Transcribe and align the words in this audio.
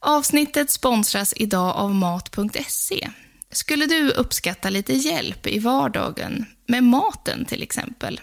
Avsnittet 0.00 0.70
sponsras 0.70 1.34
idag 1.36 1.76
av 1.76 1.94
Mat.se. 1.94 3.10
Skulle 3.50 3.86
du 3.86 4.10
uppskatta 4.10 4.70
lite 4.70 4.92
hjälp 4.92 5.46
i 5.46 5.58
vardagen, 5.58 6.46
med 6.66 6.84
maten 6.84 7.44
till 7.44 7.62
exempel? 7.62 8.20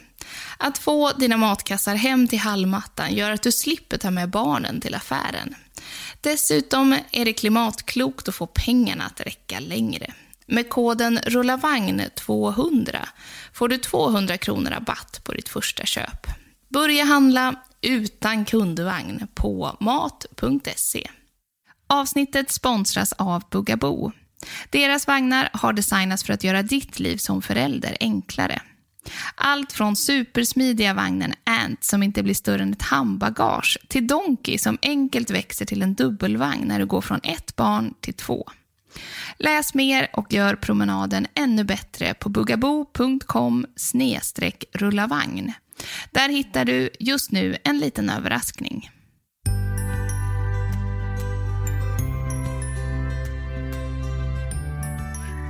Att 0.57 0.77
få 0.77 1.11
dina 1.11 1.37
matkassar 1.37 1.95
hem 1.95 2.27
till 2.27 2.39
hallmattan 2.39 3.13
gör 3.13 3.31
att 3.31 3.43
du 3.43 3.51
slipper 3.51 3.97
ta 3.97 4.11
med 4.11 4.29
barnen 4.29 4.81
till 4.81 4.95
affären. 4.95 5.55
Dessutom 6.21 6.97
är 7.11 7.25
det 7.25 7.33
klimatklokt 7.33 8.27
att 8.27 8.35
få 8.35 8.47
pengarna 8.47 9.03
att 9.05 9.21
räcka 9.21 9.59
längre. 9.59 10.13
Med 10.45 10.69
koden 10.69 11.19
RULLAVAGN200 11.19 12.97
får 13.53 13.67
du 13.67 13.77
200 13.77 14.37
kronor 14.37 14.69
rabatt 14.69 15.21
på 15.23 15.31
ditt 15.31 15.49
första 15.49 15.85
köp. 15.85 16.27
Börja 16.69 17.03
handla 17.03 17.55
utan 17.81 18.45
kundvagn 18.45 19.27
på 19.35 19.77
mat.se. 19.79 21.09
Avsnittet 21.87 22.51
sponsras 22.51 23.13
av 23.13 23.43
Bugaboo. 23.51 24.11
Deras 24.69 25.07
vagnar 25.07 25.49
har 25.53 25.73
designats 25.73 26.23
för 26.23 26.33
att 26.33 26.43
göra 26.43 26.63
ditt 26.63 26.99
liv 26.99 27.17
som 27.17 27.41
förälder 27.41 27.97
enklare. 27.99 28.61
Allt 29.35 29.71
från 29.71 29.95
supersmidiga 29.95 30.93
vagnen 30.93 31.33
Ant 31.43 31.83
som 31.83 32.03
inte 32.03 32.23
blir 32.23 32.33
större 32.33 32.63
än 32.63 32.73
ett 32.73 32.81
handbagage 32.81 33.77
till 33.87 34.07
Donkey 34.07 34.57
som 34.57 34.77
enkelt 34.81 35.31
växer 35.31 35.65
till 35.65 35.81
en 35.81 35.93
dubbelvagn 35.93 36.67
när 36.67 36.79
du 36.79 36.85
går 36.85 37.01
från 37.01 37.19
ett 37.23 37.55
barn 37.55 37.93
till 38.01 38.13
två. 38.13 38.49
Läs 39.37 39.73
mer 39.73 40.07
och 40.13 40.33
gör 40.33 40.55
promenaden 40.55 41.27
ännu 41.33 41.63
bättre 41.63 42.13
på 42.13 42.29
bugabo.com 42.29 43.65
rullavagn. 44.73 45.53
Där 46.11 46.29
hittar 46.29 46.65
du 46.65 46.89
just 46.99 47.31
nu 47.31 47.57
en 47.63 47.79
liten 47.79 48.09
överraskning. 48.09 48.89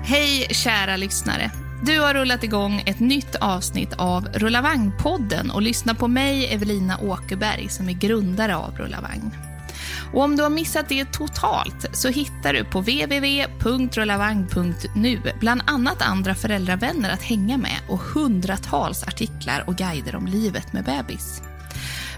Hej 0.07 0.47
kära 0.49 0.97
lyssnare! 0.97 1.51
Du 1.83 1.99
har 1.99 2.13
rullat 2.13 2.43
igång 2.43 2.83
ett 2.85 2.99
nytt 2.99 3.35
avsnitt 3.35 3.93
av 3.93 4.27
Rullavagn-podden 4.27 5.51
och 5.51 5.61
lyssnar 5.61 5.93
på 5.93 6.07
mig, 6.07 6.53
Evelina 6.53 6.99
Åkerberg, 7.01 7.69
som 7.69 7.89
är 7.89 7.93
grundare 7.93 8.55
av 8.55 8.77
Rullavagn. 8.77 9.31
Och 10.13 10.23
om 10.23 10.35
du 10.35 10.43
har 10.43 10.49
missat 10.49 10.89
det 10.89 11.11
totalt 11.11 11.85
så 11.93 12.09
hittar 12.09 12.53
du 12.53 12.66
på 12.66 12.79
www.rullavagn.nu 12.79 15.21
bland 15.39 15.61
annat 15.66 16.01
andra 16.01 16.35
föräldravänner 16.35 17.13
att 17.13 17.23
hänga 17.23 17.57
med 17.57 17.79
och 17.89 17.99
hundratals 17.99 19.03
artiklar 19.03 19.63
och 19.67 19.75
guider 19.75 20.16
om 20.16 20.27
livet 20.27 20.73
med 20.73 20.83
bebis. 20.83 21.41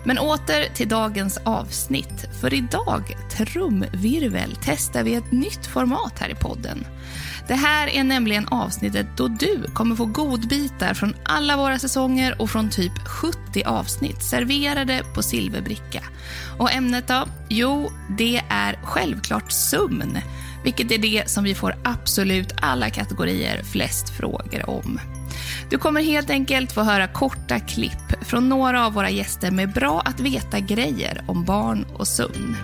Men 0.03 0.19
åter 0.19 0.73
till 0.73 0.89
dagens 0.89 1.39
avsnitt. 1.43 2.27
För 2.41 2.53
idag, 2.53 3.17
trumvirvel, 3.31 4.57
testar 4.61 5.03
vi 5.03 5.15
ett 5.15 5.31
nytt 5.31 5.65
format 5.65 6.19
här 6.19 6.29
i 6.29 6.35
podden. 6.35 6.85
Det 7.47 7.56
här 7.56 7.88
är 7.88 8.03
nämligen 8.03 8.47
avsnittet 8.47 9.08
då 9.18 9.28
du 9.28 9.63
kommer 9.74 9.96
få 9.96 10.06
godbitar 10.06 10.94
från 10.94 11.16
alla 11.25 11.58
våra 11.58 11.80
säsonger 11.80 12.41
och 12.41 12.50
från 12.50 12.69
typ 12.69 13.08
70 13.08 13.63
avsnitt 13.63 14.24
serverade 14.24 15.03
på 15.16 15.24
silverbricka. 15.24 16.03
Och 16.58 16.72
ämnet 16.72 17.08
då? 17.08 17.25
Jo, 17.50 17.91
det 18.18 18.41
är 18.50 18.80
självklart 18.84 19.52
sömn, 19.52 20.18
vilket 20.63 20.91
är 20.91 20.97
det 20.97 21.30
som 21.30 21.44
vi 21.44 21.56
får 21.56 21.75
absolut 21.84 22.53
alla 22.62 22.90
kategorier 22.90 23.64
flest 23.64 24.09
frågor 24.09 24.69
om. 24.69 25.00
Du 25.69 25.78
kommer 25.78 26.02
helt 26.02 26.29
enkelt 26.29 26.72
få 26.72 26.81
höra 26.81 27.08
korta 27.08 27.59
klipp 27.59 28.14
från 28.22 28.50
några 28.50 28.85
av 28.85 28.94
våra 28.94 29.09
gäster 29.09 29.52
med 29.52 29.74
bra 29.74 30.02
att 30.06 30.19
veta-grejer 30.19 31.24
om 31.28 31.46
barn 31.46 31.85
och 31.94 32.08
sömn. 32.08 32.56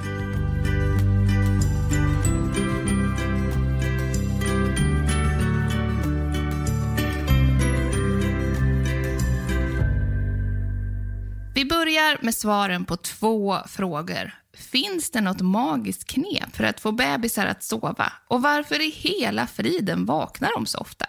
Vi 11.64 11.70
börjar 11.70 12.18
med 12.22 12.36
svaren 12.36 12.86
på 12.86 12.98
två 12.98 13.58
frågor. 13.68 14.34
Finns 14.54 15.10
det 15.12 15.22
något 15.22 15.42
magiskt 15.42 16.08
knep 16.08 16.56
för 16.56 16.64
att 16.64 16.80
få 16.80 16.92
bebisar 16.92 17.46
att 17.46 17.64
sova? 17.64 18.14
Och 18.28 18.42
varför 18.42 18.82
i 18.82 18.90
hela 18.90 19.48
friden 19.48 20.06
vaknar 20.06 20.50
de 20.56 20.66
så 20.66 20.78
ofta? 20.78 21.06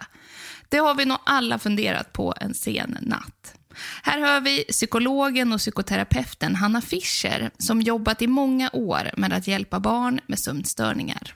Det 0.69 0.77
har 0.77 0.95
vi 0.95 1.05
nog 1.05 1.17
alla 1.23 1.59
funderat 1.59 2.13
på 2.13 2.33
en 2.41 2.53
sen 2.53 2.97
natt. 3.01 3.55
Här 4.03 4.19
hör 4.19 4.41
vi 4.41 4.63
psykologen 4.63 5.53
och 5.53 5.59
psykoterapeuten 5.59 6.55
Hanna 6.55 6.81
Fischer 6.81 7.51
som 7.57 7.81
jobbat 7.81 8.21
i 8.21 8.27
många 8.27 8.69
år 8.73 9.11
med 9.17 9.33
att 9.33 9.47
hjälpa 9.47 9.79
barn 9.79 10.19
med 10.27 10.39
sömnstörningar. 10.39 11.35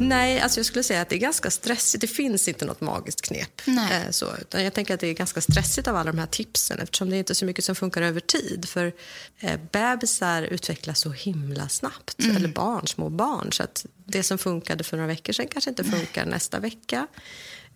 Nej, 0.00 0.40
alltså 0.40 0.58
jag 0.58 0.66
skulle 0.66 0.82
säga 0.82 1.00
att 1.00 1.08
det 1.08 1.16
är 1.16 1.20
ganska 1.20 1.50
stressigt. 1.50 2.00
Det 2.00 2.06
finns 2.06 2.48
inte 2.48 2.64
något 2.64 2.80
magiskt 2.80 3.20
knep. 3.22 3.62
Nej. 3.64 4.02
Eh, 4.06 4.10
så, 4.10 4.26
utan 4.40 4.64
jag 4.64 4.74
tänker 4.74 4.94
att 4.94 5.00
det 5.00 5.06
är 5.06 5.12
ganska 5.14 5.40
stressigt 5.40 5.88
av 5.88 5.96
alla 5.96 6.12
de 6.12 6.18
här 6.18 6.26
tipsen 6.26 6.78
eftersom 6.78 7.10
det 7.10 7.16
är 7.16 7.18
inte 7.18 7.34
så 7.34 7.44
mycket 7.44 7.64
som 7.64 7.74
funkar 7.74 8.02
över 8.02 8.20
tid. 8.20 8.68
För 8.68 8.92
eh, 9.40 9.60
bebisar 9.72 10.42
utvecklas 10.42 11.00
så 11.00 11.10
himla 11.10 11.68
snabbt, 11.68 12.20
Mm. 12.24 12.36
eller 12.36 12.48
barn, 12.48 12.86
små 12.86 13.08
barn. 13.10 13.52
Så 13.52 13.62
att 13.62 13.86
det 14.06 14.22
som 14.22 14.38
funkade 14.38 14.84
för 14.84 14.96
några 14.96 15.06
veckor 15.08 15.32
sedan 15.32 15.48
kanske 15.48 15.70
inte 15.70 15.84
funkar 15.84 16.26
nästa 16.26 16.58
vecka. 16.60 17.06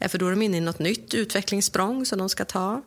Eh, 0.01 0.09
för 0.09 0.19
då 0.19 0.27
är 0.27 0.31
de 0.31 0.43
inne 0.43 0.57
i 0.57 0.61
något 0.61 0.79
nytt 0.79 1.15
utvecklingssprång 1.15 2.07
som 2.07 2.19
de 2.19 2.29
ska 2.29 2.45
ta. 2.45 2.83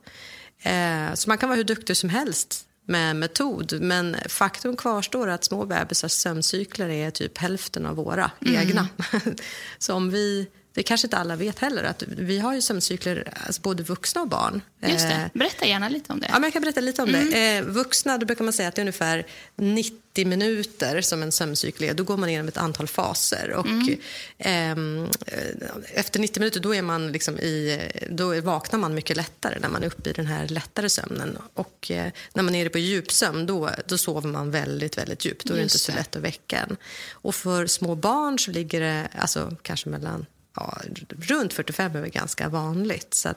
Eh, 0.62 1.14
så 1.14 1.30
man 1.30 1.38
kan 1.38 1.50
vara 1.50 1.58
hur 1.58 1.64
duktig 1.64 1.98
som 1.98 2.10
helst 2.10 2.66
med 2.92 3.16
metod. 3.16 3.82
Men 3.82 4.16
faktum 4.30 4.76
kvarstår 4.78 5.28
att 5.28 5.44
små 5.44 5.66
bebisars 5.66 6.12
sömncykler 6.12 6.90
är 6.90 7.12
typ 7.12 7.38
hälften 7.38 7.86
av 7.86 7.96
våra 7.96 8.32
egna. 8.46 8.88
Så 9.78 9.94
om 9.94 10.10
vi, 10.10 10.48
det 10.74 10.84
kanske 10.84 11.08
inte 11.08 11.18
alla 11.18 11.36
vet 11.36 11.60
heller, 11.60 11.84
att 11.84 12.04
vi 12.08 12.40
har 12.40 12.54
ju 12.54 12.62
sömncykler, 12.62 13.34
alltså 13.46 13.62
både 13.62 13.84
vuxna 13.84 14.22
och 14.22 14.28
barn. 14.28 14.62
Just 14.82 15.06
Eh, 15.06 15.10
det. 15.10 15.30
Berätta 15.34 15.66
gärna 15.66 15.90
lite 15.90 16.14
om 16.14 16.20
det. 16.20 16.28
Ja, 16.28 16.34
men 16.34 16.44
jag 16.44 16.54
kan 16.54 16.62
berätta 16.62 16.82
lite 16.82 17.02
om 17.02 17.12
det. 17.12 17.58
Eh, 17.58 17.64
vuxna, 17.64 18.18
då 18.18 18.26
brukar 18.26 18.44
man 18.44 18.54
säga 18.54 18.70
att 18.70 18.76
det 18.76 18.80
är 18.80 18.84
ungefär 18.84 19.26
90 19.56 20.01
minuter 20.16 21.02
som 21.02 21.24
en 21.24 21.32
sömncykel 21.32 21.90
är. 21.90 21.94
Då 21.94 22.04
går 22.04 22.18
man 22.18 22.30
igenom 22.30 22.48
ett 22.48 22.58
antal 22.58 22.88
faser. 22.88 23.52
Och, 23.52 23.68
ehm, 24.38 25.10
eh, 25.26 25.56
efter 25.94 26.20
90 26.20 26.40
minuter 26.40 26.60
då, 26.60 26.76
är 26.76 26.82
man 26.82 27.12
liksom 27.12 27.40
i, 27.40 27.80
då 28.10 28.42
vaknar 28.42 28.80
man 28.80 28.94
mycket 28.94 29.18
lättare 29.18 29.60
när 29.60 29.70
man 29.70 29.84
är 29.84 29.88
uppe 29.88 30.10
i 30.10 30.14
den 30.14 30.26
här 30.26 30.48
lättare 30.48 30.90
sömnen. 30.90 31.38
Och 31.54 31.92
eh, 31.92 32.12
när 32.34 32.44
man 32.44 32.56
är 32.56 32.70
på 32.70 32.78
djupsömn 32.78 33.46
då, 33.46 33.70
då 33.88 33.98
sover 33.98 34.30
man 34.30 34.52
väldigt, 34.52 34.98
väldigt 34.98 35.26
djupt. 35.26 35.46
Då 35.46 35.54
är 35.54 35.58
det 35.58 35.64
inte 35.64 35.74
Just 35.76 35.86
så 35.86 35.92
det. 35.92 35.98
lätt 35.98 36.16
att 36.16 36.22
väcka 36.22 36.58
en. 36.58 36.78
Och 37.12 37.36
för 37.36 37.68
små 37.68 37.96
barn 37.96 38.40
så 38.40 38.52
ligger 38.52 38.82
det 38.82 39.08
alltså, 39.18 39.56
kanske 39.62 39.90
mellan 39.90 40.26
ja, 40.56 40.78
runt 41.10 41.54
45 41.54 41.96
är 41.96 42.02
väl 42.02 42.10
ganska 42.10 42.50
vanligt. 42.50 43.14
Så 43.14 43.34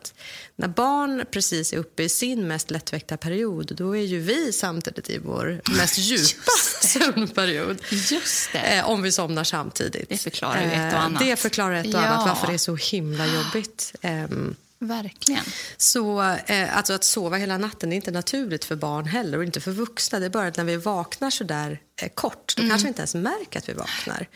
när 0.56 0.68
barn 0.68 1.24
precis 1.30 1.72
är 1.72 1.76
uppe 1.76 2.02
i 2.02 2.08
sin 2.08 2.48
mest 2.48 2.70
lättväckta 2.70 3.16
period 3.16 3.72
då 3.76 3.96
är 3.96 4.02
ju 4.02 4.20
vi 4.20 4.52
samtidigt 4.52 5.10
i 5.10 5.18
vår 5.18 5.60
mest 5.78 5.98
djupa 5.98 6.50
sömnperiod. 6.80 7.82
Just 7.90 8.52
det. 8.52 8.58
Eh, 8.58 8.88
om 8.90 9.02
vi 9.02 9.12
somnar 9.12 9.44
samtidigt. 9.44 10.08
Det 10.08 10.18
förklarar 10.18 10.60
ju 10.62 10.66
ett 10.66 10.92
och 10.92 10.98
Eh, 10.98 11.04
annat. 11.04 11.22
Det 11.22 11.36
förklarar 11.36 11.74
ett 11.74 11.86
och 11.86 11.92
Ja. 11.92 11.98
annat 12.06 12.28
varför 12.28 12.46
det 12.46 12.52
är 12.54 12.58
så 12.58 12.76
himla 12.76 13.26
jobbigt. 13.26 13.94
Ehm, 14.00 14.56
Verkligen. 14.78 15.44
Så 15.76 16.22
eh, 16.46 16.76
alltså 16.76 16.92
att 16.92 17.04
sova 17.04 17.36
hela 17.36 17.58
natten 17.58 17.92
är 17.92 17.96
inte 17.96 18.10
naturligt 18.10 18.64
för 18.64 18.76
barn 18.76 19.06
heller 19.06 19.38
och 19.38 19.44
inte 19.44 19.60
för 19.60 19.70
vuxna. 19.70 20.18
Det 20.18 20.26
är 20.26 20.30
bara 20.30 20.46
att 20.48 20.56
när 20.56 20.64
vi 20.64 20.76
vaknar 20.76 21.30
så 21.30 21.44
där 21.44 21.80
eh, 22.02 22.08
kort, 22.14 22.54
då 22.56 22.60
Mm. 22.62 22.70
kanske 22.70 22.84
vi 22.86 22.88
inte 22.88 23.00
ens 23.00 23.14
märker 23.14 23.58
att 23.58 23.68
vi 23.68 23.72
vaknar. 23.72 24.28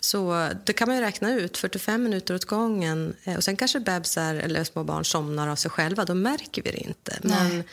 Så 0.00 0.48
det 0.64 0.72
kan 0.72 0.88
man 0.88 0.96
ju 0.96 1.02
räkna 1.02 1.32
ut, 1.34 1.56
45 1.58 2.02
minuter 2.02 2.34
åt 2.34 2.44
gången. 2.44 3.16
Eh, 3.24 3.36
och 3.36 3.44
sen 3.44 3.56
kanske 3.56 3.80
bebisar 3.80 4.34
eller 4.34 4.64
små 4.64 4.84
barn 4.84 5.04
somnar 5.04 5.48
av 5.48 5.56
sig 5.56 5.70
själva, 5.70 6.04
då 6.04 6.14
märker 6.14 6.62
vi 6.62 6.70
det 6.70 6.78
inte. 6.78 7.18
Men, 7.22 7.64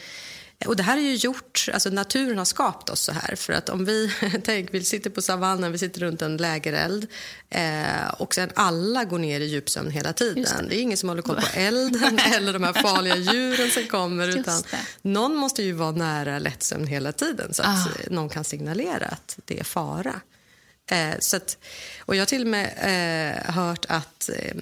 och 0.66 0.76
det 0.76 0.84
här 0.84 0.98
är 0.98 1.02
ju 1.02 1.16
gjort, 1.16 1.70
alltså 1.74 1.90
naturen 1.90 2.38
har 2.38 2.46
skapat 2.46 2.90
oss 2.90 3.00
så 3.02 3.12
här. 3.12 3.36
För 3.36 3.54
att 3.54 3.70
om 3.70 3.86
vi, 3.86 4.12
tänk, 4.44 4.74
vi 4.74 4.84
sitter 4.84 5.10
på 5.10 5.22
savannen, 5.22 5.72
vi 5.72 5.78
sitter 5.78 6.00
runt 6.02 6.22
en 6.22 6.38
lägereld 6.38 7.08
eh, 7.50 8.08
och 8.18 8.34
sen 8.36 8.50
alla 8.56 9.04
går 9.04 9.20
ner 9.20 9.40
i 9.42 9.46
djupsömn 9.46 9.92
hela 9.92 10.14
tiden. 10.14 10.46
Det. 10.70 10.76
är 10.76 10.80
ingen 10.82 10.98
som 10.98 11.10
håller 11.10 11.22
koll 11.22 11.36
på 11.36 11.48
elden 11.60 12.20
eller 12.20 12.54
de 12.54 12.64
här 12.64 12.74
farliga 12.74 13.16
djuren 13.16 13.70
som 13.72 13.88
kommer. 13.88 14.26
Just 14.26 14.38
Utan 14.38 14.62
det. 14.72 14.78
någon 15.02 15.36
måste 15.36 15.64
ju 15.64 15.72
vara 15.72 15.92
nära 15.92 16.40
lättsömn 16.40 16.88
hela 16.88 17.12
tiden 17.12 17.54
så 17.54 17.62
att 17.64 17.68
Ah. 17.88 17.90
eh, 18.04 18.12
någon 18.12 18.30
kan 18.30 18.44
signalera 18.44 19.06
att 19.08 19.40
det 19.46 19.60
är 19.60 19.64
fara. 19.64 20.22
Eh, 20.92 21.16
så 21.20 21.38
att, 21.38 21.58
och 22.06 22.16
jag 22.16 22.22
har 22.22 22.26
till 22.26 22.42
och 22.42 22.48
med 22.48 22.74
eh, 22.78 23.54
hört 23.54 23.86
att 23.90 24.30
eh, 24.30 24.56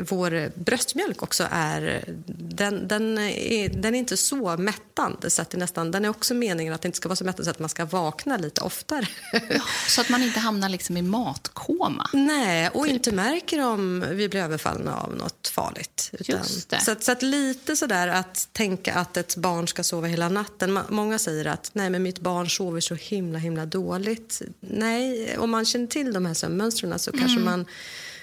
vår 0.00 0.52
bröstmjölk 0.54 1.22
också 1.22 1.48
är... 1.50 2.04
Den, 2.26 2.88
den, 2.88 3.18
är... 3.18 3.68
den 3.68 3.94
är 3.94 3.98
inte 3.98 4.16
så 4.16 4.56
mättande. 4.56 5.30
Så 5.30 5.42
att 5.42 5.50
det 5.50 5.58
nästan, 5.58 5.90
den 5.90 6.04
är 6.04 6.08
också 6.08 6.34
meningen 6.34 6.74
att 6.74 6.82
det 6.82 6.88
inte 6.88 6.96
ska 6.96 7.08
vara 7.08 7.16
så 7.16 7.24
mättande 7.24 7.44
så 7.44 7.50
att 7.50 7.58
man 7.58 7.68
ska 7.68 7.84
vakna 7.84 8.36
lite 8.36 8.60
oftare. 8.60 9.08
Ja, 9.32 9.62
så 9.88 10.00
att 10.00 10.08
man 10.08 10.22
inte 10.22 10.40
hamnar 10.40 10.68
liksom 10.68 10.96
i 10.96 11.02
matkoma. 11.02 12.10
Nej, 12.12 12.68
och 12.68 12.86
inte 12.86 13.12
märker 13.12 13.64
om 13.66 14.04
vi 14.10 14.28
blir 14.28 14.40
överfallna 14.40 14.96
av 14.96 15.16
något 15.16 15.48
farligt. 15.48 16.10
Just 16.20 16.70
det. 16.70 16.80
Så, 16.80 16.92
att, 16.92 17.04
så 17.04 17.12
att 17.12 17.22
lite 17.22 17.76
sådär 17.76 18.08
att 18.08 18.48
tänka 18.52 18.94
att 18.94 19.16
ett 19.16 19.36
barn 19.36 19.68
ska 19.68 19.82
sova 19.84 20.06
hela 20.06 20.28
natten. 20.28 20.78
Många 20.88 21.18
säger 21.18 21.46
att 21.46 21.70
nej, 21.72 21.90
men 21.90 22.02
mitt 22.02 22.20
barn 22.20 22.50
sover 22.50 22.80
så 22.80 22.94
himla 22.94 23.38
himla 23.38 23.66
dåligt. 23.66 24.42
Nej, 24.60 25.36
om 25.38 25.50
man 25.50 25.64
känner 25.64 25.86
till 25.86 26.12
de 26.12 26.26
här 26.26 26.34
sömnmönstren 26.34 26.98
så 26.98 27.12
kanske 27.12 27.40
Mm. 27.40 27.44
man... 27.44 27.66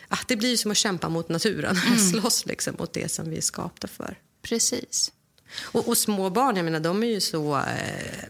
Ah, 0.09 0.17
det 0.27 0.35
blir 0.35 0.57
som 0.57 0.71
att 0.71 0.77
kämpa 0.77 1.09
mot 1.09 1.29
naturen, 1.29 1.75
slåss 2.11 2.45
liksom 2.45 2.75
mot 2.79 2.93
det 2.93 3.11
som 3.11 3.29
vi 3.29 3.37
är 3.37 3.41
skapta 3.41 3.87
för. 3.87 4.17
Precis. 4.41 5.11
Och, 5.61 5.87
och 5.87 5.97
små 5.97 6.29
barn, 6.29 6.55
jag 6.55 6.65
menar, 6.65 6.79
de 6.79 7.03
är 7.03 7.07
ju 7.07 7.19
så, 7.21 7.57
eh, 7.57 7.63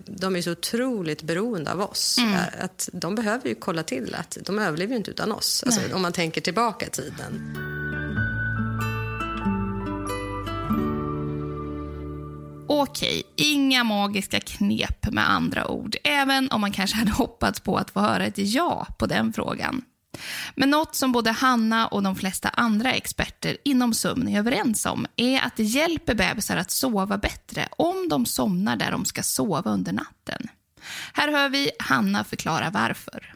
de 0.06 0.35
är 0.35 0.41
så 0.41 0.51
otroligt 0.51 1.21
beroende 1.21 1.71
av 1.71 1.81
oss. 1.81 2.18
Mm. 2.18 2.33
Eh, 2.33 2.41
Att 2.59 2.89
de 2.94 3.15
behöver 3.15 3.50
ju 3.50 3.56
kolla 3.56 3.83
till 3.83 4.15
att 4.15 4.38
de 4.41 4.59
överlever 4.59 4.95
inte 4.95 5.12
utan 5.12 5.31
oss. 5.31 5.63
Alltså, 5.65 5.81
om 5.94 6.01
man 6.01 6.13
tänker 6.13 6.41
tillbaka 6.41 6.85
i 6.85 6.89
tiden. 6.89 7.57
Okej, 12.69 13.24
inga 13.35 13.83
magiska 13.83 14.39
knep 14.39 15.12
med 15.12 15.29
andra 15.31 15.68
ord, 15.68 15.95
även 16.03 16.51
om 16.51 16.62
man 16.62 16.71
kanske 16.71 16.97
hade 16.97 17.12
hoppats 17.12 17.59
på 17.59 17.77
att 17.77 17.91
få 17.91 18.00
höra 18.00 18.25
ett 18.25 18.38
ja 18.38 18.88
på 19.00 19.06
den 19.06 19.33
frågan. 19.33 19.81
Men 20.55 20.69
något 20.69 20.95
som 20.95 21.11
både 21.11 21.31
Hanna 21.31 21.87
och 21.87 22.03
de 22.03 22.15
flesta 22.15 22.49
andra 22.49 22.93
experter 22.93 23.57
inom 23.63 23.93
sömn 23.93 24.27
är 24.27 24.39
överens 24.39 24.85
om 24.85 25.05
är 25.15 25.41
att 25.41 25.55
det 25.55 25.63
hjälper 25.63 26.15
bebisar 26.15 26.57
att 26.57 26.71
sova 26.71 27.17
bättre 27.17 27.67
om 27.71 28.09
de 28.09 28.25
somnar 28.25 28.75
där 28.75 28.91
de 28.91 29.05
ska 29.05 29.23
sova 29.23 29.71
under 29.71 29.91
natten. 29.91 30.49
Här 31.13 31.31
hör 31.31 31.49
vi 31.49 31.71
Hanna 31.79 32.23
förklara 32.23 32.69
varför. 32.69 33.33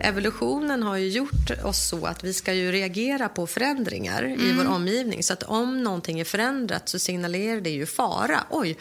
Evolutionen 0.00 0.82
har 0.82 0.96
ju 0.96 1.08
gjort 1.08 1.50
oss 1.64 1.88
så 1.88 2.06
att 2.06 2.24
vi 2.24 2.32
ska 2.32 2.52
ju 2.52 2.72
reagera 2.72 3.28
på 3.28 3.46
förändringar 3.46 4.24
i 4.24 4.52
vår 4.52 4.66
omgivning. 4.66 5.22
Så 5.22 5.32
att 5.32 5.42
om 5.42 5.82
någonting 5.82 6.20
är 6.20 6.24
förändrat 6.24 6.88
så 6.88 6.98
signalerar 6.98 7.60
det 7.60 7.70
ju 7.70 7.86
fara. 7.86 8.40
Oj, 8.50 8.78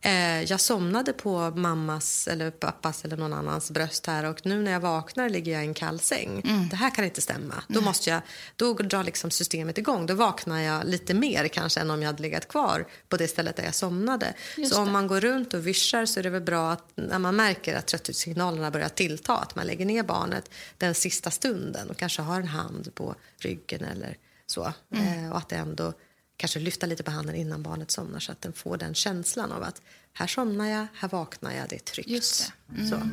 eh, 0.00 0.42
jag 0.42 0.60
somnade 0.60 1.12
på 1.12 1.50
mammas 1.50 2.28
eller 2.28 2.50
pappas 2.50 3.04
eller 3.04 3.16
någon 3.16 3.32
annans 3.32 3.70
bröst 3.70 4.06
här 4.06 4.24
och 4.24 4.46
nu 4.46 4.62
när 4.62 4.72
jag 4.72 4.80
vaknar 4.80 5.28
ligger 5.28 5.52
jag 5.52 5.64
i 5.64 5.66
en 5.66 5.74
kall 5.74 6.00
säng. 6.00 6.42
Det 6.70 6.76
här 6.76 6.90
kan 6.90 7.04
inte 7.04 7.20
stämma. 7.20 7.54
Då, 7.68 7.80
måste 7.80 8.10
jag, 8.10 8.20
då 8.56 8.74
drar 8.74 9.04
liksom 9.04 9.30
systemet 9.30 9.78
igång. 9.78 10.06
Då 10.06 10.14
vaknar 10.14 10.60
jag 10.60 10.84
lite 10.84 11.14
mer 11.14 11.48
kanske 11.48 11.80
än 11.80 11.90
om 11.90 12.02
jag 12.02 12.06
hade 12.06 12.22
legat 12.22 12.48
kvar 12.48 12.86
på 13.08 13.16
det 13.16 13.28
stället 13.28 13.56
där 13.56 13.64
jag 13.64 13.74
somnade. 13.74 14.34
Just 14.56 14.74
så 14.74 14.80
om 14.80 14.86
det. 14.86 14.92
man 14.92 15.06
går 15.06 15.20
runt 15.20 15.54
och 15.54 15.66
vischar 15.66 16.06
så 16.06 16.20
är 16.20 16.22
det 16.22 16.30
väl 16.30 16.42
bra 16.42 16.72
att 16.72 16.92
när 16.94 17.18
man 17.18 17.36
märker 17.36 17.76
att 17.76 17.86
trötthetssignalerna 17.86 18.70
börjar 18.70 18.88
tillta 18.88 19.36
att 19.36 19.54
man 19.56 19.66
lägger 19.66 19.86
ner 19.86 20.02
barnet 20.02 20.50
den 20.78 20.94
sista 20.94 21.30
stunden 21.30 21.90
och 21.90 21.96
kanske 21.96 22.22
har 22.22 22.40
en 22.40 22.48
hand 22.48 22.94
på 22.94 23.14
ryggen 23.38 23.84
eller 23.84 24.16
så. 24.46 24.72
Mm. 24.94 25.24
Eh, 25.24 25.30
och 25.30 25.38
att 25.38 25.48
det 25.48 25.56
ändå 25.56 25.92
kanske 26.40 26.58
lyfta 26.58 26.86
lite 26.86 27.02
på 27.02 27.10
handen 27.10 27.34
innan 27.36 27.62
barnet 27.62 27.90
somnar 27.90 28.20
så 28.20 28.32
att 28.32 28.42
den 28.42 28.52
får 28.52 28.76
den 28.76 28.94
känslan 28.94 29.52
av 29.52 29.62
att 29.62 29.82
här 30.12 30.26
somnar 30.26 30.66
jag, 30.66 30.86
här 30.94 31.08
vaknar 31.08 31.52
jag, 31.52 31.68
det 31.68 31.74
är 31.74 31.80
tryggt. 31.80 32.08
Just 32.08 32.52
Så, 32.88 32.94
mm. 32.94 33.10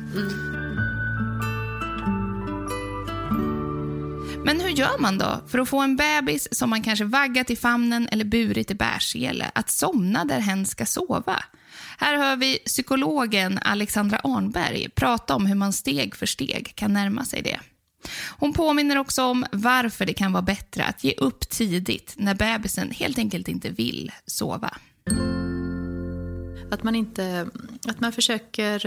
Men 4.44 4.60
hur 4.60 4.68
gör 4.68 4.98
man 4.98 5.18
då 5.18 5.40
för 5.48 5.58
att 5.58 5.68
få 5.68 5.78
en 5.78 5.96
bebis 5.96 6.48
som 6.50 6.70
man 6.70 6.82
kanske 6.82 7.04
vaggat 7.04 7.50
i 7.50 7.56
famnen 7.56 8.08
eller 8.08 8.24
burit 8.24 8.70
i 8.70 8.74
bärsele 8.74 9.50
att 9.54 9.70
somna 9.70 10.24
där 10.24 10.40
hen 10.40 10.66
ska 10.66 10.86
sova? 10.86 11.44
Här 11.98 12.16
hör 12.16 12.36
vi 12.36 12.58
psykologen 12.58 13.58
Alexandra 13.62 14.18
Arnberg 14.18 14.88
prata 14.88 15.34
om 15.34 15.46
hur 15.46 15.54
man 15.54 15.72
steg 15.72 16.16
för 16.16 16.26
steg 16.26 16.72
kan 16.74 16.92
närma 16.92 17.24
sig 17.24 17.42
det. 17.42 17.60
Hon 18.38 18.52
påminner 18.52 18.98
också 18.98 19.24
om 19.24 19.46
varför 19.52 20.06
det 20.06 20.14
kan 20.14 20.32
vara 20.32 20.42
bättre 20.42 20.84
att 20.84 21.04
ge 21.04 21.14
upp 21.16 21.48
tidigt 21.48 22.14
när 22.16 22.34
bebisen 22.34 22.90
helt 22.90 23.18
enkelt 23.18 23.48
inte 23.48 23.70
vill 23.70 24.12
sova. 24.26 24.76
Att 26.70 26.82
man, 26.82 26.94
inte, 26.94 27.48
att 27.88 28.00
man 28.00 28.12
försöker 28.12 28.86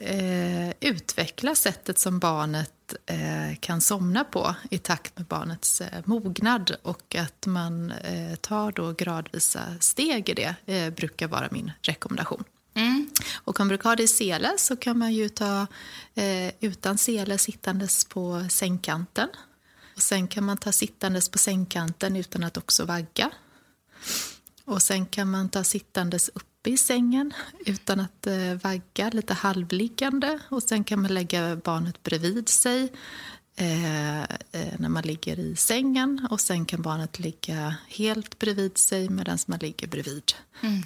eh, 0.00 0.70
utveckla 0.80 1.54
sättet 1.54 1.98
som 1.98 2.18
barnet 2.18 2.94
eh, 3.06 3.56
kan 3.60 3.80
somna 3.80 4.24
på 4.24 4.54
i 4.70 4.78
takt 4.78 5.18
med 5.18 5.26
barnets 5.26 5.80
eh, 5.80 6.02
mognad 6.04 6.76
och 6.82 7.16
att 7.16 7.46
man 7.46 7.90
eh, 7.90 8.34
tar 8.34 8.72
då 8.72 8.92
gradvisa 8.92 9.60
steg 9.80 10.28
i 10.28 10.34
det 10.34 10.54
eh, 10.66 10.90
brukar 10.90 11.28
vara 11.28 11.48
min 11.50 11.72
rekommendation. 11.82 12.44
Mm. 12.74 13.10
Och 13.34 13.60
om 13.60 13.64
man 13.64 13.68
brukar 13.68 13.88
ha 13.88 13.96
det 13.96 14.02
i 14.02 14.08
sele 14.08 14.54
så 14.58 14.76
kan 14.76 14.98
man 14.98 15.12
ju 15.12 15.28
ta 15.28 15.66
eh, 16.14 16.52
utan 16.60 16.98
sele 16.98 17.38
sittandes 17.38 18.04
på 18.04 18.46
sängkanten. 18.50 19.28
Och 19.96 20.02
sen 20.02 20.28
kan 20.28 20.44
man 20.44 20.56
ta 20.56 20.72
sittandes 20.72 21.28
på 21.28 21.38
sängkanten 21.38 22.16
utan 22.16 22.44
att 22.44 22.56
också 22.56 22.84
vagga. 22.84 23.30
Och 24.64 24.82
sen 24.82 25.06
kan 25.06 25.30
man 25.30 25.48
ta 25.48 25.64
sittandes 25.64 26.28
uppe 26.28 26.70
i 26.70 26.76
sängen 26.76 27.32
utan 27.66 28.00
att 28.00 28.26
eh, 28.26 28.54
vagga, 28.62 29.10
lite 29.10 29.34
halvliggande. 29.34 30.38
Och 30.48 30.62
sen 30.62 30.84
kan 30.84 31.02
man 31.02 31.14
lägga 31.14 31.56
barnet 31.56 32.02
bredvid 32.02 32.48
sig 32.48 32.92
eh, 33.56 34.22
eh, 34.22 34.26
när 34.78 34.88
man 34.88 35.02
ligger 35.02 35.38
i 35.38 35.56
sängen. 35.56 36.26
Och 36.30 36.40
sen 36.40 36.64
kan 36.64 36.82
barnet 36.82 37.18
ligga 37.18 37.76
helt 37.88 38.38
bredvid 38.38 38.78
sig 38.78 39.08
medan 39.08 39.38
man 39.46 39.58
ligger 39.58 39.86
bredvid. 39.86 40.32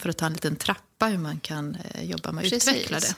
För 0.01 0.09
att 0.09 0.17
ta 0.17 0.27
en 0.27 0.33
liten 0.33 0.57
trappa 0.57 1.07
hur 1.07 1.19
man 1.19 1.41
kan 1.41 1.75
eh, 1.75 2.05
jobba 2.05 2.33
med 2.33 2.45
att 2.45 2.51
Precis. 2.51 2.69
utveckla 2.69 3.01
det. 3.01 3.15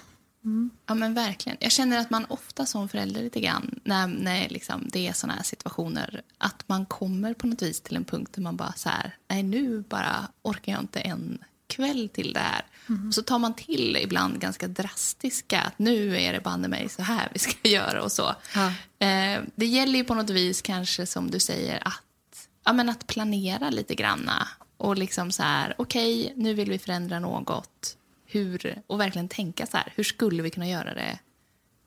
Ja, 0.87 0.95
men 0.95 1.15
verkligen. 1.15 1.59
Jag 1.61 1.73
känner 1.73 1.99
att 1.99 2.11
man 2.11 2.25
ofta 2.25 2.67
som 2.67 2.89
förälder 2.89 3.23
lite 3.23 3.41
grann, 3.41 3.81
när, 3.85 4.07
när 4.07 4.49
liksom 4.49 4.89
det 4.93 5.09
är 5.09 5.13
såna 5.13 5.33
här 5.33 5.43
situationer, 5.43 6.23
att 6.39 6.65
man 6.67 6.87
kommer 6.87 7.35
på 7.35 7.47
något 7.47 7.63
vis 7.63 7.81
till 7.81 7.97
en 7.97 8.05
punkt 8.05 8.33
där 8.35 8.43
man 8.43 8.57
bara 8.57 8.73
så 8.73 8.89
här, 8.89 9.17
nej 9.29 9.43
nu 9.43 9.85
bara 9.89 10.29
orkar 10.43 10.73
jag 10.73 10.81
inte 10.81 11.01
en 11.01 11.39
kväll 11.67 12.09
till 12.09 12.33
det 12.33 12.41
här. 12.41 12.65
Och 13.09 13.15
så 13.15 13.23
tar 13.23 13.39
man 13.39 13.55
till 13.55 13.97
ibland 14.03 14.41
ganska 14.41 14.69
drastiska, 14.69 15.61
att 15.61 15.79
nu 15.79 16.17
är 16.21 16.33
det 16.33 16.41
banne 16.41 16.69
mig 16.69 16.89
så 16.89 17.03
här 17.03 17.29
vi 17.33 17.39
ska 17.39 17.53
göra 17.69 18.03
och 18.03 18.13
så. 18.13 18.35
Ja. 18.55 18.67
Eh, 19.07 19.43
det 19.55 19.67
gäller 19.67 19.99
ju 19.99 20.05
på 20.05 20.15
något 20.15 20.31
vis 20.31 20.63
kanske 20.63 21.07
som 21.07 21.31
du 21.31 21.41
säger 21.41 21.89
att, 21.89 22.49
ja, 22.65 22.73
men 22.73 22.89
att 22.89 23.07
planera 23.07 23.71
lite 23.71 23.95
granna 23.95 24.49
och 24.77 24.99
liksom 24.99 25.31
så 25.31 25.43
här, 25.43 25.75
okej, 25.79 26.33
nu 26.37 26.55
vill 26.55 26.71
vi 26.71 26.79
förändra 26.79 27.21
något. 27.21 27.95
Hur, 28.27 28.83
och 28.87 29.01
verkligen 29.01 29.29
tänka 29.29 29.67
så 29.67 29.77
här, 29.77 29.93
hur 29.97 30.05
skulle 30.05 30.43
vi 30.43 30.51
kunna 30.51 30.69
göra 30.69 30.95
det 30.95 31.19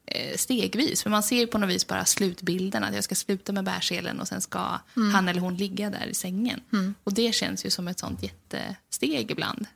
eh, 0.05 0.38
stegvis? 0.38 1.03
För 1.03 1.10
man 1.10 1.24
ser 1.24 1.39
ju 1.39 1.48
på 1.48 1.58
något 1.58 1.70
vis 1.70 1.88
bara 1.88 2.05
slutbilden, 2.05 2.84
att 2.84 2.96
jag 2.96 3.03
ska 3.03 3.15
sluta 3.15 3.51
med 3.51 3.63
bärselen 3.63 4.20
och 4.20 4.27
sen 4.27 4.41
ska 4.41 4.79
han 5.13 5.27
eller 5.27 5.41
hon 5.41 5.55
ligga 5.55 5.89
där 5.89 6.05
i 6.05 6.13
sängen. 6.13 6.62
Och 7.03 7.13
det 7.13 7.36
känns 7.36 7.65
ju 7.65 7.70
som 7.70 7.88
ett 7.88 8.00
sånt 8.00 8.24
jättesteg 8.24 9.31
ibland. 9.31 9.67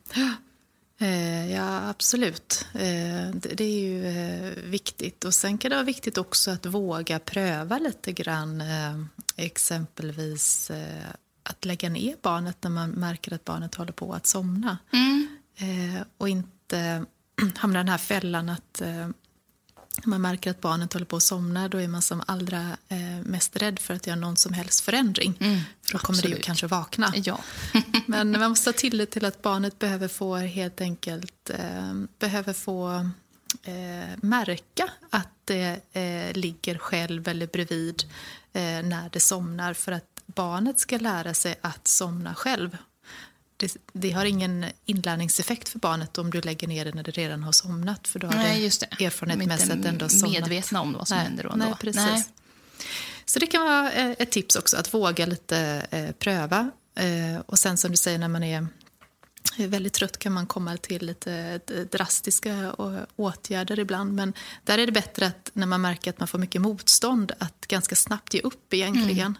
Eh, 0.98 1.52
ja, 1.52 1.90
absolut. 1.90 2.66
Eh, 2.74 3.30
det, 3.34 3.64
är 3.64 3.80
ju 3.80 4.08
eh, 4.08 4.64
viktigt. 4.64 5.26
Och 5.26 5.34
Sen 5.34 5.58
kan 5.58 5.70
det 5.70 5.76
vara 5.76 5.86
viktigt 5.86 6.18
också 6.18 6.52
att 6.52 6.66
våga 6.66 7.20
pröva 7.20 7.80
lite 7.80 8.12
grann. 8.12 8.64
Exempelvis 9.36 10.72
att 11.44 11.66
lägga 11.66 11.90
ner 11.90 12.16
barnet 12.22 12.58
när 12.64 12.70
man 12.70 12.90
märker 12.90 13.34
att 13.34 13.46
barnet 13.46 13.76
håller 13.76 13.92
på 13.92 14.14
att 14.14 14.28
somna. 14.28 14.78
Eh, 15.58 16.02
och 16.18 16.30
inte 16.30 17.06
hamna 17.56 17.80
i 17.80 17.84
den 17.84 17.90
här 17.90 17.98
fällan 17.98 18.50
att 18.50 18.82
man 20.04 20.22
märker 20.22 20.52
att 20.52 20.62
barnet 20.62 20.94
håller 20.94 21.06
på 21.06 21.16
att 21.16 21.24
somna 21.24 21.68
då 21.68 21.78
är 21.78 21.88
man 21.88 22.02
som 22.02 22.24
allra 22.28 22.78
eh, 22.88 22.98
mest 23.24 23.56
rädd 23.56 23.80
för 23.80 23.94
att 23.94 24.08
göra 24.08 24.16
någon 24.20 24.38
som 24.38 24.54
helst 24.54 24.82
förändring. 24.82 25.38
Mm, 25.40 25.60
för 25.82 25.92
då 25.92 26.00
kommer 26.00 26.22
det 26.22 26.28
ju 26.28 26.34
absolut. 26.34 26.46
kanske 26.46 26.68
vakna. 26.68 27.14
Ja. 27.16 27.40
Men 28.06 28.32
man 28.32 28.50
måste 28.50 28.70
ha 28.70 28.74
tillit 28.74 29.12
till 29.12 29.26
att 29.26 29.42
barnet 29.42 29.80
behöver 29.80 30.08
få 30.08 30.36
helt 30.36 30.82
enkelt 30.82 31.50
eh, 31.50 31.94
behöver 32.20 32.54
få 32.54 33.10
eh, 33.64 34.18
märka 34.22 34.90
att 35.10 35.30
det 35.46 35.80
eh, 35.94 36.34
ligger 36.34 36.78
själv 36.78 37.28
eller 37.28 37.48
bredvid 37.48 38.04
eh, 38.54 38.62
när 38.62 39.10
det 39.10 39.20
somnar 39.20 39.74
för 39.74 39.92
att 39.92 40.22
barnet 40.26 40.80
ska 40.80 40.98
lära 40.98 41.34
sig 41.34 41.56
att 41.62 41.88
somna 41.88 42.36
själv. 42.36 42.78
Det, 43.58 43.78
det 43.94 44.12
har 44.12 44.26
ingen 44.26 44.66
inlärningseffekt 44.86 45.70
för 45.70 45.80
barnet 45.80 46.18
om 46.18 46.32
du 46.32 46.42
lägger 46.42 46.68
ner 46.68 46.86
det 46.86 46.92
när 46.92 47.04
det 47.04 47.12
redan 47.12 47.44
har 47.44 47.52
somnat. 47.52 48.08
För 48.08 48.20
då 48.20 48.28
har 48.28 48.36
Nej, 48.36 48.64
just 48.64 48.84
det. 48.90 49.06
erfarenhetsmässigt 49.06 49.70
De 49.82 49.88
är 49.88 49.90
ändå 49.92 50.10
somnat. 50.10 50.32
medvetna 50.32 50.82
om 50.82 50.94
vad 50.94 51.08
som 51.08 51.18
nej, 51.18 51.26
händer 51.26 51.44
då 51.44 51.56
Nej, 51.56 51.74
precis. 51.80 52.06
Nej. 52.06 52.24
Så 53.26 53.40
det 53.40 53.48
kan 53.48 53.66
vara 53.66 53.92
eh, 53.92 54.12
ett 54.20 54.32
tips 54.32 54.56
också, 54.56 54.78
att 54.78 54.94
våga 54.94 55.26
lite 55.26 55.88
eh, 55.92 56.12
pröva. 56.12 56.72
Eh, 56.96 57.40
och 57.46 57.60
sen 57.60 57.78
som 57.78 57.92
du 57.92 57.98
säger, 57.98 58.18
när 58.20 58.28
man 58.28 58.44
är 58.44 58.68
väldigt 59.58 59.94
trött 59.94 60.18
kan 60.20 60.34
man 60.34 60.48
komma 60.48 60.78
till 60.78 61.06
lite 61.06 61.58
drastiska 61.92 62.74
å- 62.78 63.06
åtgärder 63.16 63.80
ibland. 63.80 64.14
Men 64.14 64.34
där 64.64 64.78
är 64.78 64.86
det 64.86 64.92
bättre 64.92 65.28
att 65.28 65.52
när 65.54 65.68
man 65.68 65.82
märker 65.82 66.10
att 66.10 66.20
man 66.20 66.28
får 66.28 66.40
mycket 66.40 66.62
motstånd 66.62 67.32
att 67.40 67.68
ganska 67.68 67.96
snabbt 67.96 68.34
ge 68.34 68.42
upp 68.42 68.74
egentligen. 68.74 69.38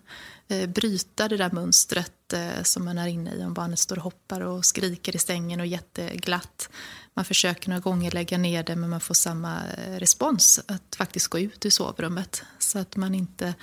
Eh, 0.48 0.70
bryta 0.70 1.28
det 1.28 1.38
där 1.38 1.52
mönstret 1.52 2.34
eh, 2.34 2.64
som 2.64 2.86
man 2.86 2.98
är 2.98 3.08
inne 3.08 3.34
i 3.36 3.44
om 3.44 3.54
barnet 3.54 3.80
står 3.80 3.98
och 3.98 4.04
hoppar 4.04 4.42
och 4.42 4.66
skriker 4.66 5.16
i 5.16 5.20
sängen 5.20 5.60
och 5.60 5.66
jätteglatt. 5.66 6.70
Man 7.14 7.26
försöker 7.26 7.70
några 7.70 7.80
gånger 7.82 8.12
lägga 8.12 8.38
ner 8.38 8.64
det 8.64 8.76
men 8.76 8.90
man 8.90 9.02
får 9.02 9.14
samma 9.14 9.56
eh, 9.78 10.00
respons. 10.00 10.60
Att 10.68 10.96
faktiskt 10.98 11.28
gå 11.28 11.40
ut 11.40 11.66
ur 11.66 11.70
sovrummet 11.70 12.44
så 12.60 12.80
att 12.80 12.96
man 12.96 13.16
inte 13.16 13.54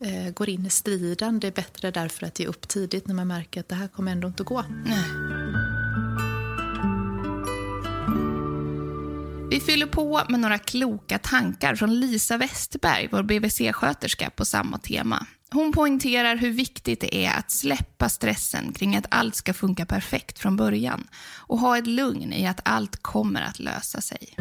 eh, 0.00 0.32
går 0.32 0.48
in 0.48 0.66
i 0.66 0.70
striden. 0.70 1.40
Det 1.40 1.46
är 1.46 1.52
bättre 1.52 1.90
därför 1.90 2.26
att 2.26 2.40
ge 2.40 2.46
upp 2.46 2.68
tidigt 2.68 3.06
när 3.06 3.14
man 3.14 3.28
märker 3.28 3.60
att 3.60 3.68
det 3.68 3.74
här 3.74 3.88
kommer 3.88 4.12
ändå 4.12 4.28
inte 4.28 4.42
att 4.42 4.48
gå. 4.48 4.64
Vi 9.50 9.60
fyller 9.60 9.86
på 9.86 10.22
med 10.28 10.40
några 10.40 10.58
kloka 10.58 11.18
tankar 11.18 11.74
från 11.74 12.00
Lisa 12.00 12.36
Westerberg, 12.36 13.08
vår 13.12 13.22
BVC-sköterska, 13.22 14.30
på 14.30 14.44
samma 14.44 14.78
tema. 14.78 15.26
Hon 15.50 15.72
poängterar 15.72 16.36
hur 16.36 16.50
viktigt 16.50 17.00
det 17.00 17.26
är 17.26 17.38
att 17.38 17.50
släppa 17.50 18.08
stressen 18.08 18.72
kring 18.72 18.96
att 18.96 19.06
allt 19.10 19.34
ska 19.34 19.54
funka 19.54 19.86
perfekt 19.86 20.38
från 20.38 20.56
början 20.56 21.08
och 21.36 21.58
ha 21.58 21.78
ett 21.78 21.86
lugn 21.86 22.32
i 22.32 22.46
att 22.46 22.60
allt 22.64 23.02
kommer 23.02 23.42
att 23.42 23.58
lösa 23.58 24.00
sig. 24.00 24.36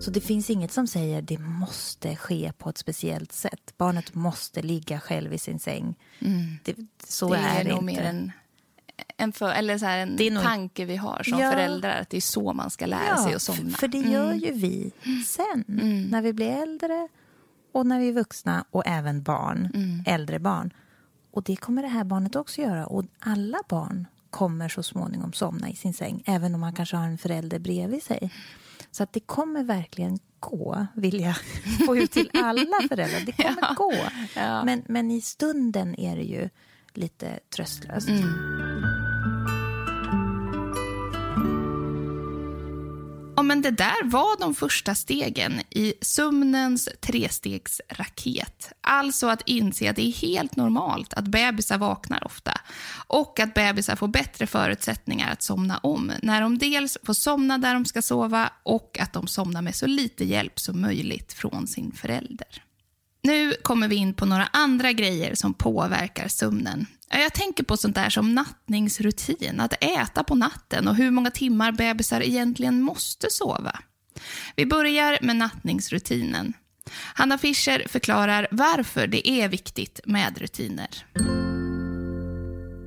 Så 0.00 0.10
det 0.10 0.20
finns 0.20 0.50
inget 0.50 0.72
som 0.72 0.86
säger 0.86 1.22
det 1.22 1.38
måste 1.38 2.16
ske 2.16 2.52
på 2.58 2.68
ett 2.70 2.78
speciellt 2.78 3.32
sätt. 3.32 3.74
Barnet 3.76 4.14
måste 4.14 4.62
ligga 4.62 5.00
själv 5.00 5.32
i 5.32 5.38
sin 5.38 5.58
säng. 5.58 5.94
Det, 6.64 6.76
så 7.04 7.28
det 7.34 7.38
är, 7.38 7.60
är, 7.60 7.64
det 7.64 7.70
nog 7.70 7.90
inte. 7.90 7.92
mer 8.02 8.02
en, 8.02 8.32
en, 9.16 9.32
för, 9.32 9.50
eller 9.52 9.78
så 9.78 9.86
här 9.86 9.98
en 9.98 10.16
Det 10.16 10.26
är 10.26 10.30
nog- 10.30 10.42
tanke 10.42 10.84
vi 10.84 10.96
har 10.96 11.22
som 11.22 11.38
Ja. 11.38 11.50
föräldrar, 11.52 12.00
att 12.00 12.10
det 12.10 12.16
är 12.16 12.20
så 12.20 12.52
man 12.52 12.70
ska 12.70 12.86
lära 12.86 13.16
sig 13.16 13.34
att 13.34 13.42
somna. 13.42 13.70
För, 13.70 13.78
för 13.78 13.88
det 13.88 13.98
gör 13.98 14.32
ju 14.34 14.52
vi 14.52 14.92
sen, 15.26 15.64
när 16.10 16.22
vi 16.22 16.32
blir 16.32 16.48
äldre 16.50 17.08
och 17.72 17.86
när 17.86 18.00
vi 18.00 18.08
är 18.08 18.12
vuxna 18.12 18.64
och 18.70 18.82
även 18.86 19.22
barn, 19.22 19.70
äldre 20.06 20.38
barn. 20.38 20.70
Och 21.32 21.42
det 21.42 21.56
kommer 21.56 21.82
det 21.82 21.88
här 21.88 22.04
barnet 22.04 22.36
också 22.36 22.60
göra. 22.62 22.86
Och 22.86 23.04
alla 23.18 23.58
barn 23.68 24.06
kommer 24.30 24.68
så 24.68 24.82
småningom 24.82 25.32
somna 25.32 25.68
i 25.70 25.76
sin 25.76 25.94
säng, 25.94 26.22
även 26.26 26.54
om 26.54 26.60
man 26.60 26.72
kanske 26.74 26.96
har 26.96 27.06
en 27.06 27.18
förälder 27.18 27.58
bredvid 27.58 28.02
sig. 28.02 28.30
Så 28.90 29.02
att 29.02 29.12
det 29.12 29.20
kommer 29.20 29.64
verkligen 29.64 30.18
gå, 30.40 30.86
vill 30.94 31.20
jag 31.20 31.34
få 31.86 31.96
ut 31.96 32.10
till 32.10 32.30
alla 32.34 32.88
föräldrar. 32.88 33.20
Det 33.26 33.32
kommer 33.32 33.74
gå. 33.76 33.92
Men, 34.64 34.82
men 34.88 35.10
i 35.10 35.20
stunden 35.20 36.00
är 36.00 36.16
det 36.16 36.22
ju 36.22 36.48
lite 36.94 37.40
tröstlöst. 37.54 38.08
Ja, 43.40 43.44
men 43.44 43.62
det 43.62 43.70
där 43.70 44.04
var 44.04 44.40
de 44.40 44.54
första 44.54 44.94
stegen 44.94 45.60
i 45.70 45.94
sömnens 46.00 46.88
trestegsraket. 47.00 48.72
Alltså 48.80 49.26
att 49.28 49.42
inse 49.46 49.90
att 49.90 49.96
det 49.96 50.02
är 50.02 50.12
helt 50.12 50.56
normalt 50.56 51.14
att 51.14 51.24
bebisar 51.24 51.78
vaknar 51.78 52.24
ofta 52.24 52.60
och 53.06 53.40
att 53.40 53.54
bebisar 53.54 53.96
får 53.96 54.08
bättre 54.08 54.46
förutsättningar 54.46 55.32
att 55.32 55.42
somna 55.42 55.78
om 55.78 56.12
när 56.22 56.40
de 56.40 56.58
dels 56.58 56.98
får 57.04 57.14
somna 57.14 57.58
där 57.58 57.74
de 57.74 57.84
ska 57.84 58.02
sova 58.02 58.52
och 58.62 58.98
att 59.00 59.12
de 59.12 59.26
somnar 59.26 59.62
med 59.62 59.74
så 59.74 59.86
lite 59.86 60.24
hjälp 60.24 60.60
som 60.60 60.80
möjligt 60.80 61.32
från 61.32 61.66
sin 61.66 61.92
förälder. 61.92 62.62
Nu 63.22 63.54
kommer 63.62 63.88
vi 63.88 63.96
in 63.96 64.14
på 64.14 64.26
några 64.26 64.46
andra 64.46 64.92
grejer 64.92 65.34
som 65.34 65.54
påverkar 65.54 66.28
sömnen. 66.28 66.86
Jag 67.10 67.34
tänker 67.34 67.64
på 67.64 67.76
sånt 67.76 67.94
där 67.94 68.10
som 68.10 68.34
nattningsrutin, 68.34 69.60
att 69.60 69.84
äta 69.84 70.24
på 70.24 70.34
natten 70.34 70.88
och 70.88 70.96
hur 70.96 71.10
många 71.10 71.30
timmar 71.30 71.72
bebisar 71.72 72.20
egentligen 72.20 72.82
måste 72.82 73.30
sova. 73.30 73.80
Vi 74.56 74.66
börjar 74.66 75.18
med 75.22 75.36
nattningsrutinen. 75.36 76.52
Hanna 77.14 77.38
Fischer 77.38 77.88
förklarar 77.88 78.48
varför 78.50 79.06
det 79.06 79.28
är 79.28 79.48
viktigt 79.48 80.00
med 80.04 80.38
rutiner. 80.38 81.04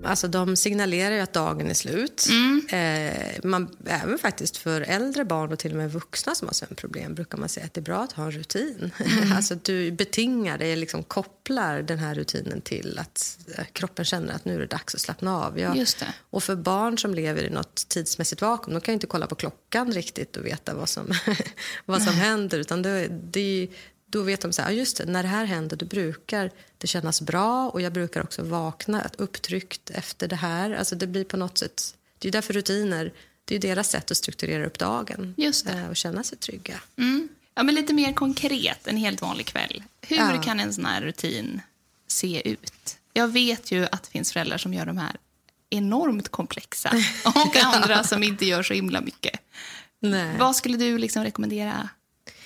Alltså 0.06 0.28
de 0.28 0.56
signalerar 0.56 1.16
ju 1.16 1.22
att 1.22 1.34
dagen 1.34 1.70
är 1.70 1.74
slut. 1.74 2.28
Eh, 2.70 3.50
man, 3.50 3.76
även 3.86 4.18
faktiskt 4.18 4.58
för 4.58 4.82
äldre 4.82 5.26
barn 5.26 5.52
och 5.52 5.60
till 5.60 5.72
och 5.72 5.78
med 5.78 5.92
vuxna 5.92 6.36
som 6.36 6.48
har 6.48 6.54
sömnproblem 6.54 7.16
brukar 7.16 7.38
man 7.38 7.50
säga 7.50 7.66
att 7.66 7.74
det 7.74 7.80
är 7.80 7.84
bra 7.84 8.00
att 8.00 8.12
ha 8.12 8.24
en 8.24 8.32
rutin. 8.32 8.92
alltså 9.36 9.54
att 9.54 9.64
du 9.64 9.92
betingar 9.92 10.58
det, 10.58 10.76
liksom 10.76 11.04
kopplar 11.04 11.82
den 11.82 12.00
här 12.00 12.16
rutinen 12.16 12.62
till 12.62 13.00
att 13.00 13.38
eh, 13.58 13.66
kroppen 13.74 14.06
känner 14.06 14.34
att 14.34 14.46
nu 14.46 14.56
är 14.56 14.60
det 14.60 14.66
dags 14.66 14.96
att 14.96 15.02
slappna 15.02 15.38
av. 15.38 15.60
Ja. 15.60 15.76
Just 15.76 16.00
det. 16.00 16.14
Och 16.30 16.44
för 16.44 16.56
barn 16.56 16.98
som 16.98 17.14
lever 17.14 17.44
i 17.44 17.50
något 17.50 17.90
tidsmässigt 17.90 18.42
vakuum, 18.42 18.74
de 18.74 18.82
kan 18.82 18.92
ju 18.92 18.94
inte 18.94 19.08
kolla 19.08 19.28
på 19.28 19.36
klockan 19.36 19.92
riktigt 19.92 20.38
och 20.38 20.46
veta 20.46 20.74
vad 20.76 20.90
som, 20.90 21.14
vad 21.86 22.02
som 22.02 22.14
händer. 22.14 22.60
Utan 22.60 22.82
det, 22.82 23.08
det, 23.08 23.68
då 24.14 24.22
vet 24.24 24.42
de 24.42 24.54
så 24.54 24.62
här, 24.62 24.70
"Ja, 24.72 24.76
just 24.78 24.98
det, 24.98 25.06
när 25.06 25.24
det 25.24 25.30
här 25.30 25.46
händer 25.46 25.78
då 25.78 25.86
brukar 25.86 26.52
det 26.78 26.88
kännas 26.88 27.22
bra 27.22 27.70
och 27.70 27.82
jag 27.82 27.94
brukar 27.94 28.24
också 28.24 28.44
vakna 28.44 29.10
upptryckt 29.18 29.90
efter 29.90 30.28
det 30.28 30.36
här. 30.36 30.72
Alltså 30.72 30.96
det 30.96 31.08
blir 31.08 31.24
på 31.24 31.38
något 31.38 31.58
sätt, 31.58 31.96
det 32.20 32.28
är 32.28 32.32
därför 32.32 32.54
rutiner, 32.54 33.14
det 33.46 33.56
är 33.56 33.60
deras 33.60 33.90
sätt 33.90 34.12
att 34.12 34.18
strukturera 34.18 34.66
upp 34.66 34.80
dagen 34.80 35.34
Just 35.38 35.66
det. 35.66 35.74
eh, 35.74 35.88
och 35.90 35.96
känna 35.96 36.24
sig 36.24 36.38
trygga. 36.38 36.80
Mm. 36.98 37.28
Ja, 37.56 37.64
men 37.64 37.76
lite 37.76 37.94
mer 37.94 38.14
konkret, 38.14 38.88
en 38.88 38.98
helt 38.98 39.22
vanlig 39.22 39.46
kväll. 39.46 39.84
Hur 40.02 40.18
Ja. 40.18 40.42
kan 40.42 40.60
en 40.60 40.74
sån 40.74 40.86
här 40.86 41.02
rutin 41.02 41.62
se 42.08 42.50
ut? 42.50 42.98
Jag 43.14 43.28
vet 43.28 43.72
ju 43.72 43.86
att 43.86 44.04
det 44.04 44.10
finns 44.10 44.34
föräldrar 44.34 44.58
som 44.58 44.74
gör 44.74 44.86
de 44.86 44.98
här 44.98 45.16
enormt 45.70 46.30
komplexa 46.30 46.92
och 47.26 47.56
andra 47.58 48.04
som 48.04 48.24
inte 48.24 48.46
gör 48.46 48.64
så 48.64 48.74
himla 48.74 49.02
mycket. 49.02 49.40
Nej. 50.00 50.38
Vad 50.40 50.56
skulle 50.56 50.78
du 50.78 50.98
liksom 50.98 51.24
rekommendera? 51.24 51.90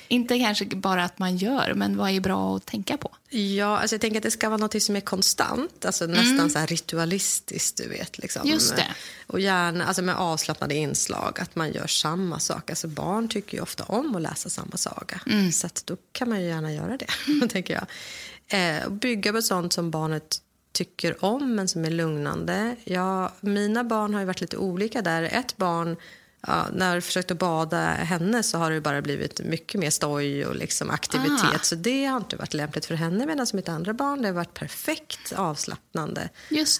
Inte 0.07 0.39
kanske 0.39 0.65
bara 0.65 1.03
att 1.03 1.19
man 1.19 1.37
gör, 1.37 1.73
men 1.73 1.97
vad 1.97 2.09
är 2.09 2.19
bra 2.19 2.55
att 2.55 2.65
tänka 2.65 2.97
på? 2.97 3.15
Ja, 3.29 3.77
alltså 3.79 3.93
jag 3.93 4.01
tänker 4.01 4.17
att 4.17 4.23
det 4.23 4.31
ska 4.31 4.49
vara 4.49 4.57
något 4.57 4.83
som 4.83 4.95
är 4.95 5.01
konstant, 5.01 5.85
alltså 5.85 6.05
nästan 6.05 6.49
så 6.49 6.59
här 6.59 6.67
ritualistiskt. 6.67 7.77
Du 7.77 7.87
vet, 7.89 8.17
liksom. 8.17 8.41
Mm. 8.41 8.53
Just 8.53 8.75
det. 8.75 8.87
Och 9.27 9.39
gärna 9.39 9.85
alltså 9.85 10.01
med 10.01 10.15
avslappnade 10.15 10.75
inslag, 10.75 11.39
att 11.41 11.55
man 11.55 11.71
gör 11.71 11.87
samma 11.87 12.39
sak. 12.39 12.69
Alltså 12.69 12.87
barn 12.87 13.27
tycker 13.29 13.57
ju 13.57 13.63
ofta 13.63 13.83
om 13.83 14.15
att 14.15 14.21
läsa 14.21 14.49
samma 14.49 14.77
saga, 14.77 15.21
Mm. 15.25 15.51
så 15.51 15.67
då 15.85 15.97
kan 16.11 16.29
man 16.29 16.41
ju 16.41 16.47
gärna 16.47 16.73
göra 16.73 16.97
det. 16.97 17.47
tänker 17.49 17.73
jag. 17.73 17.85
Eh, 18.47 18.89
bygga 18.89 19.33
på 19.33 19.41
sånt 19.41 19.73
som 19.73 19.91
barnet 19.91 20.37
tycker 20.71 21.25
om, 21.25 21.55
men 21.55 21.67
som 21.67 21.85
är 21.85 21.89
lugnande. 21.91 22.75
Ja, 22.83 23.33
mina 23.41 23.83
barn 23.83 24.13
har 24.13 24.21
ju 24.21 24.27
varit 24.27 24.41
lite 24.41 24.57
olika 24.57 25.01
där. 25.01 25.23
Ett 25.23 25.57
barn 25.57 25.97
Ja, 26.41 26.67
när 26.73 26.93
jag 26.93 27.03
försökte 27.03 27.35
bada 27.35 27.77
henne 27.93 28.43
så 28.43 28.57
har 28.57 28.71
det 28.71 28.81
bara 28.81 29.01
blivit 29.01 29.39
mycket 29.39 29.81
mer 29.81 29.89
stoj 29.89 30.45
och 30.45 30.55
liksom 30.55 30.89
aktivitet. 30.89 31.55
Ah. 31.55 31.59
Så 31.61 31.75
det 31.75 32.05
har 32.05 32.17
inte 32.17 32.35
varit 32.35 32.53
lämpligt 32.53 32.85
för 32.85 32.95
henne. 32.95 33.25
Medan 33.25 33.47
mitt 33.53 33.69
andra 33.69 33.93
barn 33.93 34.21
det 34.21 34.27
har 34.27 34.33
varit 34.33 34.53
perfekt 34.53 35.33
avslappnande 35.35 36.29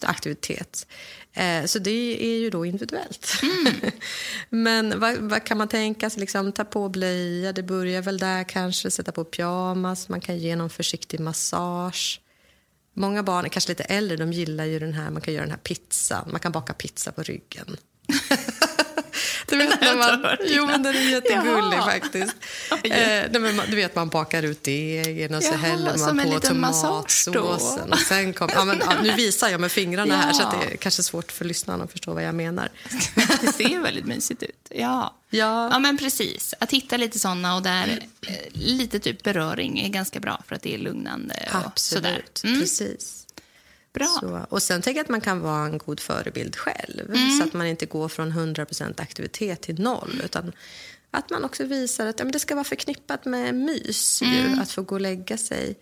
aktivitet. 0.02 0.88
Eh, 1.34 1.66
så 1.66 1.80
det 1.80 2.26
är 2.26 2.40
ju 2.40 2.50
då 2.50 2.66
individuellt. 2.66 3.42
Men 4.50 5.00
vad, 5.00 5.18
vad 5.18 5.44
kan 5.44 5.58
man 5.58 5.68
tänka 5.68 6.10
sig? 6.10 6.20
Liksom, 6.20 6.52
ta 6.52 6.64
på 6.64 6.90
blöja, 6.90 7.54
det 7.54 7.64
börjar 7.64 8.02
väl 8.02 8.18
där 8.18 8.44
kanske. 8.44 8.92
Sätta 8.92 9.12
på 9.12 9.24
pyjamas, 9.24 10.10
man 10.10 10.22
kan 10.22 10.38
ge 10.38 10.56
någon 10.56 10.70
försiktig 10.70 11.20
massage. 11.20 12.22
Många 12.94 13.24
barn, 13.24 13.50
kanske 13.50 13.72
lite 13.72 13.84
äldre, 13.84 14.18
de 14.18 14.34
gillar 14.34 14.66
ju 14.66 14.80
den 14.80 14.94
här, 14.94 15.10
man 15.10 15.22
kan 15.22 15.34
göra 15.34 15.44
den 15.44 15.52
här 15.52 15.58
pizzan. 15.58 16.30
Man 16.32 16.40
kan 16.40 16.52
baka 16.52 16.74
pizza 16.74 17.12
på 17.12 17.24
ryggen. 17.24 17.78
Du 19.50 19.58
vet, 19.58 19.82
när 19.82 19.96
man, 19.96 20.38
jo, 20.46 20.66
men 20.66 20.84
den 20.84 20.96
är 20.96 21.10
jättegullig 21.12 21.78
Jaha. 21.78 21.92
faktiskt. 21.92 22.36
Eh, 22.84 22.92
nej, 23.32 23.40
men 23.42 23.56
man, 23.56 23.66
du 23.70 23.76
vet, 23.76 23.96
man 23.96 24.10
bakar 24.10 24.44
ut 24.44 24.64
degen 24.64 25.34
och 25.36 25.44
så 25.44 25.50
Jaha, 25.50 25.58
häller 25.58 25.98
man 25.98 26.32
på 26.32 26.40
tomatsåsen. 26.40 27.92
Och 27.94 28.00
sen 28.00 28.34
kom, 28.34 28.50
ja, 28.54 28.66
men, 28.66 28.80
ja, 28.86 28.94
nu 29.04 29.12
visar 29.14 29.50
jag 29.50 29.62
med 29.62 29.72
fingrarna 29.72 30.18
här 30.18 30.34
så 30.34 30.44
att 30.44 30.54
Ja. 30.54 30.60
det 30.68 30.74
är 30.74 30.78
kanske 30.78 31.04
svårt 31.04 31.32
för 31.32 31.46
lyssnarna 31.46 31.84
att 31.84 31.92
förstå 31.92 32.14
vad 32.14 32.24
jag 32.24 32.36
menar. 32.36 32.70
Det 33.42 33.54
ser 33.54 33.80
väldigt 33.80 34.06
mysigt 34.06 34.44
ut. 34.44 34.68
Ja. 34.70 35.16
Ja. 35.30 35.70
ja, 35.72 35.80
men 35.80 35.98
precis. 35.98 36.54
Att 36.60 36.72
hitta 36.72 36.98
lite 36.98 37.20
såna 37.20 37.56
och 37.56 37.62
där 37.62 38.08
eh, 38.28 38.36
lite 38.54 39.00
typ 39.00 39.24
beröring 39.24 39.80
är 39.80 39.90
ganska 39.90 40.20
bra 40.20 40.44
för 40.48 40.56
att 40.56 40.62
det 40.62 40.74
är 40.74 40.78
lugnande. 40.78 41.36
Och 41.54 41.80
Sådär. 41.80 42.10
Absolut, 42.10 42.42
Mm, 42.44 42.60
precis. 42.62 43.27
Bra. 43.98 44.18
Så, 44.20 44.46
och 44.50 44.64
sen 44.64 44.82
tänker 44.82 45.00
jag 45.00 45.04
att 45.04 45.10
man 45.10 45.22
kan 45.22 45.40
vara 45.42 45.66
en 45.66 45.78
god 45.78 46.00
förebild 46.00 46.56
själv. 46.56 47.16
Mm. 47.16 47.38
Så 47.38 47.44
att 47.44 47.54
man 47.54 47.68
inte 47.68 47.86
går 47.86 48.10
från 48.10 48.32
100% 48.32 49.02
aktivitet 49.02 49.62
till 49.62 49.80
noll. 49.80 50.22
Utan 50.26 50.52
att 51.12 51.30
man 51.30 51.44
också 51.44 51.64
visar 51.64 52.06
att 52.06 52.20
ja, 52.20 52.26
men 52.26 52.32
det 52.32 52.40
ska 52.40 52.56
vara 52.56 52.64
förknippat 52.64 53.26
med 53.26 53.56
mys 53.56 54.22
Mm. 54.22 54.34
ju, 54.36 54.62
att 54.62 54.72
få 54.72 54.82
gå 54.82 54.96
och 54.96 55.02
lägga 55.02 55.38
sig. 55.38 55.76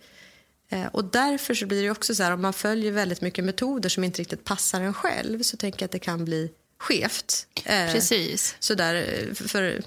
Eh, 0.70 0.86
och 0.86 1.04
därför 1.04 1.54
så 1.54 1.66
blir 1.66 1.82
det 1.82 1.90
också 1.90 2.14
så 2.14 2.22
här, 2.22 2.32
om 2.32 2.42
man 2.42 2.52
följer 2.52 2.92
väldigt 2.92 3.20
mycket 3.20 3.44
metoder 3.44 3.88
som 3.88 4.04
inte 4.04 4.20
riktigt 4.20 4.44
passar 4.44 4.80
en 4.80 4.94
själv 4.94 5.42
så 5.42 5.56
tänker 5.56 5.82
jag 5.82 5.84
att 5.84 5.92
det 5.92 5.98
kan 5.98 6.24
bli 6.24 6.50
skevt. 6.78 7.46
Eh, 7.64 7.92
Precis. 7.92 8.56
så 8.58 8.74
där, 8.74 8.94
eh, 8.94 9.34
för, 9.34 9.82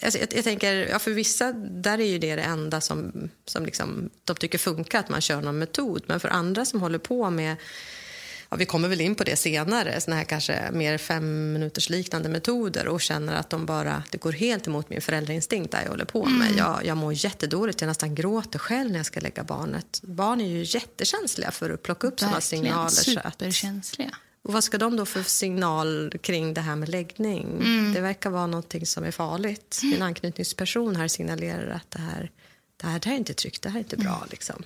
alltså 0.00 0.18
jag, 0.18 0.28
jag 0.34 0.44
tänker, 0.44 0.74
ja, 0.74 0.98
för 0.98 1.10
vissa 1.10 1.52
där 1.52 2.00
är 2.00 2.06
ju 2.06 2.18
det 2.18 2.36
det 2.36 2.42
enda 2.42 2.80
som, 2.80 3.30
som 3.44 3.64
liksom, 3.64 4.10
de 4.24 4.36
tycker 4.36 4.58
funkar, 4.58 4.98
att 4.98 5.08
man 5.08 5.20
kör 5.20 5.40
någon 5.40 5.58
metod. 5.58 6.02
Men 6.06 6.20
för 6.20 6.28
andra 6.28 6.64
som 6.64 6.80
håller 6.80 6.98
på 6.98 7.30
med 7.30 7.56
Ja, 8.50 8.56
vi 8.56 8.66
kommer 8.66 8.88
väl 8.88 9.00
in 9.00 9.14
på 9.14 9.24
det 9.24 9.36
senare, 9.36 10.00
såna 10.00 10.16
här 10.16 10.24
kanske 10.24 10.70
mer 10.72 10.98
fem 10.98 11.52
minuters 11.52 11.90
liknande 11.90 12.28
metoder 12.28 12.88
och 12.88 13.00
känner 13.00 13.34
att 13.34 13.50
de 13.50 13.66
bara, 13.66 14.02
det 14.10 14.18
går 14.18 14.32
helt 14.32 14.66
emot 14.66 14.90
min 14.90 15.00
föräldrainstinkt 15.00 15.72
där 15.72 15.82
jag 15.82 15.90
håller 15.90 16.04
på 16.04 16.24
med. 16.24 16.48
Jag, 16.56 16.84
jag 16.84 16.96
mår 16.96 17.12
jättedåligt, 17.12 17.80
jag 17.80 17.88
nästan 17.88 18.14
gråter 18.14 18.58
själv 18.58 18.90
när 18.90 18.98
jag 18.98 19.06
ska 19.06 19.20
lägga 19.20 19.44
barnet. 19.44 20.00
Barn 20.02 20.40
är 20.40 20.48
ju 20.48 20.64
jättekänsliga 20.66 21.50
för 21.50 21.70
att 21.70 21.82
plocka 21.82 22.06
upp 22.06 22.22
Verkligen 22.22 22.42
signaler. 22.42 22.88
Så 22.88 23.20
att, 23.24 23.38
superkänsliga. 23.38 24.16
Och 24.48 24.54
vad 24.54 24.64
ska 24.64 24.78
de 24.78 24.96
då 24.96 25.06
för 25.06 25.22
signal 25.22 26.12
kring 26.20 26.54
det 26.54 26.60
här 26.60 26.76
med 26.76 26.88
läggning? 26.88 27.58
Det 27.94 28.00
verkar 28.00 28.30
vara 28.30 28.46
någonting 28.46 28.86
som 28.86 29.04
är 29.04 29.10
farligt. 29.10 29.80
En 29.94 30.02
anknytningsperson 30.02 30.96
här 30.96 31.08
signalerar 31.08 31.70
att 31.70 31.90
det 31.90 31.98
här, 31.98 32.30
det 32.76 32.86
här, 32.86 32.98
det 32.98 33.08
här 33.08 33.14
är 33.14 33.18
inte 33.18 33.34
tryggt, 33.34 33.62
det 33.62 33.68
här 33.68 33.76
är 33.76 33.84
inte 33.84 33.96
bra. 33.96 34.26
Liksom. 34.30 34.62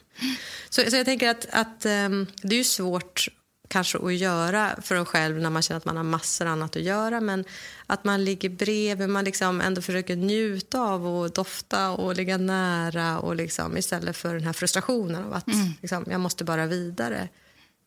Så, 0.71 0.91
så 0.91 0.97
jag 0.97 1.05
tänker 1.05 1.29
att, 1.31 1.47
att 1.51 1.87
ehm, 1.87 2.27
det 2.43 2.55
är 2.55 2.59
ju 2.59 2.65
svårt 2.65 3.29
kanske 3.69 3.99
att 3.99 4.15
göra 4.15 4.71
för 4.83 4.95
en 4.95 5.05
själv 5.05 5.41
när 5.41 5.51
man 5.51 5.63
känner 5.63 5.79
att 5.79 5.85
man 5.85 5.97
har 5.97 6.05
massor 6.05 6.47
annat 6.47 6.77
att 6.77 6.83
göra. 6.83 7.21
Men 7.21 7.45
att 7.87 8.05
man 8.05 8.25
ligger 8.25 8.49
bredvid, 8.49 9.09
man 9.09 9.25
liksom 9.25 9.61
ändå 9.61 9.83
försöker 9.83 10.17
njuta 10.17 10.81
av 10.81 11.07
och 11.07 11.31
dofta 11.31 11.91
och 11.91 12.17
ligga 12.17 12.37
nära 12.37 13.19
och 13.19 13.37
liksom, 13.37 13.77
istället 13.77 14.17
för 14.17 14.35
den 14.35 14.45
här 14.45 14.53
frustrationen 14.53 15.25
av 15.25 15.33
att 15.35 15.47
liksom, 15.81 16.05
jag 16.11 16.21
måste 16.21 16.45
bara 16.45 16.67
vidare. 16.67 17.29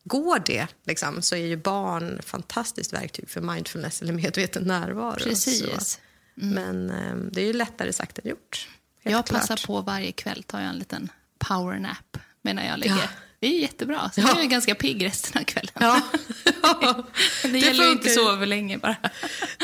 Går 0.08 0.38
det 0.46 0.66
liksom, 0.84 1.22
så 1.22 1.34
är 1.36 1.46
ju 1.46 1.56
barn 1.56 2.18
ett 2.18 2.24
fantastiskt 2.24 2.92
verktyg 2.92 3.30
för 3.30 3.40
mindfulness 3.40 4.02
eller 4.02 4.12
medveten 4.12 4.62
närvaro. 4.62 5.18
Precis. 5.18 5.60
Så. 5.92 5.98
Men 6.34 6.90
eh, 6.90 7.16
det 7.32 7.40
är 7.40 7.46
ju 7.46 7.52
lättare 7.52 7.92
sagt 7.92 8.18
än 8.18 8.30
gjort. 8.30 8.68
Jag 9.02 9.26
klart. 9.26 9.40
passar 9.40 9.66
på 9.66 9.80
varje 9.80 10.12
kväll, 10.12 10.42
tar 10.42 10.60
jag 10.60 10.68
en 10.68 10.78
liten 10.78 11.08
powernap 11.38 12.16
medan 12.42 12.64
jag 12.66 12.78
ligger. 12.78 12.96
Ja. 12.96 13.08
Det 13.40 13.46
är 13.46 13.60
jättebra. 13.60 14.10
Så 14.14 14.20
Ja. 14.20 14.28
jag 14.34 14.40
är 14.44 14.46
ganska 14.48 14.74
pigg 14.74 15.04
resten 15.04 15.40
av 15.40 15.44
kvällen. 15.44 15.72
Ja. 15.80 16.02
det, 17.42 17.58
gäller 17.58 17.84
ju 17.84 17.92
inte 17.92 18.10
sova 18.10 18.38
för 18.38 18.46
länge 18.46 18.78
bara. 18.78 18.96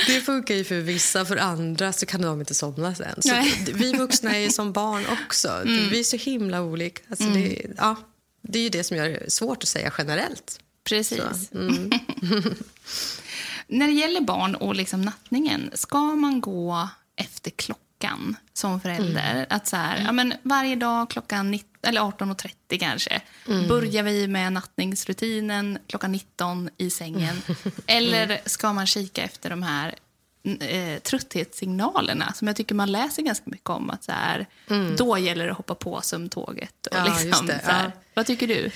Det 0.07 0.21
funkar 0.21 0.55
ju 0.55 0.65
för 0.65 0.81
vissa, 0.81 1.25
för 1.25 1.37
andra 1.37 1.93
så 1.93 2.07
kan 2.07 2.23
de 2.23 2.41
inte 2.41 2.55
somna 2.55 2.95
sen. 2.95 3.23
Så 3.23 3.29
Nej. 3.29 3.63
det- 3.67 3.73
vi 3.73 3.93
vuxna 3.93 4.35
är 4.37 4.39
ju 4.39 4.51
som 4.51 4.73
barn 4.73 5.05
också. 5.27 5.61
Vi 5.65 6.01
är 6.01 6.05
så 6.05 6.17
himla 6.17 6.63
olika. 6.63 7.03
Alltså 7.11 7.25
det, 7.25 7.67
ja, 7.77 7.97
det 8.43 8.59
är 8.59 8.63
ju 8.63 8.69
det 8.69 8.85
som 8.85 8.97
gör 8.97 9.09
det 9.09 9.33
svårt 9.33 9.63
att 9.63 9.69
säga 9.69 9.93
generellt. 9.99 10.61
Precis. 10.85 11.53
Mm. 11.55 11.91
När 13.67 13.87
det 13.87 13.93
gäller 13.93 14.21
barn 14.21 14.55
och 14.55 14.75
liksom 14.75 15.03
nattningen, 15.03 15.71
ska 15.75 15.99
man 16.01 16.41
gå 16.41 16.89
efter 17.17 17.51
klockan 17.51 18.37
som 18.53 18.81
förälder? 18.81 19.31
Mm. 19.33 19.47
Att 19.51 19.67
så 19.69 19.77
här, 19.77 20.03
ja, 20.07 20.13
men 20.13 20.35
varje 20.43 20.77
dag 20.77 21.11
klockan 21.11 21.51
19, 21.51 21.69
eller 21.83 22.01
18.30 22.01 22.79
kanske 22.79 23.23
Mm. 23.49 23.69
börjar 23.69 24.03
vi 24.03 24.29
med 24.29 24.53
nattningsrutinen 24.53 25.79
klockan 25.87 26.13
19 26.13 26.71
i 26.79 26.91
sängen. 26.91 27.37
Eller 27.87 28.41
ska 28.47 28.73
man 28.73 28.87
kika 28.87 29.23
efter 29.23 29.51
de 29.51 29.63
här 29.63 29.95
eh, 30.61 30.99
trötthetssignalerna 31.03 32.33
som 32.33 32.47
jag 32.47 32.57
tycker 32.57 32.75
man 32.75 32.93
läser 32.93 33.23
ganska 33.23 33.45
mycket 33.51 33.71
om. 33.71 33.91
Att 33.91 34.05
så 34.05 34.13
här, 34.13 34.47
Då 34.97 35.19
gäller 35.19 35.45
det 35.45 35.51
att 35.51 35.57
hoppa 35.57 35.75
på 35.75 36.01
sömntåget. 36.03 36.87
Och 36.87 36.97
Mm. 36.97 37.13
Ja, 37.13 37.19
liksom, 37.25 37.47
så 37.47 37.71
här. 37.73 37.93
Vad 38.15 38.27
tycker 38.27 38.47
du? 38.47 38.71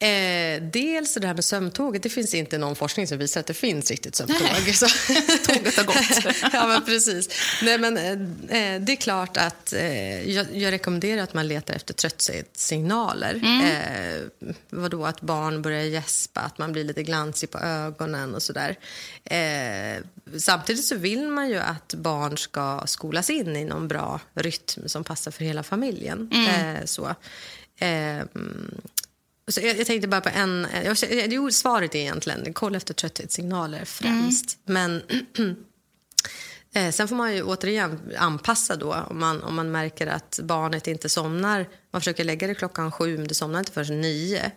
Eh, 0.00 0.62
dels 0.62 1.14
det 1.14 1.26
här 1.26 1.34
med 1.34 1.44
sömntåget. 1.44 2.02
Det 2.02 2.08
finns 2.08 2.34
inte 2.34 2.58
någon 2.58 2.76
forskning 2.76 3.06
som 3.06 3.18
visar 3.18 3.40
att 3.40 3.46
det 3.46 3.54
finns 3.54 3.90
riktigt 3.90 4.14
sömntåg. 4.14 4.74
Så. 4.74 4.86
Tåget 5.46 5.76
har 5.76 5.84
gått. 5.84 6.36
ja, 6.52 6.66
men 6.66 6.84
precis. 6.84 7.28
Nej, 7.62 7.78
men, 7.78 7.96
eh, 7.96 8.80
det 8.80 8.92
är 8.92 8.96
klart 8.96 9.36
att 9.36 9.72
eh, 9.72 10.30
jag, 10.30 10.56
jag 10.56 10.72
rekommenderar 10.72 11.22
att 11.22 11.34
man 11.34 11.48
letar 11.48 11.74
efter 11.74 11.94
trötthetssignaler. 11.94 13.34
Mm. 13.34 13.60
Eh, 13.60 14.52
vadå, 14.70 15.06
att 15.06 15.20
barn 15.20 15.62
börjar 15.62 15.82
gäspa, 15.82 16.40
att 16.40 16.58
man 16.58 16.72
blir 16.72 16.84
lite 16.84 17.02
glansig 17.02 17.50
på 17.50 17.58
ögonen 17.58 18.34
och 18.34 18.42
sådär. 18.42 18.76
Eh, 19.24 20.02
samtidigt 20.38 20.84
så 20.84 20.96
vill 20.96 21.28
man 21.28 21.48
ju 21.48 21.58
att 21.58 21.94
barn 21.94 22.38
ska 22.38 22.82
skolas 22.86 23.30
in 23.30 23.56
i 23.56 23.64
någon 23.64 23.88
bra 23.88 24.20
rytm 24.34 24.88
som 24.88 25.04
passar 25.04 25.30
för 25.30 25.44
hela 25.44 25.62
familjen. 25.62 26.30
Mm. 26.32 26.76
Eh, 26.76 26.84
så. 26.84 27.14
Så 29.48 29.60
jag, 29.60 29.78
jag 29.78 29.86
tänkte 29.86 30.08
bara 30.08 30.20
på 30.20 30.28
en... 30.28 30.66
Jag, 30.84 30.96
jo, 31.32 31.50
svaret 31.50 31.94
är 31.94 31.98
egentligen 31.98 32.52
kolla 32.52 32.76
efter 32.76 32.94
trötthetssignaler 32.94 33.84
främst. 33.84 34.58
Men 34.64 35.02
eh, 36.74 36.90
sen 36.90 37.08
får 37.08 37.16
man 37.16 37.34
ju 37.34 37.42
återigen 37.42 38.00
anpassa 38.18 38.76
då. 38.76 38.94
Om 38.94 39.18
man, 39.18 39.42
om 39.42 39.54
man 39.54 39.70
märker 39.70 40.06
att 40.06 40.40
barnet 40.42 40.86
inte 40.86 41.08
somnar. 41.08 41.68
Man 41.90 42.00
försöker 42.00 42.24
lägga 42.24 42.46
det 42.46 42.54
klockan 42.54 42.92
sju, 42.92 43.18
men 43.18 43.28
det 43.28 43.34
somnar 43.34 43.58
inte 43.58 43.72
förrän 43.72 44.00
nio. 44.00 44.52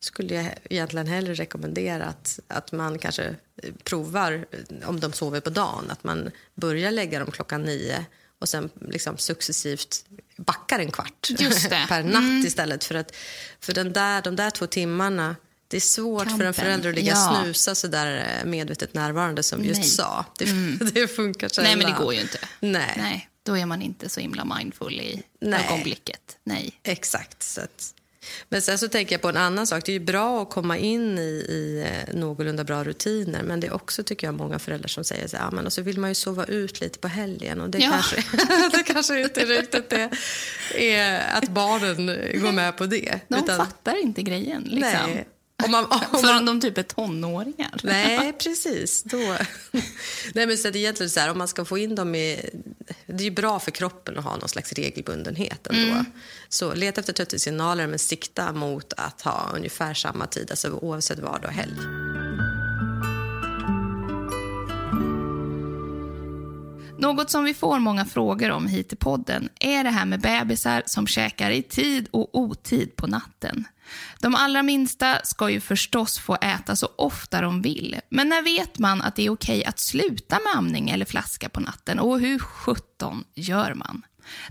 skulle 0.00 0.34
jag 0.34 0.54
egentligen 0.70 1.06
hellre 1.06 1.34
rekommendera 1.34 2.04
att, 2.04 2.40
att 2.48 2.72
man 2.72 2.98
kanske 2.98 3.24
eh, 3.62 3.72
provar, 3.84 4.46
eh, 4.50 4.88
om 4.88 5.00
de 5.00 5.12
sover 5.12 5.40
på 5.40 5.50
dagen, 5.50 5.90
att 5.90 6.04
man 6.04 6.30
börjar 6.54 6.90
lägga 6.90 7.18
dem 7.18 7.30
klockan 7.30 7.62
nio 7.62 8.06
och 8.38 8.48
sen 8.48 8.70
liksom 8.80 9.16
successivt 9.16 10.04
backar 10.38 10.78
en 10.78 10.90
kvart 10.90 11.30
Just 11.38 11.68
per 11.88 12.02
natt 12.02 12.44
istället. 12.44 12.84
För 12.84 12.94
att 12.94 13.16
för 13.60 13.72
den 13.72 13.92
där, 13.92 14.22
de 14.22 14.36
där 14.36 14.50
två 14.50 14.66
timmarna, 14.66 15.36
det 15.68 15.76
är 15.76 15.80
svårt 15.80 16.22
för 16.22 16.28
Kampen. 16.30 16.46
en 16.46 16.54
förälder 16.54 16.88
att 16.88 16.94
ligga 16.94 17.12
Ja. 17.12 17.40
snusa 17.44 17.74
så 17.74 17.86
där 17.86 18.38
eh, 18.40 18.44
medvetet 18.50 18.94
närvarande 18.94 19.42
som 19.42 19.64
just 19.64 19.80
Nej. 19.80 19.88
sa. 19.88 20.24
Det, 20.38 20.44
det 20.94 21.08
funkar 21.08 21.50
Nej, 21.62 21.76
men 21.76 21.86
det 21.86 21.96
går 21.98 22.14
ju 22.14 22.20
inte. 22.20 22.38
Nej. 22.60 22.94
Nej, 22.96 23.28
då 23.42 23.56
är 23.58 23.66
man 23.66 23.82
inte 23.82 24.08
så 24.08 24.20
himla 24.20 24.44
mindful 24.44 25.00
i 25.00 25.22
Nej. 25.40 25.66
ögonblicket. 25.66 26.36
Nej. 26.44 26.80
Exakt. 26.82 27.42
Så 27.42 27.60
att, 27.60 27.94
men 28.48 28.62
sen 28.62 28.78
så 28.78 28.88
tänker 28.88 29.14
jag 29.14 29.22
på 29.22 29.28
en 29.28 29.36
annan 29.36 29.66
sak. 29.66 29.86
Det 29.86 29.92
är 29.94 30.00
bra 30.00 30.42
att 30.42 30.50
komma 30.50 30.76
in 30.78 31.18
i, 31.18 31.22
i 31.48 31.86
eh, 32.08 32.14
någorlunda 32.14 32.64
bra 32.64 32.84
rutiner. 32.84 33.42
Men 33.42 33.60
det 33.60 33.66
är 33.66 33.72
också 33.74 34.02
tycker 34.02 34.26
jag 34.26 34.34
många 34.34 34.58
föräldrar 34.58 34.88
som 34.88 35.04
säger 35.04 35.28
så 35.28 35.36
här, 35.36 35.44
"Ja, 35.44 35.50
men 35.50 35.66
och 35.66 35.72
så 35.72 35.82
vill 35.82 35.98
man 36.00 36.10
ju 36.10 36.14
sova 36.14 36.44
ut 36.44 36.80
lite 36.80 36.98
på 36.98 37.08
helgen. 37.08 37.60
Och 37.60 37.70
det, 37.70 37.78
Ja. 37.78 37.90
kanske, 37.90 38.16
det 38.76 38.82
kanske 38.82 39.20
inte 39.22 39.44
riktigt 39.44 39.92
är, 39.92 40.08
är 40.74 41.20
att 41.36 41.48
barnen 41.48 42.06
går 42.42 42.52
med 42.52 42.76
på 42.76 42.86
det. 42.86 43.20
De 43.28 43.46
fattar 43.56 44.02
inte 44.02 44.22
grejen. 44.22 44.62
Liksom. 44.62 45.10
nej. 45.10 45.28
Om 45.64 45.70
man, 45.70 45.84
om 46.12 46.20
Förrän 46.20 46.44
de 46.44 46.60
typ 46.60 46.78
är 46.78 46.82
tonåringar. 46.82 47.80
Nej, 47.82 48.32
precis. 48.38 49.02
Då. 49.02 49.16
Nej, 50.34 50.46
men 50.46 50.58
så 50.58 50.68
att 50.68 50.76
egentligen 50.76 51.10
så 51.10 51.20
här, 51.20 51.30
om 51.30 51.38
man 51.38 51.48
ska 51.48 51.64
få 51.64 51.78
in 51.78 51.94
dem 51.94 52.14
i... 52.14 52.50
Det 53.06 53.26
är 53.26 53.30
bra 53.30 53.58
för 53.58 53.70
kroppen 53.70 54.18
att 54.18 54.24
ha 54.24 54.36
någon 54.36 54.48
slags 54.48 54.72
regelbundenhet 54.72 55.66
ändå. 55.66 56.04
Så 56.48 56.74
leta 56.74 57.00
efter 57.00 57.12
trötthetssignaler 57.12 57.86
men 57.86 57.98
sikta 57.98 58.52
mot 58.52 58.92
att 58.96 59.22
ha 59.22 59.50
ungefär 59.54 59.94
samma 59.94 60.26
tid, 60.26 60.50
alltså 60.50 60.70
oavsett 60.70 61.18
vardag 61.18 61.44
och 61.44 61.52
helg. 61.54 62.07
Något 66.98 67.30
som 67.30 67.44
vi 67.44 67.54
får 67.54 67.78
många 67.78 68.04
frågor 68.04 68.50
om 68.50 68.66
hit 68.66 68.92
i 68.92 68.96
podden 68.96 69.48
är 69.60 69.84
det 69.84 69.90
här 69.90 70.06
med 70.06 70.20
bebisar 70.20 70.82
som 70.86 71.06
käkar 71.06 71.50
i 71.50 71.62
tid 71.62 72.08
och 72.10 72.38
otid 72.38 72.96
på 72.96 73.06
natten. 73.06 73.64
De 74.20 74.34
allra 74.34 74.62
minsta 74.62 75.20
ska 75.24 75.50
ju 75.50 75.60
förstås 75.60 76.18
få 76.18 76.34
äta 76.34 76.76
så 76.76 76.88
ofta 76.96 77.40
de 77.40 77.62
vill. 77.62 78.00
Men 78.08 78.28
när 78.28 78.42
vet 78.42 78.78
man 78.78 79.02
att 79.02 79.16
det 79.16 79.26
är 79.26 79.30
okej 79.30 79.64
att 79.64 79.78
sluta 79.78 80.38
med 80.44 80.56
amning 80.56 80.90
eller 80.90 81.04
flaska 81.04 81.48
på 81.48 81.60
natten? 81.60 81.98
Och 81.98 82.20
hur 82.20 82.38
sjutton 82.38 83.24
gör 83.34 83.74
man? 83.74 84.02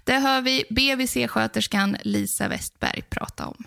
Det 0.03 0.15
hör 0.15 0.41
vi 0.41 0.63
BVC-sköterskan 0.69 1.97
Lisa 2.01 2.47
Westberg 2.47 3.01
prata 3.09 3.45
om. 3.45 3.63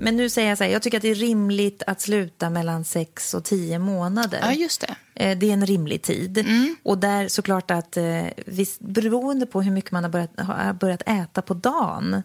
Men 0.00 0.16
nu 0.16 0.30
säger 0.30 0.48
jag 0.48 0.58
så 0.58 0.64
här, 0.64 0.70
jag 0.70 0.82
tycker 0.82 0.96
att 0.96 1.02
det 1.02 1.10
är 1.10 1.14
rimligt 1.14 1.82
att 1.86 2.00
sluta 2.00 2.50
mellan 2.50 2.84
6 2.84 3.34
och 3.34 3.44
10 3.44 3.78
månader. 3.78 4.38
Ja, 4.42 4.52
just 4.52 4.80
det. 4.80 4.96
Eh, 5.16 5.38
Det 5.38 5.48
är 5.48 5.52
en 5.52 5.66
rimlig 5.66 6.02
tid. 6.02 6.44
Och 6.82 6.98
där 6.98 7.28
såklart 7.28 7.70
att 7.70 7.96
eh, 7.96 8.04
visst, 8.46 8.80
beroende 8.80 9.46
på 9.46 9.62
hur 9.62 9.70
mycket 9.72 9.90
man 9.92 10.04
har 10.04 10.10
börjat, 10.10 10.30
har 10.40 10.72
börjat 10.72 11.02
äta 11.06 11.42
på 11.42 11.54
dagen 11.54 12.22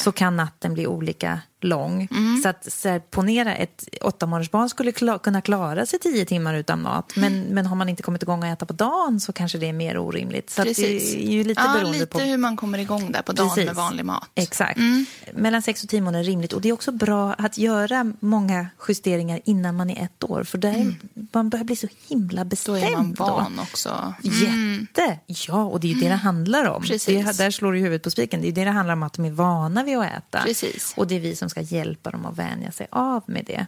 så 0.00 0.12
kan 0.12 0.36
natten 0.36 0.74
bli 0.74 0.86
olika 0.86 1.40
lång. 1.60 2.08
Så 2.42 2.48
att 2.48 2.72
så 2.72 2.88
här, 2.88 2.98
ponera 2.98 3.54
ett 3.56 3.88
åtta 4.02 4.26
månaders 4.26 4.50
barn 4.50 4.68
skulle 4.68 4.90
kla- 4.90 5.18
kunna 5.18 5.40
klara 5.40 5.86
sig 5.86 5.98
tio 5.98 6.24
timmar 6.24 6.54
utan 6.54 6.82
mat. 6.82 7.12
Men, 7.16 7.40
men 7.42 7.66
har 7.66 7.76
man 7.76 7.88
inte 7.88 8.02
kommit 8.02 8.22
igång 8.22 8.44
att 8.44 8.56
äta 8.56 8.66
på 8.66 8.72
dagen 8.72 9.20
så 9.20 9.32
kanske 9.32 9.58
det 9.58 9.68
är 9.68 9.72
mer 9.72 9.98
orimligt. 9.98 10.50
Så 10.50 10.62
det 10.64 10.78
är 10.78 11.30
ju 11.30 11.44
lite 11.44 11.62
ja, 11.66 11.72
beroende 11.74 11.98
lite 11.98 12.06
på 12.06 12.18
hur 12.18 12.36
man 12.36 12.56
kommer 12.56 12.78
igång 12.78 13.12
där 13.12 13.22
på 13.22 13.32
dagen 13.32 13.48
Precis. 13.48 13.66
med 13.66 13.74
vanlig 13.76 14.04
mat. 14.04 14.28
Exakt. 14.34 14.80
Mellan 15.32 15.62
6 15.62 15.82
och 15.84 15.88
10 15.88 16.00
månader 16.00 16.20
är 16.24 16.28
rimligt. 16.28 16.52
Och 16.52 16.60
det 16.60 16.68
är 16.68 16.72
också 16.72 16.92
bra 16.92 17.32
att 17.32 17.58
göra 17.58 18.12
många 18.20 18.66
justeringar 18.88 19.40
innan 19.44 19.74
man 19.76 19.90
är 19.90 20.04
ett 20.04 20.24
år. 20.24 20.44
För 20.44 20.58
där 20.58 20.94
man 21.32 21.48
börjar 21.48 21.64
bli 21.64 21.76
så 21.76 21.88
himla 22.08 22.33
Då 22.42 22.48
bestämd. 22.48 22.78
är 22.78 22.90
man 22.90 23.12
då. 23.12 23.24
van 23.24 23.58
också. 23.58 24.14
Jätte! 24.22 25.18
Ja, 25.26 25.64
och 25.64 25.80
det 25.80 25.90
är 25.90 25.94
ju 25.94 26.00
det 26.00 26.08
det 26.08 26.14
handlar 26.14 26.64
om. 26.64 26.82
Precis. 26.82 27.26
Det, 27.26 27.44
där 27.44 27.50
slår 27.50 27.72
du 27.72 27.78
huvudet 27.78 28.02
på 28.02 28.10
spiken. 28.10 28.40
Det 28.42 28.48
är 28.48 28.52
det 28.52 28.64
det 28.64 28.70
handlar 28.70 28.92
om, 28.92 29.02
att 29.02 29.12
de 29.12 29.24
är 29.24 29.30
vana 29.30 29.84
vid 29.84 29.98
att 29.98 30.06
äta. 30.06 30.42
Precis. 30.44 30.94
Och 30.96 31.06
det 31.06 31.16
är 31.16 31.20
vi 31.20 31.36
som 31.36 31.50
ska 31.50 31.60
hjälpa 31.60 32.10
dem 32.10 32.26
att 32.26 32.38
vänja 32.38 32.72
sig 32.72 32.86
av 32.90 33.22
med 33.26 33.44
det. 33.46 33.66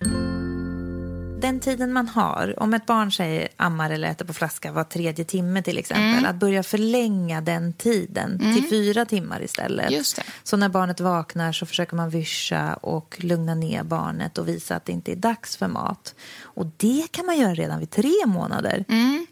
Den 1.40 1.60
tiden 1.60 1.92
man 1.92 2.08
har, 2.08 2.54
om 2.62 2.74
ett 2.74 2.86
barn 2.86 3.12
säger 3.12 3.48
ammar 3.56 3.90
eller 3.90 4.08
äter 4.10 4.24
på 4.26 4.32
flaska 4.32 4.72
var 4.72 4.84
tredje 4.84 5.24
timme 5.24 5.62
till 5.62 5.78
exempel, 5.78 6.04
Mm. 6.18 6.24
att 6.24 6.36
börja 6.36 6.62
förlänga 6.62 7.40
den 7.40 7.72
tiden 7.72 8.38
till 8.38 8.68
fyra 8.70 9.04
timmar 9.04 9.42
istället. 9.42 9.90
Just 9.90 10.16
det. 10.16 10.22
Så 10.42 10.56
när 10.56 10.68
barnet 10.68 11.00
vaknar 11.00 11.52
så 11.52 11.66
försöker 11.66 11.96
man 11.96 12.10
vischa 12.10 12.74
och 12.74 13.16
lugna 13.20 13.54
ner 13.54 13.82
barnet 13.82 14.38
och 14.38 14.48
visa 14.48 14.76
att 14.76 14.84
det 14.84 14.92
inte 14.92 15.12
är 15.12 15.16
dags 15.16 15.56
för 15.56 15.68
mat. 15.68 16.14
Och 16.42 16.66
det 16.76 17.06
kan 17.10 17.26
man 17.26 17.38
göra 17.38 17.54
redan 17.54 17.78
vid 17.78 17.90
tre 17.90 18.12
månader. 18.26 18.84
Eh, 18.88 18.96
Mm. 18.96 19.26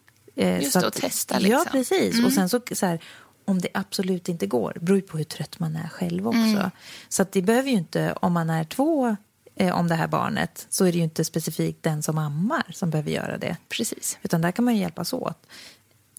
Just 0.60 0.72
så 0.72 0.80
det, 0.80 0.86
att- 0.86 0.94
och 0.96 1.00
testa 1.02 1.34
Ja, 1.34 1.38
liksom. 1.40 1.60
Mm. 1.60 1.70
precis. 1.72 2.24
Och 2.24 2.32
sen 2.32 2.48
så, 2.48 2.60
så 2.72 2.86
här, 2.86 2.98
om 3.44 3.60
det 3.60 3.68
absolut 3.74 4.28
inte 4.28 4.46
går, 4.46 4.76
beror 4.80 4.96
ju 4.98 5.02
på 5.02 5.16
hur 5.16 5.24
trött 5.24 5.58
man 5.58 5.76
är 5.76 5.88
själv 5.88 6.28
också. 6.28 6.38
Mm. 6.40 6.70
Så 7.08 7.22
att 7.22 7.32
det 7.32 7.42
behöver 7.42 7.68
ju 7.70 7.76
inte, 7.76 8.12
om 8.20 8.32
man 8.32 8.50
är 8.50 8.64
två 8.64 9.16
eh, 9.56 9.78
om 9.78 9.88
det 9.88 9.94
här 9.94 10.08
barnet, 10.08 10.66
så 10.70 10.84
är 10.84 10.92
det 10.92 10.98
ju 10.98 11.04
inte 11.04 11.24
specifikt 11.24 11.82
den 11.82 12.02
som 12.02 12.18
ammar 12.18 12.66
som 12.70 12.90
behöver 12.90 13.10
göra 13.10 13.38
det. 13.38 13.56
Precis. 13.68 14.18
Utan 14.22 14.40
där 14.40 14.52
kan 14.52 14.64
man 14.64 14.74
ju 14.74 14.80
hjälpas 14.80 15.12
åt. 15.12 15.46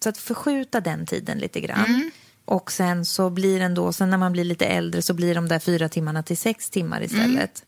Så 0.03 0.09
att 0.09 0.17
förskjuta 0.17 0.81
den 0.81 1.05
tiden 1.05 1.37
lite 1.37 1.61
grann. 1.61 1.85
Mm. 1.85 2.11
Och 2.45 2.71
sen 2.71 3.05
så 3.05 3.29
blir 3.29 3.59
den 3.59 3.73
då, 3.73 3.93
sen 3.93 4.09
när 4.09 4.17
man 4.17 4.31
blir 4.31 4.43
lite 4.43 4.65
äldre 4.65 5.01
så 5.01 5.13
blir 5.13 5.35
de 5.35 5.47
där 5.47 5.59
fyra 5.59 5.89
timmarna 5.89 6.23
till 6.23 6.37
sex 6.37 6.69
timmar 6.69 7.03
istället. 7.03 7.65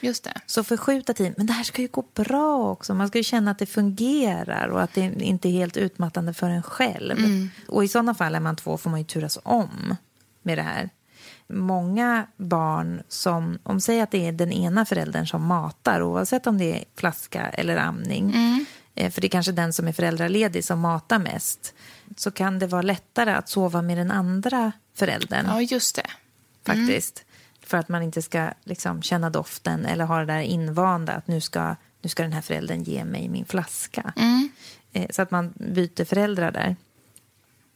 Just 0.00 0.24
det. 0.24 0.40
Så 0.46 0.64
förskjuta 0.64 1.14
tiden. 1.14 1.34
Men 1.36 1.46
det 1.46 1.52
här 1.52 1.64
ska 1.64 1.82
ju 1.82 1.88
gå 1.88 2.04
bra 2.14 2.70
också. 2.70 2.94
Man 2.94 3.08
ska 3.08 3.18
ju 3.18 3.24
känna 3.24 3.50
att 3.50 3.58
det 3.58 3.66
fungerar 3.66 4.68
och 4.68 4.82
att 4.82 4.94
det 4.94 5.00
inte 5.00 5.48
är 5.48 5.52
helt 5.52 5.76
utmattande 5.76 6.34
för 6.34 6.48
en 6.48 6.62
själv. 6.62 7.16
Och 7.68 7.84
i 7.84 7.88
sådana 7.88 8.14
fall 8.14 8.34
är 8.34 8.40
man 8.40 8.56
två 8.56 8.78
får 8.78 8.90
man 8.90 9.00
ju 9.00 9.04
turas 9.06 9.38
om 9.42 9.96
med 10.42 10.58
det 10.58 10.62
här. 10.62 10.90
Många 11.48 12.26
barn 12.36 13.02
som, 13.08 13.58
om 13.62 13.80
säger 13.80 14.02
att 14.02 14.10
det 14.10 14.26
är 14.28 14.32
den 14.32 14.52
ena 14.52 14.86
föräldern 14.86 15.26
som 15.26 15.46
matar, 15.46 16.02
oavsett 16.02 16.46
om 16.46 16.58
det 16.58 16.72
är 16.80 16.84
flaska 16.96 17.42
eller 17.48 17.76
amning, 17.76 18.34
eh, 18.94 19.10
för 19.10 19.20
det 19.20 19.26
är 19.26 19.28
kanske 19.28 19.52
den 19.52 19.72
som 19.72 19.88
är 19.88 19.92
föräldraledig 19.92 20.64
som 20.64 20.80
matar 20.80 21.18
mest, 21.18 21.74
så 22.16 22.30
kan 22.30 22.58
det 22.58 22.66
vara 22.66 22.82
lättare 22.82 23.30
att 23.32 23.48
sova 23.48 23.82
med 23.82 23.96
den 23.98 24.10
andra 24.10 24.72
föräldern 24.94 25.46
Ja, 25.48 25.60
just 25.60 25.96
det. 25.96 26.06
faktiskt. 26.66 27.24
För 27.62 27.78
att 27.78 27.88
man 27.88 28.02
inte 28.02 28.22
ska 28.22 28.50
liksom, 28.64 29.02
känna 29.02 29.30
doften 29.30 29.86
eller 29.86 30.04
ha 30.04 30.18
det 30.18 30.26
där 30.26 30.40
invanda 30.40 31.12
att 31.12 31.26
nu 31.28 31.40
ska, 31.40 31.76
nu 32.02 32.08
ska 32.08 32.22
den 32.22 32.32
här 32.32 32.40
föräldern 32.42 32.82
ge 32.82 33.04
mig 33.04 33.28
min 33.28 33.44
flaska. 33.44 34.12
Eh, 34.92 35.06
så 35.10 35.22
att 35.22 35.30
man 35.30 35.52
byter 35.56 36.04
föräldrar 36.04 36.50
där. 36.52 36.76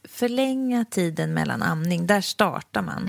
Förlänga 0.05 0.85
tiden 0.85 1.35
mellan 1.35 1.63
amning, 1.63 2.07
där 2.07 2.21
startar 2.21 2.83
man. 2.83 3.09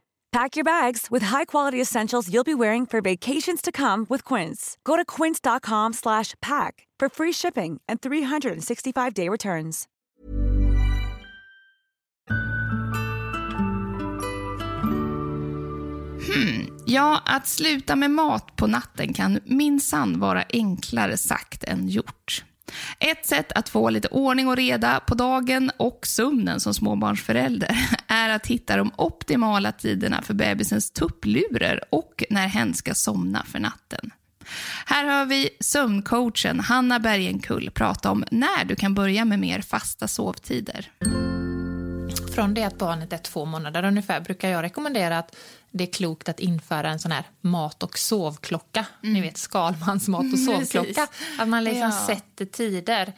Pack 0.31 0.55
your 0.55 0.63
bags 0.63 1.07
with 1.11 1.23
high-quality 1.23 1.81
essentials 1.81 2.29
you'll 2.33 2.45
be 2.45 2.53
wearing 2.53 2.85
for 2.85 3.01
vacations 3.01 3.61
to 3.61 3.69
come 3.71 4.05
with 4.07 4.23
Quince. 4.23 4.77
Go 4.85 4.95
to 4.95 5.03
quince.com 5.03 5.91
slash 5.91 6.35
pack 6.41 6.87
for 6.97 7.09
free 7.09 7.33
shipping 7.33 7.81
and 7.85 7.99
365-day 7.99 9.27
returns. 9.27 9.87
Hmm. 16.25 16.67
Ja, 16.85 17.21
att 17.25 17.47
sluta 17.47 17.95
med 17.95 18.11
mat 18.11 18.55
på 18.55 18.67
natten 18.67 19.13
kan 19.13 19.39
minsann 19.45 20.19
vara 20.19 20.43
enklare 20.53 21.17
sagt 21.17 21.63
än 21.63 21.89
gjort. 21.89 22.43
Ett 22.99 23.25
sätt 23.25 23.51
att 23.51 23.69
få 23.69 23.89
lite 23.89 24.07
ordning 24.07 24.47
och 24.47 24.55
reda 24.55 24.99
på 24.99 25.15
dagen 25.15 25.71
och 25.77 26.07
sömnen 26.07 26.59
som 26.59 26.73
småbarnsförälder 26.73 27.77
är 28.07 28.29
att 28.29 28.47
hitta 28.47 28.77
de 28.77 28.91
optimala 28.97 29.71
tiderna 29.71 30.21
för 30.21 30.33
bebisens 30.33 30.91
tupplurer 30.91 31.83
och 31.89 32.23
när 32.29 32.47
hen 32.47 32.73
ska 32.73 32.93
somna 32.93 33.43
för 33.45 33.59
natten. 33.59 34.11
Här 34.85 35.05
hör 35.05 35.25
vi 35.25 35.49
sömncoachen 35.59 36.59
Hanna 36.59 36.99
Bergenkull 36.99 37.71
prata 37.71 38.11
om 38.11 38.23
när 38.31 38.65
du 38.65 38.75
kan 38.75 38.93
börja 38.93 39.25
med 39.25 39.39
mer 39.39 39.61
fasta 39.61 40.07
sovtider. 40.07 40.91
Från 42.35 42.53
det 42.53 42.63
att 42.63 42.77
barnet 42.77 43.13
är 43.13 43.17
två 43.17 43.45
månader 43.45 43.83
ungefär 43.85 44.19
brukar 44.21 44.49
jag 44.49 44.63
rekommendera 44.63 45.17
att 45.19 45.35
det 45.71 45.83
är 45.83 45.93
klokt 45.93 46.29
att 46.29 46.39
införa 46.39 46.89
en 46.89 46.99
sån 46.99 47.11
här 47.11 47.23
mat 47.41 47.83
och 47.83 47.97
sovklocka. 47.99 48.85
Ni 49.01 49.21
vet 49.21 49.37
Skalmans 49.37 50.07
mat 50.07 50.25
och 50.33 50.39
sovklocka. 50.71 51.07
Att 51.39 51.47
man 51.47 51.63
liksom 51.63 51.81
Ja. 51.81 52.05
sätter 52.07 52.45
tider 52.45 53.13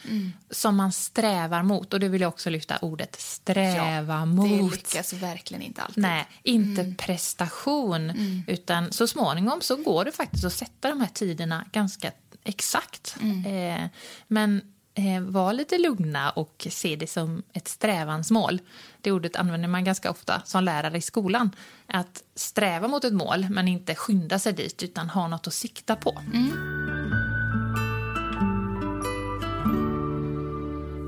som 0.52 0.76
man 0.76 0.92
strävar 0.92 1.64
mot. 1.64 1.94
Och 1.94 2.00
det 2.00 2.08
vill 2.10 2.22
jag 2.22 2.30
också 2.30 2.50
lyfta 2.50 2.78
ordet 2.78 3.16
sträva 3.22 4.20
Det 4.20 4.26
mot. 4.26 4.72
lyckas 4.72 5.14
verkligen 5.14 5.62
inte 5.64 5.82
alltid. 5.82 6.02
Nej, 6.02 6.26
inte 6.44 6.94
prestation. 6.98 8.14
Utan 8.48 8.92
så 8.92 9.08
småningom 9.08 9.62
så 9.62 9.76
går 9.76 10.06
det 10.06 10.12
faktiskt 10.12 10.46
att 10.46 10.54
sätta 10.54 10.90
de 10.90 11.00
här 11.02 11.10
tiderna 11.14 11.66
ganska 11.72 12.12
exakt. 12.44 13.16
Eh, 13.46 13.86
men 14.28 14.62
Eh, 14.96 15.22
var 15.22 15.54
lite 15.54 15.78
lugna 15.78 16.30
och 16.30 16.68
se 16.70 16.96
det 16.96 17.08
som 17.08 17.44
ett 17.54 17.68
strävansmål. 17.68 18.62
Det 19.02 19.12
ordet 19.12 19.36
använder 19.36 19.68
man 19.68 19.84
ganska 19.84 20.12
ofta 20.12 20.42
som 20.46 20.64
lärare 20.64 20.98
i 20.98 21.02
skolan. 21.02 21.52
Att 21.88 22.24
sträva 22.36 22.88
mot 22.88 23.04
ett 23.04 23.14
mål 23.14 23.48
men 23.50 23.68
inte 23.68 23.96
skynda 23.96 24.40
sig 24.40 24.54
dit 24.54 24.84
utan 24.84 25.10
ha 25.10 25.28
något 25.28 25.48
att 25.48 25.54
sikta 25.54 25.96
på. 25.96 26.22
Mm. 26.34 26.84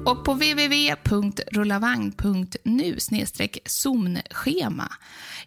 Och 0.05 0.25
på 0.25 0.33
www.rullavagn.nu 0.33 2.97
zonschema 3.65 4.91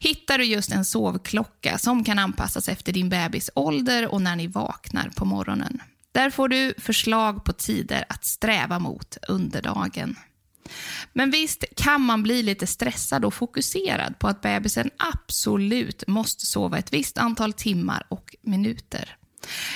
hittar 0.00 0.38
du 0.38 0.44
just 0.44 0.72
en 0.72 0.84
sovklocka 0.84 1.78
som 1.78 2.04
kan 2.04 2.18
anpassas 2.18 2.68
efter 2.68 2.92
din 2.92 3.08
bebis 3.08 3.50
ålder 3.54 4.12
och 4.12 4.22
när 4.22 4.36
ni 4.36 4.46
vaknar 4.46 5.10
på 5.16 5.24
morgonen. 5.24 5.80
Där 6.18 6.30
får 6.30 6.48
du 6.48 6.74
förslag 6.78 7.44
på 7.44 7.52
tider 7.52 8.04
att 8.08 8.24
sträva 8.24 8.78
mot 8.78 9.16
under 9.28 9.62
dagen. 9.62 10.16
Men 11.12 11.30
visst 11.30 11.64
kan 11.76 12.00
man 12.00 12.22
bli 12.22 12.42
lite 12.42 12.66
stressad 12.66 13.24
och 13.24 13.34
fokuserad 13.34 14.18
på 14.18 14.28
att 14.28 14.40
bebisen 14.40 14.90
absolut 15.14 16.04
måste 16.06 16.46
sova 16.46 16.78
ett 16.78 16.92
visst 16.92 17.18
antal 17.18 17.52
timmar 17.52 18.06
och 18.08 18.36
minuter. 18.42 19.16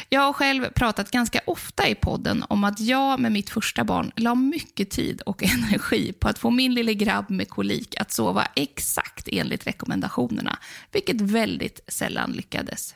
Jag 0.09 0.21
har 0.21 0.33
själv 0.33 0.65
pratat 0.75 1.11
ganska 1.11 1.41
ofta 1.47 1.89
i 1.89 1.95
podden 1.95 2.45
om 2.49 2.65
att 2.65 2.81
jag 2.81 3.21
med 3.21 3.33
mitt 3.33 3.51
första 3.51 3.85
barn 3.85 4.13
la 4.17 4.35
mycket 4.35 4.91
tid 4.91 5.21
och 5.21 5.43
energi 5.53 6.13
på 6.13 6.29
att 6.29 6.39
få 6.39 6.51
min 6.51 6.75
lille 6.75 6.95
grabb 6.95 7.31
med 7.31 7.49
kolik 7.49 8.01
att 8.01 8.13
sova 8.13 8.47
exakt 8.57 9.29
enligt 9.33 9.67
rekommendationerna, 9.67 10.59
vilket 10.93 11.21
väldigt 11.21 11.81
sällan 11.89 12.33
lyckades. 12.33 12.95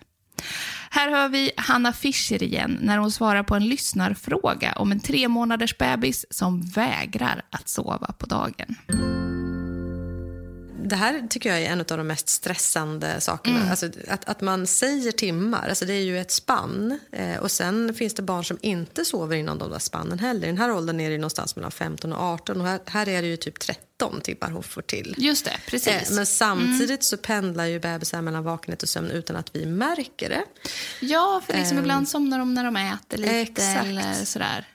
Här 0.90 1.10
hör 1.10 1.28
vi 1.28 1.50
Hanna 1.56 1.92
Fischer 1.92 2.42
igen 2.42 2.78
när 2.82 2.98
hon 2.98 3.12
svarar 3.12 3.42
på 3.42 3.54
en 3.54 3.68
lyssnarfråga 3.68 4.72
om 4.72 4.92
en 4.92 5.00
tre 5.00 5.28
månaders 5.28 5.78
bebis 5.78 6.26
som 6.30 6.62
vägrar 6.62 7.42
att 7.50 7.68
sova 7.68 8.12
på 8.18 8.26
dagen. 8.26 8.76
Det 10.88 10.96
här 10.96 11.26
tycker 11.30 11.50
jag 11.50 11.62
är 11.62 11.66
en 11.66 11.80
av 11.80 11.86
de 11.86 12.06
mest 12.06 12.28
stressande 12.28 13.20
sakerna. 13.20 13.56
Mm. 13.56 13.70
Alltså, 13.70 13.86
att, 14.08 14.24
att 14.24 14.40
man 14.40 14.66
säger 14.66 15.12
timmar, 15.12 15.68
alltså 15.68 15.84
det 15.84 15.92
är 15.92 16.02
ju 16.02 16.18
ett 16.18 16.30
spann. 16.30 16.98
Eh, 17.12 17.36
och 17.36 17.50
Sen 17.50 17.94
finns 17.94 18.14
det 18.14 18.22
barn 18.22 18.44
som 18.44 18.58
inte 18.62 19.04
sover 19.04 19.36
inom 19.36 19.58
de 19.58 19.70
där 19.70 19.78
spannen 19.78 20.18
heller. 20.18 20.44
I 20.44 20.50
den 20.50 20.58
här 20.58 20.72
åldern 20.72 21.00
är 21.00 21.10
det 21.10 21.18
någonstans 21.18 21.56
mellan 21.56 21.70
15 21.70 22.12
och 22.12 22.20
18 22.20 22.60
och 22.60 22.66
här, 22.66 22.80
här 22.86 23.08
är 23.08 23.22
det 23.22 23.28
ju 23.28 23.36
typ 23.36 23.58
13 23.98 24.20
timmar 24.20 24.50
hon 24.50 24.62
får 24.62 24.82
till. 24.82 25.14
Just 25.18 25.44
det, 25.44 25.56
precis. 25.66 26.10
Eh, 26.10 26.14
men 26.14 26.26
samtidigt 26.26 26.90
mm. 26.90 27.02
så 27.02 27.16
pendlar 27.16 27.64
ju 27.64 27.80
bebisar 27.80 28.22
mellan 28.22 28.44
vakenhet 28.44 28.82
och 28.82 28.88
sömn 28.88 29.10
utan 29.10 29.36
att 29.36 29.56
vi 29.56 29.66
märker 29.66 30.28
det. 30.28 30.44
Ja, 31.00 31.42
för 31.46 31.52
liksom 31.52 31.76
eh, 31.76 31.82
ibland 31.82 32.08
somnar 32.08 32.38
de 32.38 32.54
när 32.54 32.64
de 32.64 32.76
äter 32.76 33.18
lite 33.18 33.36
exakt. 33.36 33.86
eller 33.86 34.24
sådär. 34.24 34.68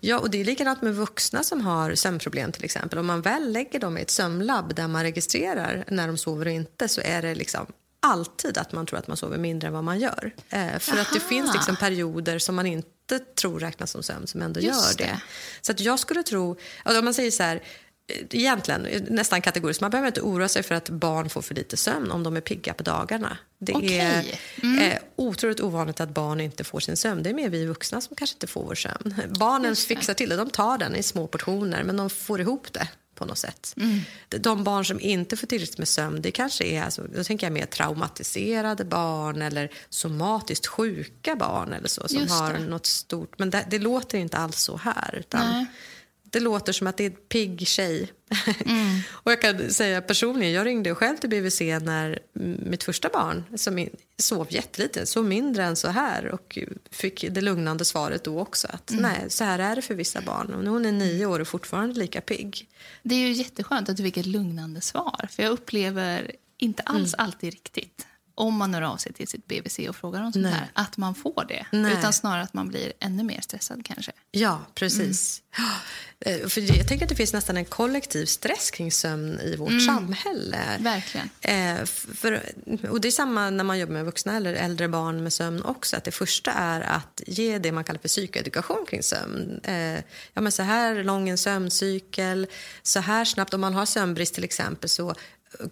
Ja, 0.00 0.18
och 0.18 0.30
det 0.30 0.40
är 0.40 0.44
likadant 0.44 0.82
med 0.82 0.94
vuxna 0.94 1.42
som 1.42 1.60
har 1.60 1.94
sömnproblem 1.94 2.52
till 2.52 2.64
exempel. 2.64 2.98
Om 2.98 3.06
man 3.06 3.22
väl 3.22 3.52
lägger 3.52 3.80
dem 3.80 3.98
i 3.98 4.00
ett 4.00 4.10
sömnlabb 4.10 4.74
där 4.74 4.88
man 4.88 5.02
registrerar 5.02 5.84
när 5.88 6.06
de 6.06 6.18
sover 6.18 6.46
och 6.46 6.52
inte 6.52 6.88
så 6.88 7.00
är 7.00 7.22
det 7.22 7.34
liksom 7.34 7.66
alltid 8.00 8.58
att 8.58 8.72
man 8.72 8.86
tror 8.86 8.98
att 8.98 9.06
man 9.06 9.16
sover 9.16 9.38
mindre 9.38 9.68
än 9.68 9.74
vad 9.74 9.84
man 9.84 10.00
gör. 10.00 10.34
Eh, 10.48 10.78
för 10.78 10.92
Aha. 10.92 11.00
att 11.00 11.12
det 11.12 11.20
finns 11.20 11.54
liksom 11.54 11.76
perioder 11.76 12.38
som 12.38 12.54
man 12.54 12.66
inte 12.66 13.18
tror 13.40 13.60
räknas 13.60 13.90
som 13.90 14.02
sömn 14.02 14.26
som 14.26 14.42
ändå 14.42 14.60
Just 14.60 15.00
gör 15.00 15.06
det. 15.06 15.12
det. 15.12 15.20
Så 15.60 15.72
att 15.72 15.80
jag 15.80 15.98
skulle 15.98 16.22
tro, 16.22 16.56
om 16.84 17.04
man 17.04 17.14
säger 17.14 17.30
så 17.30 17.42
här, 17.42 17.62
egentligen 18.08 19.06
nästan 19.10 19.42
kategoriskt. 19.42 19.80
Man 19.80 19.90
behöver 19.90 20.08
inte 20.08 20.20
oroa 20.20 20.48
sig 20.48 20.62
för 20.62 20.74
att 20.74 20.88
barn 20.88 21.30
får 21.30 21.42
för 21.42 21.54
lite 21.54 21.76
sömn 21.76 22.10
om 22.10 22.22
de 22.22 22.36
är 22.36 22.40
pigga 22.40 22.74
på 22.74 22.82
dagarna. 22.82 23.38
Det 23.58 23.72
okay. 23.72 23.96
är 23.96 24.38
mm. 24.62 24.78
eh, 24.78 24.98
otroligt 25.16 25.60
ovanligt 25.60 26.00
att 26.00 26.08
barn 26.08 26.40
inte 26.40 26.64
får 26.64 26.80
sin 26.80 26.96
sömn. 26.96 27.22
Det 27.22 27.30
är 27.30 27.34
mer 27.34 27.48
vi 27.48 27.66
vuxna 27.66 28.00
som 28.00 28.16
kanske 28.16 28.34
inte 28.34 28.46
får 28.46 28.64
vår 28.64 28.74
sömn. 28.74 29.14
Barnen 29.38 29.76
fixar 29.76 30.14
till 30.14 30.28
det. 30.28 30.36
De 30.36 30.50
tar 30.50 30.78
den 30.78 30.96
i 30.96 31.02
små 31.02 31.26
portioner, 31.26 31.82
men 31.82 31.96
de 31.96 32.10
får 32.10 32.40
ihop 32.40 32.72
det 32.72 32.88
på 33.14 33.24
något 33.24 33.38
sätt. 33.38 33.74
Mm. 33.76 34.00
De 34.28 34.64
barn 34.64 34.84
som 34.84 35.00
inte 35.00 35.36
får 35.36 35.46
tillräckligt 35.46 35.78
med 35.78 35.88
sömn, 35.88 36.22
det 36.22 36.30
kanske 36.30 36.64
är, 36.64 36.82
alltså, 36.82 37.02
då 37.16 37.24
tänker 37.24 37.46
jag 37.46 37.52
mer 37.52 37.66
traumatiserade 37.66 38.84
barn 38.84 39.42
eller 39.42 39.70
somatiskt 39.88 40.66
sjuka 40.66 41.36
barn 41.36 41.72
eller 41.72 41.88
så, 41.88 42.08
som 42.08 42.28
har 42.28 42.58
något 42.58 42.86
stort. 42.86 43.38
Men 43.38 43.50
det, 43.50 43.66
det, 43.70 43.78
låter 43.78 44.18
inte 44.18 44.36
alls 44.36 44.58
så 44.60 44.76
här. 44.76 45.14
Utan 45.18 45.66
det 46.34 46.40
låter 46.40 46.72
som 46.72 46.86
att 46.86 46.96
det 46.96 47.04
är 47.04 47.10
en 47.10 47.16
pigg 47.28 47.66
tjej. 47.66 48.12
Mm. 48.64 49.00
och 49.10 49.32
jag 49.32 49.42
kan 49.42 49.70
säga 49.70 50.02
personligen, 50.02 50.52
jag 50.52 50.66
ringde 50.66 50.94
själv 50.94 51.16
till 51.16 51.30
BVC 51.30 51.60
när 51.60 52.18
mitt 52.70 52.84
första 52.84 53.08
barn 53.08 53.44
som 53.56 53.88
sov 54.18 54.46
jättelite, 54.50 55.06
sov 55.06 55.24
mindre 55.24 55.64
än 55.64 55.76
så 55.76 55.88
här 55.88 56.26
och 56.26 56.58
fick 56.90 57.24
det 57.30 57.40
lugnande 57.40 57.84
svaret 57.84 58.24
då 58.24 58.40
också 58.40 58.68
att 58.70 58.90
mm. 58.90 59.02
nej, 59.02 59.30
så 59.30 59.44
här 59.44 59.58
är 59.58 59.76
det 59.76 59.82
för 59.82 59.94
vissa 59.94 60.20
barn. 60.20 60.54
Och 60.54 60.72
hon 60.72 60.86
är 60.86 60.92
nio 60.92 61.26
år 61.26 61.40
och 61.40 61.48
fortfarande 61.48 61.98
lika 61.98 62.20
pigg. 62.20 62.68
Det 63.02 63.14
är 63.14 63.18
ju 63.18 63.32
jätteskönt 63.32 63.88
att 63.88 63.96
du 63.96 64.02
fick 64.02 64.16
ett 64.16 64.26
lugnande 64.26 64.80
svar, 64.80 65.28
för 65.30 65.42
jag 65.42 65.52
upplever 65.52 66.32
inte 66.56 66.82
alls 66.82 67.14
mm. 67.14 67.24
alltid 67.24 67.52
riktigt 67.52 68.06
om 68.34 68.54
man 68.54 68.74
hör 68.74 68.82
av 68.82 68.96
sig 68.96 69.12
till 69.12 69.28
sitt 69.28 69.46
BVC 69.46 69.78
och 69.88 69.96
frågar 69.96 70.22
om 70.22 70.32
sånt 70.32 70.46
här, 70.46 70.70
att 70.72 70.96
man 70.96 71.14
får 71.14 71.44
det. 71.48 71.66
Nej. 71.70 71.92
Utan 71.92 72.12
snarare 72.12 72.42
att 72.42 72.54
man 72.54 72.68
blir 72.68 72.92
ännu 73.00 73.22
mer 73.22 73.40
stressad 73.40 73.84
kanske. 73.84 74.12
Ja, 74.30 74.60
precis. 74.74 75.42
Mm. 75.58 75.70
För 76.48 76.76
jag 76.76 76.88
tänker 76.88 77.04
att 77.04 77.08
det 77.08 77.14
finns 77.14 77.32
nästan 77.32 77.56
en 77.56 77.64
kollektiv 77.64 78.26
stress 78.26 78.70
kring 78.70 78.92
sömn 78.92 79.40
i 79.40 79.56
vårt 79.56 79.68
mm. 79.68 79.80
samhälle. 79.80 80.58
Verkligen. 80.78 81.30
Eh, 81.40 81.84
för, 82.14 82.42
och 82.90 83.00
det 83.00 83.08
är 83.08 83.12
samma 83.12 83.50
när 83.50 83.64
man 83.64 83.78
jobbar 83.78 83.92
med 83.92 84.04
vuxna 84.04 84.36
eller 84.36 84.54
äldre 84.54 84.88
barn 84.88 85.22
med 85.22 85.32
sömn 85.32 85.62
också. 85.62 85.96
Att 85.96 86.04
det 86.04 86.10
första 86.10 86.52
är 86.52 86.80
att 86.80 87.22
ge 87.26 87.58
det 87.58 87.72
man 87.72 87.84
kallar 87.84 88.00
för 88.00 88.08
psykoedukation 88.08 88.86
kring 88.88 89.02
sömn. 89.02 89.60
Eh, 89.64 89.98
ja, 90.32 90.40
men 90.40 90.52
så 90.52 90.62
här 90.62 91.04
lång 91.04 91.28
en 91.28 91.38
sömncykel, 91.38 92.46
så 92.82 93.00
här 93.00 93.24
snabbt. 93.24 93.54
Om 93.54 93.60
man 93.60 93.74
har 93.74 93.86
sömnbrist 93.86 94.34
till 94.34 94.44
exempel 94.44 94.90
så 94.90 95.14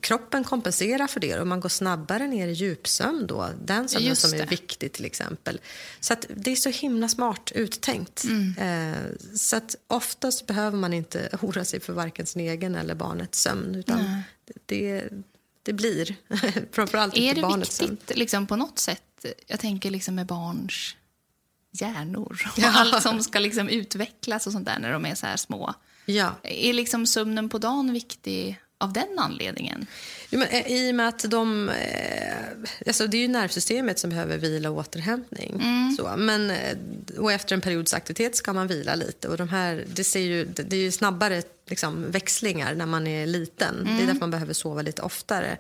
kroppen 0.01 0.45
kompenserar 0.45 1.07
för 1.07 1.21
det 1.21 1.39
och 1.39 1.47
man 1.47 1.61
går 1.61 1.69
snabbare 1.69 2.27
ner 2.27 2.49
i 2.49 2.53
djupsömn 2.53 3.27
då. 3.27 3.49
Den 3.65 3.89
sömnen 3.89 4.17
som 4.17 4.35
är 4.35 4.47
viktig 4.47 4.93
till 4.93 5.05
exempel. 5.05 5.61
Så 6.01 6.13
att 6.13 6.27
det 6.37 6.53
är 6.53 6.57
så 6.57 6.69
himla 6.69 7.09
smart 7.09 7.53
uttänkt. 7.55 8.25
Mm. 8.25 8.55
Eh, 8.59 8.99
så 9.37 9.57
att 9.57 9.77
oftast 9.87 10.47
behöver 10.47 10.79
man 10.79 10.93
inte 10.93 11.29
oroa 11.43 11.65
sig 11.65 11.81
för 11.81 11.93
varken 11.93 12.27
sin 12.27 12.43
egen 12.43 12.75
eller 12.75 12.95
barnets 12.95 13.43
sömn 13.43 13.75
utan 13.75 14.23
det, 14.67 15.09
det 15.63 15.73
blir 15.73 16.17
framförallt 16.73 17.17
Är 17.17 17.35
det 17.35 17.41
barnets 17.41 17.83
viktigt 17.83 18.09
sömn. 18.09 18.19
liksom 18.19 18.47
på 18.47 18.57
något 18.57 18.79
sätt, 18.79 19.25
jag 19.47 19.61
tänker 19.61 19.91
liksom 19.91 20.15
med 20.15 20.27
barns 20.27 20.97
hjärnor 21.73 22.43
och 22.53 22.59
ja. 22.59 22.73
allt 22.75 23.03
som 23.03 23.23
ska 23.23 23.39
liksom 23.39 23.69
utvecklas 23.69 24.47
och 24.47 24.53
sånt 24.53 24.67
där 24.67 24.79
när 24.79 24.93
de 24.93 25.07
är 25.07 25.15
så 25.15 25.27
här 25.27 25.37
små. 25.37 25.75
Ja. 26.05 26.35
Är 26.43 26.73
liksom 26.73 27.07
sömnen 27.07 27.49
på 27.49 27.59
dagen 27.59 27.93
viktig 27.93 28.61
av 28.83 28.93
den 28.93 29.19
anledningen? 29.19 29.87
Ja, 30.31 30.39
men, 30.39 30.49
eh, 30.49 30.67
I 30.67 30.91
och 30.91 30.95
med 30.95 31.09
att 31.09 31.31
de... 31.31 31.69
Eh, 31.69 32.35
alltså 32.87 33.07
det 33.07 33.17
är 33.17 33.21
ju 33.23 33.29
nervsystemet 33.29 33.99
som 33.99 34.11
behöver 34.11 34.39
vila 34.39 34.71
och 34.71 34.77
återhämtning. 34.77 35.61
Mm. 35.63 35.97
Så, 35.97 36.11
men, 36.17 36.51
eh, 36.51 36.77
och 37.19 37.33
efter 37.33 37.55
en 37.55 37.61
periods 37.61 37.95
aktivitet 37.95 38.37
ska 38.37 38.53
man 38.53 38.67
vila 38.67 38.95
lite. 38.95 39.29
Och 39.29 39.37
de 39.37 39.49
här, 39.49 39.85
det, 39.87 40.05
ser 40.05 40.21
ju, 40.21 40.45
det 40.45 40.77
är 40.77 40.81
ju 40.81 40.93
snabbare 40.93 41.43
liksom, 41.67 42.11
växlingar 42.11 42.75
när 42.75 42.87
man 42.87 43.07
är 43.07 43.27
liten. 43.27 43.75
Mm. 43.75 43.85
Det 43.85 43.91
är 43.91 43.95
mm. 43.95 44.07
därför 44.07 44.21
man 44.21 44.31
behöver 44.31 44.55
sova 44.55 44.83
lite 44.83 45.03
oftare. 45.03 45.59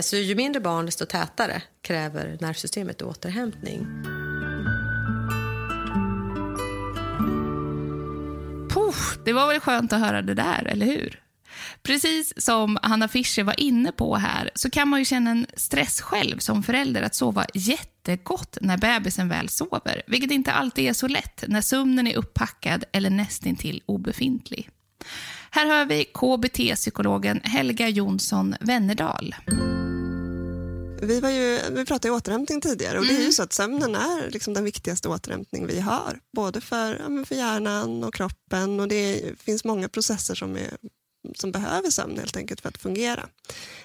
Så 0.00 0.16
ju 0.16 0.34
mindre 0.34 0.60
barn, 0.60 0.86
desto 0.86 1.06
tätare 1.06 1.62
kräver 1.82 2.38
nervsystemet 2.40 3.02
återhämtning. 3.02 3.86
Puh, 8.74 9.24
det 9.24 9.32
var 9.32 9.46
väl 9.46 9.60
skönt 9.60 9.92
att 9.92 10.00
höra 10.00 10.22
det 10.22 10.34
där, 10.34 10.66
eller 10.66 10.86
hur? 10.86 11.20
Precis 11.82 12.32
som 12.36 12.78
Hanna 12.82 13.08
Fischer 13.08 13.42
var 13.42 13.60
inne 13.60 13.92
på 13.92 14.16
här 14.16 14.50
så 14.54 14.70
kan 14.70 14.88
man 14.88 14.98
ju 14.98 15.04
känna 15.04 15.30
en 15.30 15.46
stress 15.56 16.00
själv 16.00 16.38
som 16.38 16.62
förälder 16.62 17.02
att 17.02 17.14
sova 17.14 17.46
jättegott 17.54 18.58
när 18.60 18.78
bebisen 18.78 19.28
väl 19.28 19.48
sover, 19.48 20.02
vilket 20.06 20.30
inte 20.30 20.52
alltid 20.52 20.88
är 20.88 20.92
så 20.92 21.08
lätt 21.08 21.44
när 21.48 21.60
sömnen 21.60 22.06
är 22.06 22.16
upppackad 22.16 22.84
eller 22.92 23.10
nästintill 23.10 23.82
obefintlig. 23.86 24.68
Här 25.50 25.66
hör 25.66 25.86
vi 25.86 26.04
KBT-psykologen 26.04 27.40
Helga 27.44 27.88
Jonsson 27.88 28.54
Wennerdal. 28.60 29.34
Vi, 31.02 31.20
var 31.20 31.30
ju, 31.30 31.58
vi 31.70 31.84
pratade 31.84 32.08
ju 32.08 32.14
återhämtning 32.14 32.60
tidigare 32.60 32.98
och 32.98 33.04
mm. 33.04 33.08
det 33.08 33.14
är 33.14 33.18
ju 33.18 33.24
mm. 33.24 33.32
så 33.32 33.42
att 33.42 33.52
sömnen 33.52 33.94
är 33.94 34.30
liksom 34.30 34.54
den 34.54 34.64
viktigaste 34.64 35.08
återhämtning 35.08 35.66
vi 35.66 35.80
har. 35.80 36.20
Både 36.32 36.60
för, 36.60 36.94
ja, 36.94 37.24
för 37.24 37.34
hjärnan 37.34 38.04
och 38.04 38.14
kroppen 38.14 38.80
och 38.80 38.88
det 38.88 39.22
finns 39.40 39.64
många 39.64 39.88
processer 39.88 40.34
som 40.34 40.56
är 40.56 40.76
som 41.34 41.52
behöver 41.52 41.90
sömn 41.90 42.18
helt 42.18 42.36
enkelt 42.36 42.60
för 42.60 42.68
att 42.68 42.78
fungera. 42.78 43.28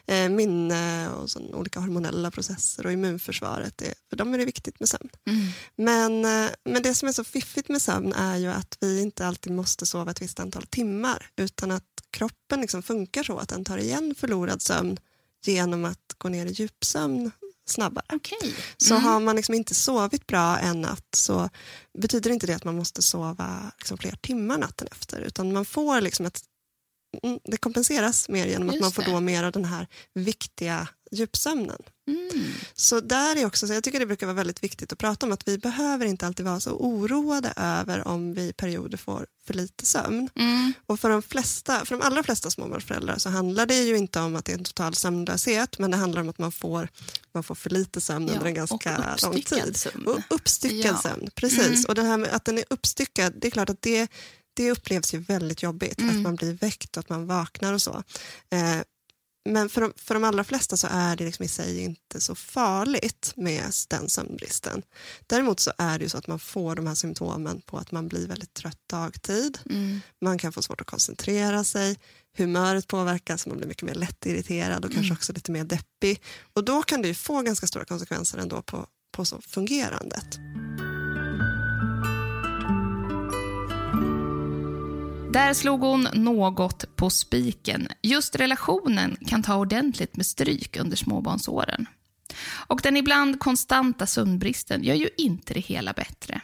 Eh, 0.06 0.30
minne 0.30 1.10
och 1.10 1.30
sån, 1.30 1.54
olika 1.54 1.80
hormonella 1.80 2.32
processer 2.32 2.86
och 2.86 2.92
immunförsvaret, 2.92 3.82
är, 3.82 3.94
för 4.10 4.18
dem 4.18 4.34
är 4.34 4.38
det 4.38 4.46
viktigt 4.46 4.80
med 4.80 4.90
sömn. 4.90 5.10
Mm. 5.28 5.48
Men, 5.76 6.26
eh, 6.26 6.52
men 6.64 6.84
det 6.84 6.94
som 6.94 7.08
är 7.08 7.14
så 7.14 7.24
fiffigt 7.24 7.70
med 7.70 7.82
sömn 7.82 8.14
är 8.14 8.38
ju 8.38 8.48
att 8.48 8.78
vi 8.80 9.02
inte 9.02 9.28
alltid 9.28 9.54
måste 9.54 9.86
sova 9.86 10.12
ett 10.12 10.22
visst 10.22 10.40
antal 10.40 10.64
timmar 10.64 11.30
utan 11.36 11.72
att 11.72 11.84
kroppen 12.12 12.62
liksom 12.62 12.84
funkar 12.84 13.24
så 13.24 13.38
att 13.38 13.50
den 13.50 13.66
tar 13.66 13.78
igen 13.78 14.16
förlorad 14.18 14.62
sömn 14.62 15.00
genom 15.46 15.86
att 15.86 16.16
gå 16.18 16.30
ner 16.30 16.46
i 16.46 16.52
djupsömn 16.52 17.32
snabbare. 17.68 18.06
Okay. 18.14 18.38
Mm. 18.44 18.56
Så 18.78 18.96
har 18.96 19.20
man 19.20 19.36
liksom 19.36 19.56
inte 19.56 19.76
sovit 19.76 20.28
bra 20.28 20.58
en 20.58 20.82
natt 20.82 21.08
så 21.16 21.50
betyder 21.98 22.32
inte 22.32 22.48
det 22.48 22.54
att 22.54 22.64
man 22.64 22.76
måste 22.76 23.02
sova 23.02 23.72
liksom 23.78 23.98
fler 23.98 24.16
timmar 24.22 24.58
natten 24.58 24.88
efter 24.92 25.20
utan 25.20 25.54
man 25.54 25.66
får 25.66 26.02
liksom 26.02 26.26
ett 26.26 26.42
det 27.44 27.58
kompenseras 27.58 28.30
mer 28.30 28.48
genom 28.48 28.68
Just 28.68 28.76
att 28.76 28.82
man 28.82 28.92
får 28.92 29.04
det. 29.04 29.12
då 29.12 29.20
mer 29.20 29.44
av 29.44 29.52
den 29.52 29.66
här 29.66 29.88
viktiga 30.14 30.88
djupsömnen. 31.12 31.82
Mm. 32.08 32.54
Så 32.74 33.00
där 33.00 33.36
är 33.36 33.46
också, 33.46 33.68
så 33.68 33.74
jag 33.74 33.84
tycker 33.84 34.00
det 34.00 34.06
brukar 34.06 34.26
vara 34.26 34.36
väldigt 34.36 34.64
viktigt 34.64 34.94
att 34.94 35.00
prata 35.00 35.26
om 35.26 35.32
att 35.32 35.48
vi 35.48 35.58
behöver 35.58 36.06
inte 36.06 36.28
alltid 36.28 36.46
vara 36.46 36.60
så 36.60 36.72
oroade 36.72 37.54
över 37.56 38.08
om 38.08 38.34
vi 38.34 38.42
i 38.42 38.54
perioder 38.54 38.98
får 38.98 39.26
för 39.48 39.54
lite 39.54 39.86
sömn. 39.86 40.30
Mm. 40.36 40.74
Och 40.86 41.00
för 41.00 41.10
de, 41.10 41.22
flesta, 41.22 41.86
för 41.86 41.96
de 41.96 42.02
allra 42.02 42.24
flesta 42.24 42.50
småbarnsföräldrar 42.50 43.18
så 43.18 43.30
handlar 43.30 43.66
det 43.66 43.84
ju 43.84 43.98
inte 43.98 44.20
om 44.20 44.36
att 44.36 44.46
det 44.46 44.52
är 44.52 44.58
en 44.58 44.64
total 44.64 44.96
sömnlöshet 44.96 45.80
men 45.80 45.92
det 45.92 45.98
handlar 45.98 46.22
om 46.22 46.30
att 46.30 46.38
man 46.38 46.52
får, 46.52 46.90
man 47.34 47.44
får 47.44 47.56
för 47.56 47.70
lite 47.70 48.02
sömn 48.02 48.28
ja, 48.28 48.34
under 48.34 48.48
en 48.48 48.54
ganska 48.54 49.16
lång 49.24 49.42
tid. 49.42 49.78
Sömn. 49.78 50.08
Och 50.08 50.20
uppstyckad 50.30 50.96
ja. 50.96 51.02
sömn. 51.02 51.30
Precis. 51.36 51.68
Mm. 51.68 51.86
Och 51.88 51.96
det 51.96 52.04
här 52.04 52.18
med 52.18 52.30
att 52.30 52.46
den 52.46 52.58
är 52.58 52.66
uppstyckad, 52.70 53.34
det 53.36 53.48
är 53.48 53.52
klart 53.52 53.70
att 53.70 53.82
det 53.82 54.08
det 54.56 54.72
upplevs 54.72 55.14
ju 55.14 55.18
väldigt 55.18 55.64
jobbigt, 55.64 56.00
mm. 56.00 56.16
att 56.16 56.22
man 56.22 56.36
blir 56.36 56.54
väckt 56.54 56.98
och 56.98 57.02
att 57.02 57.10
man 57.10 57.28
vaknar 57.28 57.74
och 57.74 57.82
så. 57.82 58.04
Eh, 58.50 58.82
men 59.50 59.70
för 59.70 59.82
de, 59.82 59.94
för 59.96 60.14
de 60.14 60.24
allra 60.24 60.44
flesta 60.44 60.78
så 60.78 60.88
är 60.92 61.16
det 61.16 61.26
liksom 61.26 61.46
i 61.46 61.48
sig 61.48 61.80
inte 61.80 62.22
så 62.22 62.36
farligt 62.36 63.34
med 63.36 63.64
den 63.90 64.10
sömnbristen. 64.10 64.82
Däremot 65.28 65.60
så 65.60 65.72
är 65.78 66.00
det 66.00 66.04
ju 66.04 66.10
så 66.10 66.18
att 66.18 66.28
man 66.28 66.40
får 66.40 66.76
de 66.76 66.88
här 66.88 66.96
symptomen 66.96 67.62
på 67.62 67.78
att 67.78 67.92
man 67.92 68.08
blir 68.08 68.28
väldigt 68.28 68.54
trött 68.54 68.80
dagtid. 68.90 69.58
Mm. 69.70 70.02
Man 70.22 70.38
kan 70.38 70.52
få 70.52 70.62
svårt 70.62 70.82
att 70.82 70.88
koncentrera 70.88 71.64
sig. 71.64 72.00
Humöret 72.38 72.88
påverkas, 72.88 73.48
man 73.48 73.58
blir 73.58 73.68
mycket 73.68 73.84
mer 73.84 73.96
lättirriterad 73.96 74.86
och 74.86 74.94
kanske 74.94 75.14
också 75.14 75.34
lite 75.34 75.52
mer 75.52 75.64
deppig. 75.64 76.22
Och 76.54 76.66
då 76.66 76.84
kan 76.84 77.02
det 77.02 77.08
ju 77.08 77.14
få 77.14 77.42
ganska 77.42 77.68
stora 77.68 77.86
konsekvenser 77.86 78.38
ändå 78.38 78.62
på, 78.62 78.88
på 79.12 79.26
så 79.26 79.42
fungerandet. 79.42 80.40
Där 85.36 85.54
slog 85.54 85.82
hon 85.82 86.08
något 86.14 86.96
på 86.96 87.10
spiken. 87.10 87.88
Just 88.02 88.36
relationen 88.36 89.18
kan 89.28 89.44
ta 89.44 89.56
ordentligt 89.56 90.16
med 90.16 90.26
stryk 90.26 90.78
under 90.78 90.98
småbarnsåren. 90.98 91.86
Och 92.68 92.80
den 92.84 92.98
ibland 92.98 93.40
konstanta 93.40 94.06
sömnbristen 94.06 94.84
gör 94.84 94.96
ju 94.96 95.10
inte 95.18 95.54
det 95.54 95.60
hela 95.60 95.94
bättre. 95.94 96.42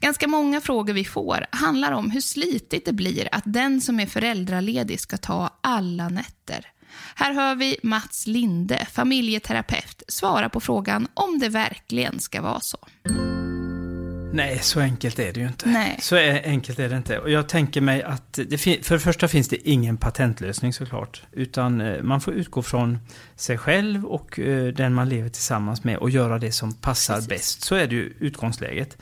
Ganska 0.00 0.28
många 0.28 0.60
frågor 0.60 0.92
vi 0.92 1.04
får 1.04 1.46
handlar 1.50 1.92
om 1.92 2.10
hur 2.10 2.20
slitigt 2.20 2.86
det 2.86 2.92
blir 2.92 3.28
att 3.32 3.44
den 3.46 3.80
som 3.80 4.00
är 4.00 4.06
föräldraledig 4.06 5.00
ska 5.00 5.16
ta 5.16 5.58
alla 5.60 6.08
nätter. 6.08 6.66
Här 7.14 7.32
hör 7.34 7.54
vi 7.54 7.76
Mats 7.82 8.26
Linde, 8.26 8.86
familjeterapeut, 8.92 10.02
svara 10.08 10.48
på 10.48 10.60
frågan 10.60 11.08
om 11.14 11.38
det 11.38 11.48
verkligen 11.48 12.20
ska 12.20 12.42
vara 12.42 12.60
så. 12.60 12.78
Nej, 14.32 14.58
så 14.62 14.80
enkelt 14.80 15.18
är 15.18 15.32
det 15.32 15.40
ju 15.40 15.46
inte. 15.46 15.68
Nej. 15.68 15.98
Så 16.02 16.16
är, 16.16 16.42
enkelt 16.44 16.78
är 16.78 16.88
det 16.88 16.96
inte. 16.96 17.18
Och 17.18 17.30
jag 17.30 17.48
tänker 17.48 17.80
mig 17.80 18.02
att 18.02 18.38
det 18.46 18.58
för 18.58 18.94
det 18.94 19.00
första 19.00 19.28
finns 19.28 19.48
det 19.48 19.68
ingen 19.68 19.96
patentlösning 19.96 20.72
såklart. 20.72 21.22
Utan 21.32 21.80
eh, 21.80 22.02
man 22.02 22.20
får 22.20 22.34
utgå 22.34 22.62
från 22.62 22.98
sig 23.36 23.58
själv 23.58 24.04
och 24.06 24.38
eh, 24.38 24.66
den 24.74 24.94
man 24.94 25.08
lever 25.08 25.28
tillsammans 25.28 25.84
med 25.84 25.96
och 25.96 26.10
göra 26.10 26.38
det 26.38 26.52
som 26.52 26.72
passar 26.74 27.14
Precis. 27.14 27.28
bäst. 27.28 27.62
Så 27.62 27.74
är 27.74 27.86
det 27.86 27.94
ju 27.94 28.14
utgångsläget. 28.18 28.96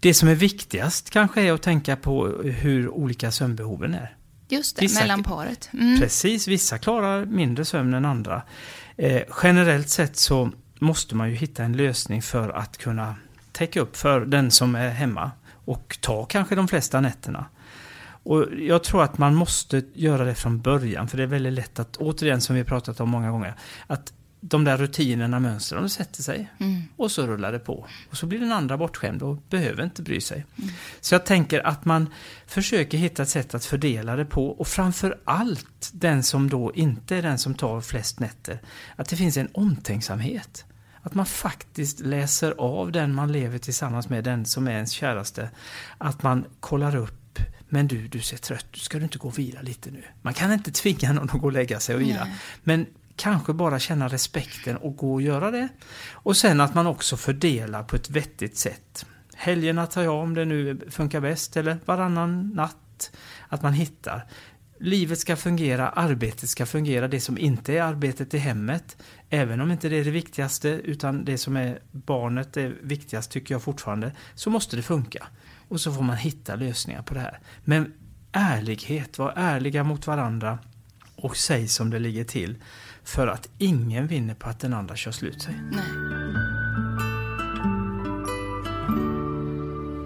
Det 0.00 0.14
som 0.14 0.28
är 0.28 0.34
viktigast 0.34 1.10
kanske 1.10 1.40
är 1.42 1.52
att 1.52 1.62
tänka 1.62 1.96
på 1.96 2.26
hur 2.42 2.88
olika 2.88 3.30
sömnbehoven 3.32 3.94
är. 3.94 4.16
Just 4.48 4.76
det, 4.76 4.82
Vissa- 4.82 5.00
mellan 5.00 5.22
paret. 5.22 5.68
Mm. 5.72 6.00
Precis, 6.00 6.48
vissa 6.48 6.78
klarar 6.78 7.24
mindre 7.24 7.64
sömn 7.64 7.94
än 7.94 8.04
andra. 8.04 8.42
Eh, 8.96 9.22
generellt 9.42 9.88
sett 9.88 10.16
så 10.16 10.50
måste 10.78 11.14
man 11.16 11.30
ju 11.30 11.36
hitta 11.36 11.64
en 11.64 11.76
lösning 11.76 12.22
för 12.22 12.48
att 12.48 12.78
kunna 12.78 13.14
täcka 13.54 13.80
upp 13.80 13.96
för 13.96 14.20
den 14.20 14.50
som 14.50 14.74
är 14.74 14.90
hemma 14.90 15.30
och 15.64 15.98
ta 16.00 16.24
kanske 16.24 16.54
de 16.54 16.68
flesta 16.68 17.00
nätterna. 17.00 17.46
Och 18.06 18.46
jag 18.58 18.84
tror 18.84 19.02
att 19.02 19.18
man 19.18 19.34
måste 19.34 19.82
göra 19.94 20.24
det 20.24 20.34
från 20.34 20.60
början 20.60 21.08
för 21.08 21.16
det 21.16 21.22
är 21.22 21.26
väldigt 21.26 21.52
lätt 21.52 21.78
att, 21.78 21.96
återigen 21.96 22.40
som 22.40 22.54
vi 22.54 22.60
har 22.60 22.66
pratat 22.66 23.00
om 23.00 23.10
många 23.10 23.30
gånger, 23.30 23.54
att 23.86 24.12
de 24.40 24.64
där 24.64 24.76
rutinerna, 24.76 25.40
mönstren, 25.40 25.82
de 25.82 25.88
sätter 25.88 26.22
sig 26.22 26.50
och 26.96 27.10
så 27.10 27.26
rullar 27.26 27.52
det 27.52 27.58
på. 27.58 27.86
Och 28.10 28.16
så 28.16 28.26
blir 28.26 28.40
den 28.40 28.52
andra 28.52 28.76
bortskämd 28.76 29.22
och 29.22 29.36
behöver 29.50 29.84
inte 29.84 30.02
bry 30.02 30.20
sig. 30.20 30.46
Så 31.00 31.14
jag 31.14 31.26
tänker 31.26 31.66
att 31.66 31.84
man 31.84 32.08
försöker 32.46 32.98
hitta 32.98 33.22
ett 33.22 33.28
sätt 33.28 33.54
att 33.54 33.64
fördela 33.64 34.16
det 34.16 34.24
på 34.24 34.48
och 34.48 34.68
framför 34.68 35.18
allt 35.24 35.90
den 35.92 36.22
som 36.22 36.50
då 36.50 36.72
inte 36.74 37.16
är 37.16 37.22
den 37.22 37.38
som 37.38 37.54
tar 37.54 37.80
flest 37.80 38.20
nätter, 38.20 38.60
att 38.96 39.08
det 39.08 39.16
finns 39.16 39.36
en 39.36 39.48
omtänksamhet. 39.52 40.64
Att 41.06 41.14
man 41.14 41.26
faktiskt 41.26 42.00
läser 42.00 42.54
av 42.58 42.92
den 42.92 43.14
man 43.14 43.32
lever 43.32 43.58
tillsammans 43.58 44.08
med, 44.08 44.24
den 44.24 44.44
som 44.44 44.66
är 44.66 44.72
ens 44.72 44.90
käraste. 44.92 45.50
Att 45.98 46.22
man 46.22 46.44
kollar 46.60 46.96
upp, 46.96 47.38
men 47.68 47.88
du, 47.88 48.08
du 48.08 48.20
ser 48.20 48.36
trött 48.36 48.66
ut, 48.72 48.80
ska 48.80 48.98
du 48.98 49.04
inte 49.04 49.18
gå 49.18 49.28
och 49.28 49.38
vila 49.38 49.62
lite 49.62 49.90
nu? 49.90 50.02
Man 50.22 50.34
kan 50.34 50.52
inte 50.52 50.70
tvinga 50.70 51.12
någon 51.12 51.30
att 51.30 51.40
gå 51.40 51.46
och 51.46 51.52
lägga 51.52 51.80
sig 51.80 51.94
och 51.94 52.00
vila. 52.00 52.28
Men 52.62 52.86
kanske 53.16 53.52
bara 53.52 53.78
känna 53.78 54.08
respekten 54.08 54.76
och 54.76 54.96
gå 54.96 55.12
och 55.12 55.22
göra 55.22 55.50
det. 55.50 55.68
Och 56.12 56.36
sen 56.36 56.60
att 56.60 56.74
man 56.74 56.86
också 56.86 57.16
fördelar 57.16 57.82
på 57.82 57.96
ett 57.96 58.10
vettigt 58.10 58.56
sätt. 58.56 59.06
Helgerna 59.34 59.86
tar 59.86 60.02
jag 60.02 60.14
om 60.14 60.34
det 60.34 60.44
nu 60.44 60.80
funkar 60.90 61.20
bäst, 61.20 61.56
eller 61.56 61.78
varannan 61.84 62.48
natt. 62.48 63.10
Att 63.48 63.62
man 63.62 63.72
hittar. 63.72 64.26
Livet 64.80 65.18
ska 65.18 65.36
fungera, 65.36 65.88
arbetet 65.88 66.48
ska 66.48 66.66
fungera, 66.66 67.08
det 67.08 67.20
som 67.20 67.38
inte 67.38 67.72
är 67.72 67.82
arbetet 67.82 68.34
i 68.34 68.38
hemmet. 68.38 68.96
Även 69.30 69.60
om 69.60 69.70
inte 69.70 69.88
det 69.88 69.96
är 69.96 70.04
det 70.04 70.10
viktigaste, 70.10 70.68
utan 70.68 71.24
det 71.24 71.38
som 71.38 71.56
är 71.56 71.78
barnet 71.92 72.56
är 72.56 72.76
viktigast 72.82 73.30
tycker 73.30 73.54
jag 73.54 73.62
fortfarande, 73.62 74.12
så 74.34 74.50
måste 74.50 74.76
det 74.76 74.82
funka. 74.82 75.26
Och 75.68 75.80
så 75.80 75.92
får 75.92 76.02
man 76.02 76.16
hitta 76.16 76.54
lösningar 76.54 77.02
på 77.02 77.14
det 77.14 77.20
här. 77.20 77.38
Men 77.64 77.92
ärlighet, 78.32 79.18
var 79.18 79.32
ärliga 79.36 79.84
mot 79.84 80.06
varandra 80.06 80.58
och 81.16 81.36
säg 81.36 81.68
som 81.68 81.90
det 81.90 81.98
ligger 81.98 82.24
till. 82.24 82.56
För 83.04 83.26
att 83.26 83.48
ingen 83.58 84.06
vinner 84.06 84.34
på 84.34 84.48
att 84.48 84.60
den 84.60 84.74
andra 84.74 84.96
kör 84.96 85.12
slut 85.12 85.42
sig. 85.42 85.54
Nej. 85.72 86.14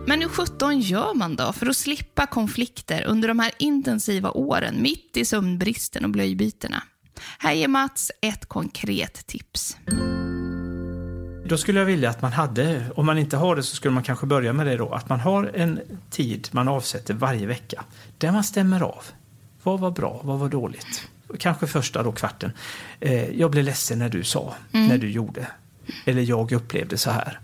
Men 0.09 0.21
hur 0.21 0.29
sjutton 0.29 0.81
gör 0.81 1.15
man 1.15 1.37
då 1.37 1.53
för 1.53 1.67
att 1.67 1.77
slippa 1.77 2.27
konflikter 2.27 3.05
under 3.07 3.29
de 3.29 3.39
här 3.39 3.53
intensiva 3.59 4.31
åren 4.31 4.83
mitt 4.83 5.17
i 5.17 5.25
sömnbristen 5.25 6.05
och 6.05 6.11
blöjbytena? 6.11 6.83
Här 7.39 7.53
ger 7.53 7.69
Mats 7.69 8.11
ett 8.21 8.47
konkret 8.47 9.27
tips. 9.27 9.77
Då 11.49 11.57
skulle 11.57 11.79
jag 11.79 11.87
vilja 11.87 12.11
att 12.11 12.23
man 12.23 12.33
hade, 12.33 12.85
om 12.95 13.07
man 13.07 13.19
inte 13.19 13.37
har 13.37 13.57
det 13.57 13.63
så 13.63 13.77
skulle 13.77 13.95
man 13.95 14.03
kanske 14.03 14.27
börja 14.27 14.53
med 14.53 14.67
det 14.67 14.77
då, 14.77 14.89
att 14.89 15.09
man 15.09 15.21
har 15.21 15.51
en 15.55 15.81
tid 16.11 16.49
man 16.51 16.69
avsätter 16.69 17.15
varje 17.15 17.47
vecka 17.47 17.85
där 18.19 18.33
man 18.33 18.45
stämmer 18.45 18.83
av. 18.83 19.05
Vad 19.63 19.81
var 19.81 19.91
bra, 19.91 20.21
vad 20.23 20.39
var 20.39 20.49
dåligt? 20.49 21.09
Kanske 21.39 21.67
första 21.67 22.03
då 22.03 22.13
kvarten. 22.13 22.53
Eh, 23.01 23.31
jag 23.31 23.51
blev 23.51 23.65
ledsen 23.65 23.99
när 23.99 24.09
du 24.09 24.25
sa, 24.25 24.55
när 24.71 24.99
du 24.99 25.11
gjorde. 25.11 25.47
Eller 26.05 26.23
jag 26.23 26.53
upplevde 26.53 26.99
så 26.99 27.11
här. 27.11 27.41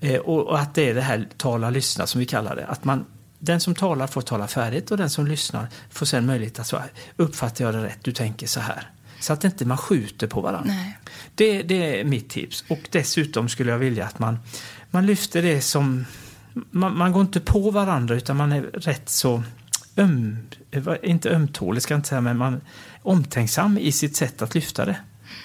Eh, 0.00 0.20
och, 0.20 0.46
och 0.46 0.58
att 0.58 0.74
det 0.74 0.88
är 0.88 0.94
det 0.94 1.00
här 1.00 1.28
tala, 1.36 1.70
lyssna 1.70 2.06
som 2.06 2.18
vi 2.18 2.26
kallar 2.26 2.56
det. 2.56 2.66
Att 2.66 2.84
man, 2.84 3.04
den 3.38 3.60
som 3.60 3.74
talar 3.74 4.06
får 4.06 4.22
tala 4.22 4.46
färdigt 4.46 4.90
och 4.90 4.96
den 4.96 5.10
som 5.10 5.26
lyssnar 5.26 5.68
får 5.90 6.06
sen 6.06 6.26
möjlighet 6.26 6.58
att 6.58 6.66
så 6.66 6.82
uppfattar 7.16 7.64
jag 7.64 7.74
det 7.74 7.84
rätt, 7.84 7.98
du 8.02 8.12
tänker 8.12 8.46
så 8.46 8.60
här. 8.60 8.90
Så 9.20 9.32
att 9.32 9.44
inte 9.44 9.64
man 9.64 9.78
skjuter 9.78 10.26
på 10.26 10.40
varandra. 10.40 10.72
Nej. 10.72 10.98
Det, 11.34 11.62
det 11.62 12.00
är 12.00 12.04
mitt 12.04 12.28
tips. 12.28 12.64
Och 12.68 12.88
dessutom 12.90 13.48
skulle 13.48 13.70
jag 13.70 13.78
vilja 13.78 14.06
att 14.06 14.18
man, 14.18 14.38
man 14.90 15.06
lyfter 15.06 15.42
det 15.42 15.60
som... 15.60 16.04
Man, 16.70 16.98
man 16.98 17.12
går 17.12 17.22
inte 17.22 17.40
på 17.40 17.70
varandra 17.70 18.14
utan 18.14 18.36
man 18.36 18.52
är 18.52 18.62
rätt 18.62 19.08
så 19.08 19.42
öm... 19.96 20.38
Inte 21.02 21.30
ömtålig 21.30 21.82
ska 21.82 21.94
jag 21.94 21.98
inte 21.98 22.08
säga, 22.08 22.20
men 22.20 22.36
man 22.38 22.60
omtänksam 23.02 23.78
i 23.78 23.92
sitt 23.92 24.16
sätt 24.16 24.42
att 24.42 24.54
lyfta 24.54 24.84
det. 24.84 24.96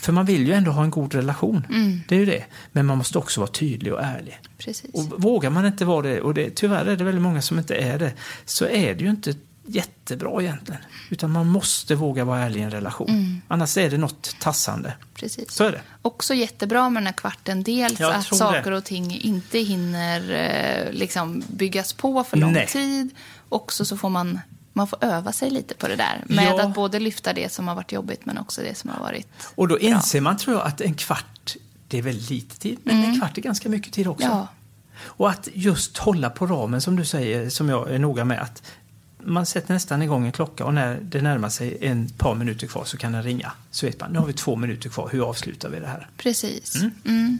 För 0.02 0.12
man 0.12 0.26
vill 0.26 0.48
ju 0.48 0.54
ändå 0.54 0.72
ha 0.72 0.84
en 0.84 0.90
god 0.90 1.14
relation. 1.14 1.68
Det 2.08 2.16
är 2.16 2.20
ju 2.20 2.26
det. 2.26 2.44
Men 2.72 2.86
man 2.86 2.98
måste 2.98 3.18
också 3.18 3.40
vara 3.40 3.52
tydlig 3.52 3.94
och 3.94 4.04
ärlig. 4.04 4.40
Precis. 4.58 4.94
Och 4.94 5.22
vågar 5.22 5.50
man 5.50 5.66
inte 5.66 5.86
vara 5.86 6.02
det, 6.02 6.22
och 6.22 6.34
det, 6.34 6.56
tyvärr 6.56 6.86
är 6.86 6.96
det 6.96 7.04
väldigt 7.04 7.22
många 7.22 7.42
som 7.42 7.60
inte 7.60 7.76
är 7.76 8.00
det, 8.00 8.14
så 8.46 8.66
är 8.66 8.96
det 8.96 9.04
ju 9.04 9.10
inte 9.10 9.34
jättebra 9.67 10.41
egentligen. 10.41 10.82
Utan 11.10 11.32
man 11.32 11.47
måste 11.47 11.95
våga 11.95 12.25
vara 12.25 12.39
ärlig 12.39 12.60
i 12.60 12.63
en 12.63 12.71
relation. 12.71 13.41
Annars 13.47 13.78
är 13.78 13.89
det 13.89 13.97
något 13.97 14.36
tassande. 14.39 14.93
Precis. 15.13 15.51
Så 15.51 15.63
är 15.63 15.71
det. 15.71 15.82
Också 16.01 16.34
jättebra 16.34 16.89
med 16.89 17.01
den 17.01 17.08
här 17.08 17.13
kvarten. 17.13 17.63
Dels 17.63 17.99
Jag 17.99 18.15
att 18.15 18.36
saker 18.38 18.71
det. 18.71 18.78
och 18.78 18.84
ting 18.84 19.19
inte 19.21 19.60
hinner 19.60 20.32
eh, 20.88 20.93
liksom 20.93 21.43
byggas 21.47 21.93
på 21.93 22.23
för 22.23 22.38
lång 22.38 22.54
Nej. 22.54 22.67
tid. 22.67 23.10
Också 23.49 23.86
så 23.86 23.97
får 23.97 24.10
man, 24.10 24.39
man 24.73 24.88
får 24.88 25.04
öva 25.04 25.32
sig 25.32 25.49
lite 25.49 25.73
på 25.75 25.88
det 25.88 25.95
där. 25.95 26.23
Med 26.25 26.45
Ja. 26.45 26.63
att 26.63 26.73
både 26.75 26.99
lyfta 26.99 27.34
det 27.34 27.51
som 27.51 27.67
har 27.67 27.75
varit 27.75 27.91
jobbigt 27.91 28.25
men 28.25 28.38
också 28.38 28.62
det 28.62 28.78
som 28.78 28.89
har 28.89 28.99
varit 28.99 29.28
Och 29.56 29.67
då 29.67 29.75
bra. 29.75 29.84
inser 29.84 30.21
man, 30.21 30.38
tror 30.38 30.56
jag, 30.58 30.67
att 30.67 30.82
en 30.82 30.93
kvart, 30.93 31.56
det 31.88 31.97
är 31.97 32.01
väldigt 32.01 32.30
lite 32.30 32.58
tid, 32.60 32.80
men 32.84 33.04
en 33.04 33.19
kvart 33.19 33.38
är 33.38 33.41
ganska 33.41 33.69
mycket 33.69 33.93
tid 33.93 34.08
också. 34.08 34.25
Ja. 34.28 34.47
Och 34.97 35.30
att 35.30 35.47
just 35.54 35.97
hålla 35.97 36.30
på 36.30 36.45
ramen, 36.47 36.82
som 36.82 36.95
du 36.95 37.06
säger, 37.06 37.49
som 37.49 37.69
jag 37.69 37.91
är 37.91 37.99
noga 37.99 38.25
med, 38.25 38.41
att 38.41 38.63
man 39.26 39.46
sätter 39.46 39.74
nästan 39.74 40.02
igång 40.02 40.26
en 40.26 40.32
klocka 40.32 40.66
och 40.66 40.74
när 40.74 41.00
det 41.02 41.22
närmar 41.22 41.50
sig 41.50 41.78
en 41.82 42.10
par 42.10 42.36
minuter 42.36 42.68
kvar 42.68 42.84
så 42.86 42.98
kan 42.98 43.12
den 43.12 43.24
ringa. 43.24 43.52
Så 43.72 43.86
vet 43.86 44.00
man, 44.00 44.12
nu 44.12 44.20
har 44.20 44.26
vi 44.26 44.34
två 44.34 44.56
minuter 44.56 44.90
kvar, 44.90 45.10
hur 45.12 45.30
avslutar 45.30 45.70
vi 45.70 45.80
det 45.80 45.88
här? 45.88 46.10
Precis. 46.18 46.76
Mm. 47.06 47.40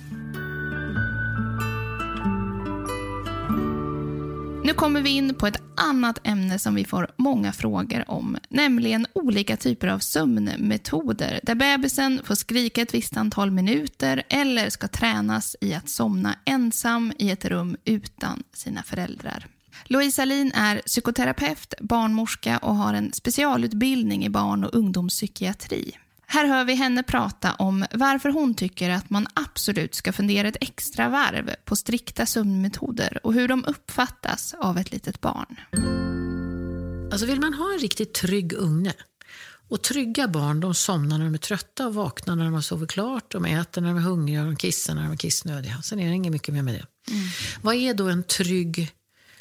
Nu 4.66 4.74
kommer 4.74 5.02
vi 5.02 5.10
in 5.10 5.34
på 5.34 5.48
ett 5.48 5.62
annat 5.76 6.20
ämne 6.24 6.60
som 6.60 6.76
vi 6.76 6.86
får 6.86 7.08
många 7.16 7.52
frågor 7.52 8.04
om, 8.08 8.38
nämligen 8.50 9.08
olika 9.14 9.58
typer 9.58 9.88
av 9.88 10.00
sömnmetoder 10.00 11.40
där 11.44 11.56
bebisen 11.56 12.22
får 12.24 12.36
skrika 12.36 12.82
ett 12.82 12.94
visst 12.94 13.18
antal 13.18 13.52
minuter 13.52 14.24
eller 14.30 14.70
ska 14.70 14.88
tränas 14.88 15.56
i 15.62 15.74
att 15.74 15.90
somna 15.90 16.36
ensam 16.46 17.14
i 17.20 17.32
ett 17.32 17.46
rum 17.46 17.78
utan 17.86 18.44
sina 18.54 18.84
föräldrar. 18.84 19.48
Louise 19.84 20.22
Alin 20.22 20.52
är 20.52 20.82
psykoterapeut, 20.86 21.74
barnmorska 21.80 22.58
och 22.58 22.76
har 22.76 22.94
en 22.94 23.14
specialutbildning 23.14 24.26
i 24.26 24.30
barn 24.30 24.64
och 24.64 24.76
ungdomspsykiatri. 24.76 25.98
Här 26.28 26.46
hör 26.46 26.66
vi 26.66 26.76
henne 26.76 27.04
prata 27.04 27.54
om 27.54 27.86
varför 27.94 28.30
hon 28.30 28.56
tycker 28.56 28.90
att 28.90 29.10
man 29.10 29.28
absolut 29.34 29.96
ska 29.96 30.14
fundera 30.14 30.48
ett 30.48 30.58
extra 30.62 31.10
varv 31.10 31.56
på 31.66 31.76
strikta 31.76 32.26
sömnmetoder 32.26 33.20
och 33.24 33.34
hur 33.34 33.48
de 33.48 33.66
uppfattas 33.66 34.56
av 34.60 34.78
ett 34.78 34.92
litet 34.92 35.22
barn. 35.22 35.60
Alltså 37.12 37.26
vill 37.26 37.40
man 37.40 37.54
ha 37.54 37.74
en 37.74 37.80
riktigt 37.80 38.14
trygg 38.14 38.54
unge 38.54 38.94
Och 39.70 39.82
trygga 39.82 40.28
barn 40.28 40.60
de 40.60 40.74
somnar 40.74 41.18
när 41.18 41.26
de 41.26 41.34
är 41.34 41.38
trötta 41.38 41.88
och 41.88 41.94
vaknar 41.94 42.36
när 42.36 42.44
de 42.46 42.54
har 42.54 42.62
sovit 42.62 42.92
klart. 42.92 43.32
De 43.32 43.46
äter 43.46 43.82
när 43.82 43.88
de 43.88 43.98
är 43.98 44.02
hungriga 44.02 44.40
och 44.42 44.46
de 44.46 44.56
kissar 44.56 44.96
när 44.96 45.04
de 45.04 45.12
är 45.12 45.18
kissnödiga. 45.18 45.82
Sen 45.82 46.00
är 46.00 46.08
det 46.10 46.16
inget 46.16 46.32
mycket 46.32 46.54
mer 46.54 46.62
med 46.62 46.74
det. 46.74 47.12
Mm. 47.12 47.28
Vad 47.62 47.76
är 47.76 47.94
då 47.94 48.10
en 48.10 48.24
trygg, 48.24 48.92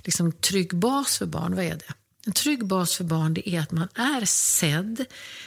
liksom, 0.05 0.33
trygg 0.33 0.77
bas 0.77 1.19
för 1.19 1.27
barn? 1.27 1.57
Vad 1.57 1.65
är 1.65 1.77
det? 1.77 1.95
En 2.27 2.33
trygg 2.33 2.67
bas 2.67 2.95
för 2.95 3.05
barn 3.05 3.35
det 3.35 3.49
är 3.49 3.61
att 3.61 3.71
man 3.71 3.89
är 3.95 4.25
sedd, 4.25 5.05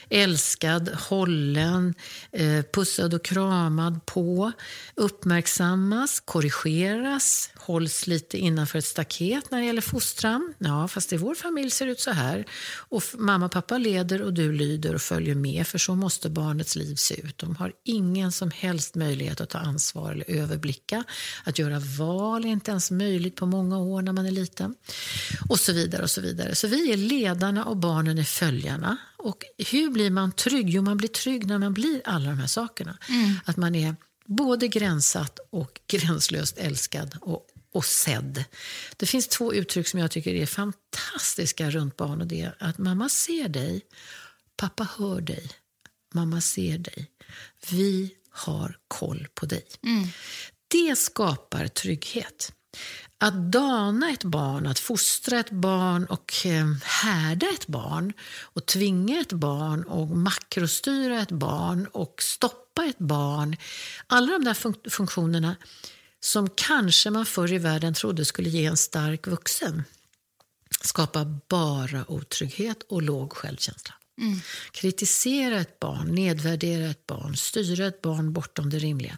älskad, 0.10 0.90
hållen, 0.90 1.94
eh, 2.32 2.62
pussad 2.74 3.14
och 3.14 3.26
kramad 3.26 4.06
på, 4.06 4.52
uppmärksammas, 4.96 6.20
korrigeras, 6.20 7.50
hålls 7.56 8.08
lite 8.08 8.38
innanför 8.38 8.80
ett 8.80 8.86
staket 8.86 9.52
när 9.52 9.60
det 9.60 9.66
gäller 9.66 9.82
fostran. 9.82 10.54
Ja, 10.58 10.88
fast 10.88 11.14
i 11.14 11.18
vår 11.18 11.36
familj 11.36 11.70
ser 11.70 11.86
det 11.86 11.92
ut 11.92 12.00
så 12.00 12.12
här. 12.12 12.46
Och 12.76 13.04
mamma 13.18 13.46
och 13.46 13.52
pappa 13.52 13.78
leder 13.78 14.22
och 14.22 14.34
du 14.34 14.52
lyder 14.52 14.96
och 14.96 15.02
följer 15.02 15.36
med, 15.36 15.68
för 15.68 15.78
så 15.78 15.96
måste 15.96 16.30
barnets 16.30 16.76
liv 16.76 16.96
se 16.96 17.22
ut. 17.22 17.38
De 17.38 17.56
har 17.56 17.74
ingen 17.84 18.32
som 18.32 18.52
helst 18.52 18.96
möjlighet 18.96 19.42
att 19.42 19.50
ta 19.50 19.58
ansvar 19.58 20.12
eller 20.12 20.32
överblicka. 20.32 21.04
Att 21.44 21.60
göra 21.60 21.80
val 21.80 22.46
är 22.46 22.50
inte 22.50 22.72
ens 22.72 22.92
möjligt 22.92 23.36
på 23.36 23.46
många 23.46 23.78
år 23.78 24.02
när 24.02 24.14
man 24.14 24.26
är 24.26 24.32
liten. 24.32 24.76
Och 25.50 25.60
så 25.60 25.74
vidare 25.74 26.04
och 26.04 26.12
så 26.12 26.22
vidare. 26.22 26.56
Så 26.56 26.67
vi 26.68 26.92
är 26.92 26.98
ledarna 26.98 27.66
och 27.66 27.78
barnen 27.78 28.18
är 28.18 28.24
följarna. 28.24 28.98
Och 29.18 29.44
hur 29.72 29.90
blir 29.90 30.10
man 30.12 30.32
trygg? 30.32 30.70
Jo, 30.70 30.82
man 30.82 30.98
blir 30.98 31.10
trygg 31.10 31.48
när 31.48 31.58
man 31.58 31.74
blir 31.74 32.02
alla 32.06 32.30
de 32.30 32.40
här 32.40 32.48
sakerna. 32.48 32.98
Mm. 33.10 33.36
Att 33.46 33.58
man 33.58 33.76
är 33.76 33.96
både 34.26 34.68
gränsat 34.68 35.40
och 35.50 35.82
gränslöst 35.88 36.58
älskad 36.58 37.18
och, 37.22 37.48
och 37.72 37.86
sedd. 37.86 38.44
Det 38.98 39.06
finns 39.06 39.28
två 39.28 39.54
uttryck 39.54 39.88
som 39.88 40.00
jag 40.00 40.12
tycker 40.12 40.34
är 40.34 40.46
fantastiska 40.46 41.70
runt 41.70 41.98
barn. 41.98 42.22
och 42.22 42.28
Det 42.28 42.42
är 42.42 42.56
att 42.60 42.78
mamma 42.78 43.10
ser 43.10 43.50
dig, 43.50 43.82
pappa 44.58 44.88
hör 44.98 45.22
dig, 45.22 45.50
mamma 46.14 46.42
ser 46.42 46.78
dig. 46.78 47.12
Vi 47.70 48.14
har 48.30 48.78
koll 48.88 49.28
på 49.34 49.46
dig. 49.46 49.66
Mm. 49.84 50.08
Det 50.68 50.98
skapar 50.98 51.68
trygghet. 51.68 52.54
Att 53.20 53.52
dana 53.52 54.12
ett 54.12 54.24
barn, 54.24 54.68
att 54.68 54.80
fostra 54.80 55.40
ett 55.40 55.52
barn 55.52 56.06
och 56.06 56.46
eh, 56.46 56.66
härda 56.84 57.50
ett 57.50 57.68
barn 57.68 58.14
och 58.42 58.66
tvinga 58.66 59.20
ett 59.20 59.34
barn 59.34 59.84
och 59.84 60.08
makrostyra 60.08 61.22
ett 61.22 61.32
barn 61.32 61.88
och 61.92 62.16
stoppa 62.22 62.86
ett 62.86 63.00
barn. 63.00 63.58
Alla 64.08 64.32
de 64.32 64.44
där 64.44 64.54
fun 64.54 64.76
funktionerna 64.90 65.56
som 66.20 66.50
kanske 66.56 67.10
man 67.10 67.26
förr 67.26 67.54
i 67.54 67.58
världen 67.58 67.94
trodde 67.94 68.26
skulle 68.26 68.50
ge 68.50 68.66
en 68.66 68.78
stark 68.78 69.28
vuxen 69.28 69.84
skapar 70.82 71.40
bara 71.50 72.12
otrygghet 72.12 72.84
och 72.90 73.02
låg 73.02 73.34
självkänsla. 73.34 73.94
Mm. 74.18 74.40
Kritisera 74.72 75.60
ett 75.60 75.80
barn, 75.80 76.16
nedvärdera 76.16 76.90
ett 76.90 77.08
barn, 77.08 77.38
styra 77.38 77.88
ett 77.88 78.02
barn 78.02 78.34
bortom 78.34 78.70
det 78.70 78.80
rimliga. 78.80 79.18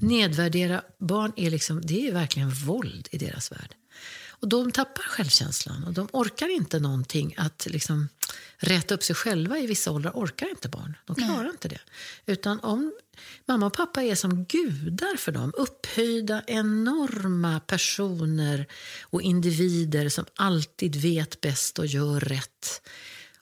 Nedvärdera 0.00 0.82
barn 0.98 1.32
är, 1.36 1.50
liksom, 1.50 1.80
det 1.84 2.08
är 2.08 2.12
verkligen 2.12 2.50
våld 2.50 3.08
i 3.10 3.18
deras 3.18 3.52
värld. 3.52 3.74
Och 4.44 4.48
De 4.48 4.72
tappar 4.72 5.02
självkänslan 5.02 5.84
och 5.84 5.92
de 5.92 6.08
orkar 6.12 6.48
inte 6.48 6.80
någonting 6.80 7.34
att 7.36 7.66
liksom 7.70 8.08
rätta 8.56 8.94
upp 8.94 9.02
sig 9.02 9.16
själva 9.16 9.58
i 9.58 9.66
vissa 9.66 9.90
åldrar. 9.90 10.12
orkar 10.14 10.50
inte 10.50 10.68
barn. 10.68 10.96
De 11.06 11.16
klarar 11.16 11.42
Nej. 11.42 11.50
inte 11.50 11.68
det. 11.68 11.80
Utan 12.26 12.60
om 12.60 12.92
mamma 13.46 13.66
och 13.66 13.72
pappa 13.74 14.02
är 14.02 14.14
som 14.14 14.44
gudar 14.44 15.16
för 15.16 15.32
dem, 15.32 15.52
upphöjda 15.56 16.42
enorma 16.46 17.60
personer 17.60 18.66
och 19.02 19.22
individer 19.22 20.08
som 20.08 20.24
alltid 20.36 20.96
vet 20.96 21.40
bäst 21.40 21.78
och 21.78 21.86
gör 21.86 22.20
rätt 22.20 22.80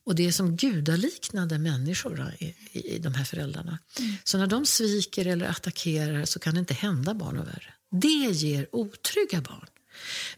och 0.07 0.15
det 0.15 0.27
är 0.27 0.33
som 0.33 0.57
gudaliknande 0.57 1.59
människor 1.59 2.35
i, 2.39 2.55
i, 2.73 2.95
i 2.95 2.99
de 2.99 3.15
här 3.15 3.25
föräldrarna. 3.25 3.79
Mm. 3.99 4.15
Så 4.25 4.39
när 4.39 4.47
de 4.47 4.67
sviker 4.67 5.27
eller 5.27 5.47
attackerar 5.47 6.25
så 6.25 6.39
kan 6.39 6.55
det 6.55 6.61
inte 6.61 6.75
hända 6.75 7.15
barn 7.15 7.39
och 7.39 7.47
värre. 7.47 7.75
Det 7.91 8.33
ger 8.33 8.69
otrygga 8.73 9.41
barn. 9.41 9.67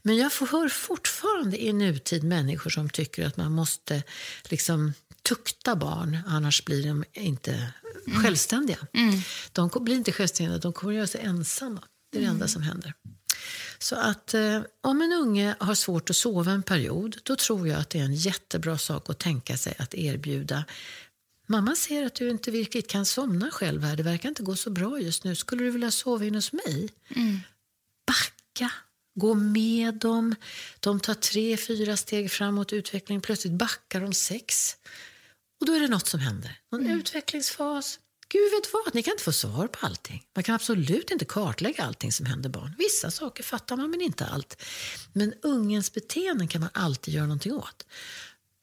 Men 0.02 0.16
jag 0.16 0.30
hör 0.30 0.68
fortfarande 0.68 1.62
i 1.64 1.72
nutid 1.72 2.24
människor 2.24 2.70
som 2.70 2.90
tycker 2.90 3.26
att 3.26 3.36
man 3.36 3.52
måste 3.52 4.02
liksom 4.44 4.92
tukta 5.22 5.76
barn, 5.76 6.18
annars 6.26 6.64
blir 6.64 6.86
de 6.86 7.04
inte 7.12 7.72
mm. 8.06 8.22
självständiga. 8.22 8.78
Mm. 8.92 9.20
De 9.52 9.70
blir 9.80 9.94
inte 9.94 10.12
självständiga, 10.12 10.58
de 10.58 10.72
kommer 10.72 10.92
att 10.92 10.96
göra 10.96 11.06
sig 11.06 11.20
ensamma. 11.20 11.84
Det 12.12 12.18
är 12.18 12.22
det 12.22 12.28
enda 12.28 12.44
mm. 12.44 12.48
som 12.48 12.62
händer. 12.62 12.94
Så 13.84 13.96
att 13.96 14.34
eh, 14.34 14.62
om 14.80 15.02
en 15.02 15.12
unge 15.12 15.54
har 15.60 15.74
svårt 15.74 16.10
att 16.10 16.16
sova 16.16 16.52
en 16.52 16.62
period, 16.62 17.16
då 17.22 17.36
tror 17.36 17.68
jag 17.68 17.80
att 17.80 17.90
det 17.90 17.98
är 17.98 18.04
en 18.04 18.14
jättebra 18.14 18.78
sak 18.78 19.10
att 19.10 19.18
tänka 19.18 19.56
sig 19.56 19.74
att 19.78 19.94
erbjuda 19.94 20.64
Mamma 21.46 21.76
ser 21.76 22.06
att 22.06 22.14
du 22.14 22.30
inte 22.30 22.50
riktigt 22.50 22.88
kan 22.88 23.06
somna 23.06 23.50
själv 23.50 23.82
här. 23.82 23.96
Det 23.96 24.02
verkar 24.02 24.28
inte 24.28 24.42
gå 24.42 24.56
så 24.56 24.70
bra 24.70 25.00
just 25.00 25.24
nu. 25.24 25.34
Skulle 25.34 25.64
du 25.64 25.70
vilja 25.70 25.90
sova 25.90 26.24
in 26.24 26.34
hos 26.34 26.52
mig? 26.52 26.88
Mm. 27.16 27.40
Backa. 28.06 28.72
Gå 29.20 29.34
med 29.34 29.94
dem. 29.94 30.34
De 30.80 31.00
tar 31.00 31.14
tre, 31.14 31.56
fyra 31.56 31.96
steg 31.96 32.30
framåt 32.30 32.72
i 32.72 32.76
utvecklingen. 32.76 33.20
Plötsligt 33.20 33.52
backar 33.52 34.00
de 34.00 34.12
sex. 34.12 34.76
Och 35.60 35.66
då 35.66 35.72
är 35.72 35.80
det 35.80 35.88
något 35.88 36.06
som 36.06 36.20
händer. 36.20 36.58
Någon 36.72 36.86
mm. 36.86 36.98
utvecklingsfas. 36.98 37.98
Gud 38.34 38.50
vet 38.50 38.72
vad, 38.72 38.94
ni 38.94 39.02
kan 39.02 39.12
inte 39.12 39.24
få 39.24 39.32
svar 39.32 39.66
på 39.66 39.86
allting. 39.86 40.26
Man 40.34 40.44
kan 40.44 40.54
absolut 40.54 41.10
inte 41.10 41.24
kartlägga 41.24 41.84
allting 41.84 42.12
som 42.12 42.26
händer 42.26 42.50
barn. 42.50 42.74
Vissa 42.78 43.10
saker 43.10 43.42
fattar 43.42 43.76
man, 43.76 43.90
men 43.90 44.00
inte 44.00 44.26
allt. 44.26 44.62
Men 45.12 45.34
ungens 45.42 45.92
beteenden 45.92 46.48
kan 46.48 46.60
man 46.60 46.70
alltid 46.72 47.14
göra 47.14 47.26
någonting 47.26 47.52
åt. 47.52 47.86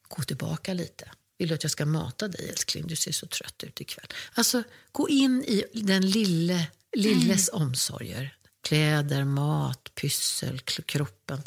Gå 0.07 0.23
tillbaka 0.23 0.73
lite. 0.73 1.11
Vill 1.37 1.47
du 1.47 1.55
att 1.55 1.63
jag 1.63 1.71
ska 1.71 1.85
mata 1.85 2.27
dig 2.27 2.49
älskling? 2.49 2.87
Du 2.87 2.95
ser 2.95 3.11
så 3.11 3.27
trött 3.27 3.63
ut 3.63 3.81
ikväll. 3.81 4.07
Alltså, 4.33 4.63
gå 4.91 5.09
in 5.09 5.43
i 5.43 5.65
den 5.73 6.09
lille, 6.09 6.67
lilles 6.95 7.49
mm. 7.49 7.61
omsorger. 7.61 8.37
Kläder, 8.63 9.23
mat, 9.23 9.95
pyssel, 9.95 10.59
kroppen. 10.59 11.41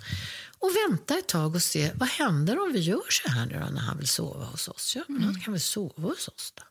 Och 0.59 0.70
vänta 0.89 1.18
ett 1.18 1.29
tag 1.29 1.55
och 1.55 1.62
se 1.62 1.93
vad 1.95 2.09
händer 2.09 2.62
om 2.62 2.72
vi 2.72 2.81
gör 2.81 3.11
så 3.11 3.29
här 3.29 3.47
nu 3.47 3.55
när 3.55 3.81
han 3.81 3.99
vill 3.99 4.09
sova 4.09 4.45
hos 4.45 4.68
oss. 4.68 4.97
Ja, 4.97 5.03
men 5.09 5.22
han 5.22 5.41
kan 5.41 5.53
väl 5.53 5.61
sova 5.61 6.09
hos 6.09 6.29
oss 6.29 6.53
då. 6.57 6.62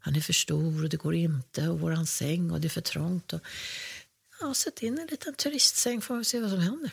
Han 0.00 0.16
är 0.16 0.20
för 0.20 0.32
stor 0.32 0.82
och 0.84 0.88
det 0.88 0.96
går 0.96 1.14
inte 1.14 1.68
och 1.68 1.80
våran 1.80 2.06
säng 2.06 2.50
och 2.50 2.60
det 2.60 2.66
är 2.66 2.70
för 2.70 2.80
trångt. 2.80 3.32
Och, 3.32 3.40
ja, 4.40 4.54
sätt 4.54 4.82
in 4.82 4.98
en 4.98 5.06
liten 5.06 5.34
turistsäng 5.34 6.00
får 6.00 6.16
vi 6.16 6.24
se 6.24 6.40
vad 6.40 6.50
som 6.50 6.60
händer. 6.60 6.90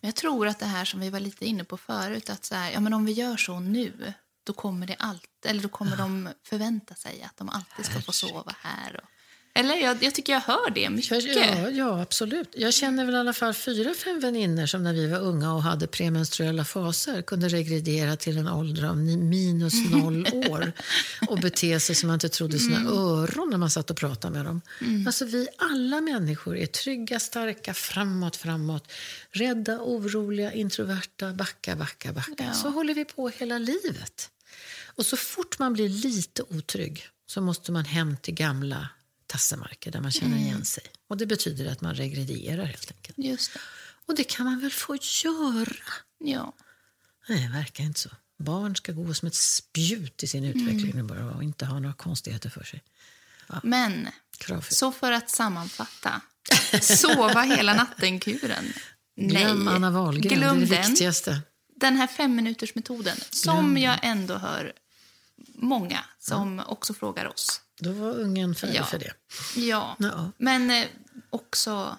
Jag 0.00 0.14
tror 0.14 0.48
att 0.48 0.58
det 0.58 0.66
här 0.66 0.84
som 0.84 1.00
vi 1.00 1.10
var 1.10 1.20
lite 1.20 1.46
inne 1.46 1.64
på 1.64 1.76
förut, 1.76 2.30
att 2.30 2.44
så 2.44 2.54
här, 2.54 2.70
ja, 2.70 2.80
men 2.80 2.94
om 2.94 3.04
vi 3.04 3.12
gör 3.12 3.36
så 3.36 3.60
nu, 3.60 4.12
då 4.44 4.52
kommer, 4.52 4.86
det 4.86 4.94
allt, 4.98 5.46
eller 5.46 5.62
då 5.62 5.68
kommer 5.68 5.92
ja. 5.92 5.96
de 5.96 6.28
förvänta 6.42 6.94
sig 6.94 7.22
att 7.22 7.36
de 7.36 7.48
alltid 7.48 7.84
ska 7.84 8.00
få 8.00 8.12
sova 8.12 8.56
här. 8.60 8.96
Och, 8.96 9.08
eller 9.54 9.74
jag, 9.74 10.02
jag, 10.02 10.14
tycker 10.14 10.32
jag 10.32 10.40
hör 10.40 10.70
det 10.70 10.90
mycket. 10.90 11.36
Ja, 11.36 11.70
ja, 11.70 12.02
absolut. 12.02 12.48
Jag 12.56 12.74
känner 12.74 13.04
väl 13.04 13.14
i 13.14 13.18
alla 13.18 13.32
fall 13.32 13.54
fyra, 13.54 13.94
fem 13.94 14.20
vänner 14.20 14.66
som 14.66 14.82
när 14.82 14.92
vi 14.92 15.06
var 15.06 15.18
unga 15.18 15.54
och 15.54 15.62
hade 15.62 15.86
premenstruella 15.86 16.64
faser 16.64 17.22
kunde 17.22 17.48
regredera 17.48 18.16
till 18.16 18.38
en 18.38 18.48
ålder 18.48 18.84
av 18.84 18.96
minus 18.96 19.90
noll 19.90 20.26
år 20.32 20.72
och 21.28 21.38
bete 21.38 21.80
sig 21.80 21.94
som 21.94 22.06
man 22.06 22.14
inte 22.14 22.28
trodde 22.28 22.58
sina 22.58 22.76
mm. 22.76 22.92
öron 22.92 23.50
när 23.50 23.58
man 23.58 23.70
satt 23.70 23.90
och 23.90 23.96
pratade 23.96 24.34
med 24.34 24.44
dem. 24.44 24.60
Mm. 24.80 25.06
Alltså 25.06 25.24
vi 25.24 25.48
alla 25.56 26.00
människor 26.00 26.56
är 26.56 26.66
trygga, 26.66 27.20
starka, 27.20 27.74
framåt, 27.74 28.36
framåt. 28.36 28.92
Rädda, 29.30 29.78
oroliga, 29.80 30.52
introverta, 30.52 31.32
backa, 31.32 31.76
backa, 31.76 32.12
backa. 32.12 32.34
Ja. 32.38 32.52
Så 32.52 32.70
håller 32.70 32.94
vi 32.94 33.04
på 33.04 33.28
hela 33.28 33.58
livet. 33.58 34.30
Och 34.84 35.06
så 35.06 35.16
fort 35.16 35.58
man 35.58 35.72
blir 35.72 35.88
lite 35.88 36.42
otrygg 36.42 37.02
så 37.26 37.40
måste 37.40 37.72
man 37.72 37.84
hem 37.84 38.16
till 38.16 38.34
gamla 38.34 38.88
tassemarker 39.28 39.90
där 39.90 40.00
man 40.00 40.10
känner 40.10 40.36
mm. 40.36 40.46
igen 40.46 40.64
sig. 40.64 40.84
Och 41.08 41.16
Det 41.16 41.26
betyder 41.26 41.72
att 41.72 41.80
man 41.80 41.94
regredierar 41.94 42.64
helt 42.64 42.92
enkelt. 42.92 43.18
Just 43.18 43.52
det. 43.52 43.60
Och 44.06 44.14
det 44.14 44.24
kan 44.24 44.46
man 44.46 44.60
väl 44.60 44.70
få 44.70 44.96
göra? 45.24 45.92
Ja. 46.18 46.52
Nej, 47.28 47.46
det 47.46 47.58
verkar 47.58 47.84
inte 47.84 48.00
så. 48.00 48.10
Barn 48.38 48.76
ska 48.76 48.92
gå 48.92 49.14
som 49.14 49.28
ett 49.28 49.34
spjut 49.34 50.22
i 50.22 50.26
sin 50.26 50.44
utveckling 50.44 50.90
mm. 50.90 51.06
bara 51.06 51.30
och 51.30 51.42
inte 51.42 51.66
ha 51.66 51.78
några 51.78 51.94
konstigheter 51.94 52.50
för 52.50 52.64
sig. 52.64 52.82
Ja. 53.46 53.60
Men, 53.62 54.08
Kravfyllt. 54.38 54.78
så 54.78 54.92
för 54.92 55.12
att 55.12 55.30
sammanfatta. 55.30 56.20
Sova 56.80 57.42
hela 57.42 57.74
natten-kuren. 57.74 58.72
Glöm 59.16 59.68
Anna 59.68 59.90
Wahlgren, 59.90 60.38
Glöm 60.38 60.60
det 60.60 60.66
är 60.66 60.68
det 60.68 60.76
den. 60.76 60.90
viktigaste. 60.90 61.40
Den 61.76 61.96
här 61.96 62.06
femminutersmetoden 62.06 63.16
som 63.30 63.78
jag 63.78 63.98
ändå 64.02 64.34
hör 64.34 64.72
många 65.54 66.04
som 66.18 66.58
ja. 66.58 66.72
också 66.72 66.94
frågar 66.94 67.26
oss. 67.26 67.60
Då 67.80 67.92
var 67.92 68.10
ungen 68.10 68.54
färdig 68.54 68.76
ja. 68.76 68.84
för 68.84 68.98
det. 68.98 69.12
Ja, 69.56 69.96
ja. 69.98 70.32
men 70.38 70.70
eh, 70.70 70.86
också 71.30 71.98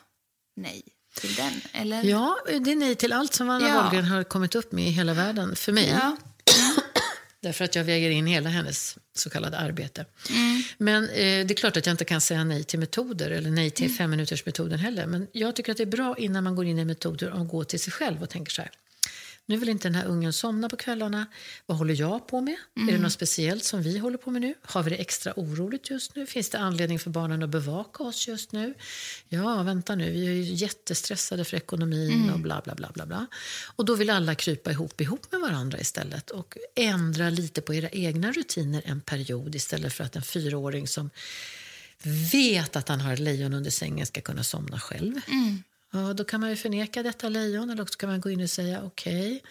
nej 0.56 0.84
till 1.16 1.36
den, 1.36 1.62
eller? 1.74 2.04
Ja, 2.04 2.38
det 2.46 2.72
är 2.72 2.76
nej 2.76 2.96
till 2.96 3.14
allt 3.14 3.34
som 3.34 3.50
Anna 3.50 3.68
ja. 3.68 3.82
Wahlgren 3.82 4.06
har 4.06 4.24
kommit 4.24 4.56
upp 4.56 4.72
med 4.72 4.88
i 4.88 4.90
hela 4.90 5.14
världen, 5.14 5.56
för 5.56 5.72
mig. 5.72 5.90
Ja. 5.90 6.18
Därför 7.42 7.66
att 7.66 7.76
jag 7.76 7.84
väger 7.84 8.10
in 8.10 8.28
hela 8.28 8.50
hennes 8.50 8.98
så 9.16 9.30
kallade 9.30 9.58
arbete. 9.58 10.06
Mm. 10.30 10.64
Men 10.78 11.04
eh, 11.04 11.46
det 11.46 11.54
är 11.54 11.56
klart 11.56 11.78
att 11.78 11.86
jag 11.86 11.94
inte 11.94 12.06
kan 12.06 12.22
säga 12.22 12.44
nej 12.44 12.64
till 12.64 12.80
metoder 12.80 13.32
eller 13.32 13.52
nej 13.52 13.72
till 13.72 13.86
mm. 13.86 13.98
femminutersmetoden 13.98 14.80
heller. 14.80 15.06
Men 15.06 15.28
jag 15.32 15.56
tycker 15.56 15.72
att 15.72 15.78
det 15.78 15.84
är 15.84 15.88
bra 15.88 16.18
innan 16.18 16.44
man 16.44 16.56
går 16.56 16.66
in 16.66 16.80
i 16.80 16.86
metoder 16.86 17.42
att 17.42 17.48
gå 17.48 17.64
till 17.64 17.80
sig 17.80 17.94
själv 17.94 18.24
och 18.24 18.30
tänker 18.30 18.52
så 18.52 18.62
här. 18.62 18.72
Nu 19.50 19.58
vill 19.58 19.70
inte 19.70 19.88
den 19.88 19.96
här 19.96 20.06
ungen 20.06 20.34
somna 20.34 20.70
på 20.70 20.78
kvällarna. 20.78 21.26
Vad 21.66 21.78
håller 21.78 21.94
jag 21.94 22.28
på 22.28 22.42
med? 22.42 22.56
Är 22.88 22.92
det 22.92 22.98
något 22.98 23.12
speciellt 23.12 23.64
som 23.64 23.82
vi 23.82 23.98
håller 23.98 24.18
på 24.18 24.32
med 24.32 24.42
nu? 24.42 24.54
Har 24.62 24.84
vi 24.84 24.90
det 24.90 24.96
extra 24.96 25.34
oroligt 25.36 25.90
just 25.90 26.16
nu? 26.16 26.26
Finns 26.26 26.50
det 26.50 26.58
anledning 26.60 27.00
för 27.00 27.10
barnen 27.10 27.44
att 27.44 27.50
bevaka 27.50 28.04
oss 28.04 28.28
just 28.28 28.52
nu? 28.52 28.74
Ja, 29.28 29.64
vänta 29.64 29.96
nu, 29.96 30.12
vi 30.12 30.28
är 30.28 30.32
ju 30.32 30.42
jättestressade 30.42 31.46
för 31.46 31.58
ekonomin 31.58 32.30
och 32.30 32.40
bla 32.40 32.62
bla 32.64 32.76
bla 32.76 32.90
bla 32.94 33.06
bla. 33.06 33.28
Och 33.76 33.86
då 33.86 33.96
vill 33.96 34.10
alla 34.10 34.36
krypa 34.36 34.72
ihop 34.72 35.02
ihop 35.02 35.32
med 35.32 35.42
varandra 35.42 35.80
istället 35.80 36.30
och 36.30 36.58
ändra 36.76 37.30
lite 37.30 37.62
på 37.62 37.74
era 37.74 37.90
egna 37.90 38.32
rutiner 38.32 38.82
en 38.86 39.02
period 39.02 39.56
istället 39.56 39.94
för 39.94 40.04
att 40.04 40.16
en 40.16 40.22
fyraåring 40.22 40.88
som 40.88 41.10
vet 42.32 42.76
att 42.76 42.90
han 42.90 43.02
har 43.02 43.14
ett 43.14 43.20
lejon 43.20 43.54
under 43.54 43.72
sängen 43.72 44.06
ska 44.06 44.22
kunna 44.22 44.44
somna 44.44 44.80
själv. 44.80 45.16
Ja, 45.92 46.14
då 46.14 46.24
kan 46.24 46.42
man 46.42 46.50
ju 46.50 46.56
förneka 46.56 47.04
detta 47.04 47.30
lejon 47.30 47.70
eller 47.70 47.84
också 47.84 47.98
kan 47.98 48.10
man 48.10 48.22
gå 48.22 48.30
in 48.30 48.42
och 48.42 48.50
säga 48.50 48.84
okej, 48.84 49.44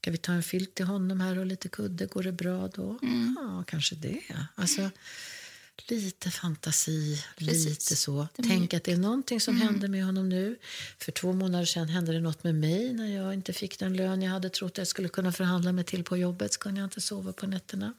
ska 0.00 0.10
vi 0.10 0.16
ta 0.16 0.32
en 0.32 0.42
filt 0.42 0.74
till 0.74 0.86
honom 0.86 1.20
här 1.20 1.38
och 1.38 1.46
lite 1.46 1.68
kudde, 1.68 2.06
går 2.06 2.22
det 2.22 2.32
bra 2.32 2.68
då? 2.68 2.98
Ja, 3.36 3.64
kanske 3.66 3.94
det. 3.94 4.20
Alltså, 4.54 4.90
lite 5.88 6.30
fantasi, 6.30 7.24
lite 7.36 7.96
så. 7.96 8.28
Tänk 8.36 8.74
att 8.74 8.84
det 8.84 8.92
är 8.92 8.96
någonting 8.96 9.40
som 9.40 9.56
händer 9.56 9.88
med 9.88 10.04
honom 10.04 10.28
nu. 10.28 10.58
För 10.98 11.12
två 11.12 11.32
månader 11.32 11.64
sedan 11.64 11.88
hände 11.88 12.12
det 12.12 12.20
något 12.20 12.44
med 12.44 12.54
mig 12.54 12.92
när 12.92 13.16
jag 13.16 13.34
inte 13.34 13.52
fick 13.52 13.78
den 13.78 13.96
lön 13.96 14.22
jag 14.22 14.30
hade 14.30 14.50
trott 14.50 14.78
jag 14.78 14.86
skulle 14.86 15.08
kunna 15.08 15.32
förhandla 15.32 15.72
mig 15.72 15.84
till 15.84 16.04
på 16.04 16.16
jobbet. 16.16 16.52
Så 16.52 16.60
kunde 16.60 16.80
jag 16.80 16.86
inte 16.86 17.00
sova 17.00 17.32
på 17.32 17.46
nätterna. 17.46 17.94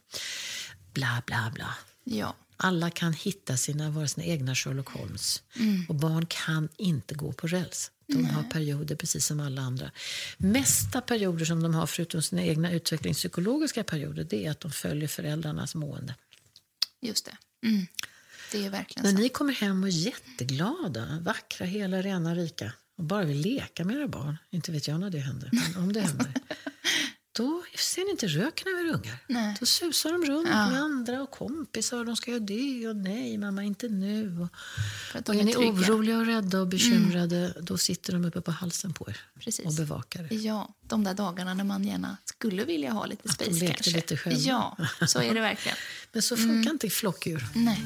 Bla, 0.92 1.22
bla, 1.26 1.52
bla. 1.54 1.74
Ja. 2.04 2.34
Alla 2.56 2.90
kan 2.90 3.12
hitta 3.12 3.56
sina, 3.56 3.90
vara 3.90 4.08
sina 4.08 4.26
egna 4.26 4.54
Sherlock 4.54 4.88
Holmes. 4.88 5.42
Och 5.88 5.94
barn 5.94 6.26
kan 6.26 6.68
inte 6.76 7.14
gå 7.14 7.32
på 7.32 7.46
räls. 7.46 7.90
De 8.08 8.24
har 8.24 8.42
perioder 8.42 8.96
precis 8.96 9.26
som 9.26 9.40
alla 9.40 9.62
andra. 9.62 9.90
Mesta 10.36 11.00
perioder 11.00 11.44
som 11.44 11.62
de 11.62 11.74
har, 11.74 11.86
förutom 11.86 12.22
sina 12.22 12.42
egna 12.42 12.72
utvecklingspsykologiska 12.72 13.84
perioder, 13.84 14.24
det 14.24 14.46
är 14.46 14.50
att 14.50 14.60
de 14.60 14.70
följer 14.70 15.08
föräldrarnas 15.08 15.74
mående. 15.74 16.14
Just 17.00 17.24
det. 17.24 17.36
Mm. 17.66 17.86
Det 18.52 18.66
är 18.66 18.70
verkligen 18.70 19.04
När 19.04 19.12
så. 19.12 19.18
ni 19.22 19.28
kommer 19.28 19.52
hem 19.52 19.82
och 19.82 19.88
är 19.88 19.92
jätteglada, 19.92 21.18
vackra, 21.22 21.66
hela, 21.66 22.02
rena, 22.02 22.34
rika 22.34 22.72
och 22.98 23.04
bara 23.04 23.24
vill 23.24 23.40
leka 23.40 23.84
med 23.84 23.96
era 23.96 24.08
barn, 24.08 24.36
inte 24.50 24.72
vet 24.72 24.88
jag 24.88 25.00
när 25.00 25.10
det 25.10 25.18
händer, 25.18 25.50
men 25.52 25.82
om 25.82 25.92
det 25.92 26.00
händer, 26.00 26.26
då 27.36 27.62
ser 27.74 28.04
ni 28.04 28.10
inte 28.10 28.26
röken 28.26 28.74
av 28.74 28.80
era 28.86 28.94
ungar. 28.94 29.18
Nej. 29.26 29.56
Då 29.60 29.66
susar 29.66 30.12
de 30.12 30.24
runt 30.24 30.48
med 30.48 30.80
andra 30.82 31.22
och 31.22 31.30
kompisar 31.30 31.98
och 31.98 32.06
de 32.06 32.16
ska 32.16 32.30
göra 32.30 32.40
det 32.40 32.88
och 32.88 32.96
nej, 32.96 33.38
mamma 33.38 33.64
inte 33.64 33.88
nu. 33.88 34.38
Och, 34.40 34.48
För 35.12 35.18
att 35.18 35.28
och 35.28 35.34
de 35.34 35.40
är 35.40 35.56
är 35.56 35.60
ni 35.60 35.70
oroliga 35.70 36.18
och 36.18 36.26
rädda 36.26 36.60
och 36.60 36.66
bekymrade, 36.66 37.54
då 37.60 37.78
sitter 37.78 38.12
de 38.12 38.24
uppe 38.24 38.40
på 38.40 38.50
halsen 38.50 38.92
på 38.92 39.10
er 39.10 39.20
Precis. 39.40 39.66
och 39.66 39.74
bevakar 39.74 40.20
er. 40.32 40.38
Ja, 40.38 40.74
de 40.82 41.04
där 41.04 41.14
dagarna 41.14 41.54
när 41.54 41.64
man 41.64 41.84
gärna 41.84 42.16
skulle 42.24 42.64
vilja 42.64 42.90
ha 42.92 43.06
lite 43.06 43.28
Att 43.28 43.38
de 43.38 43.44
space 43.44 43.60
lekte 43.64 43.74
kanske. 43.82 43.90
lite 43.96 44.16
själva. 44.16 44.38
Ja, 44.40 44.76
så 45.06 45.20
är 45.20 45.34
det 45.34 45.40
verkligen. 45.40 45.76
Men 46.12 46.22
så 46.22 46.36
funkar 46.36 46.70
inte 46.70 46.90
flockdjur. 46.90 47.44
Nej. 47.54 47.82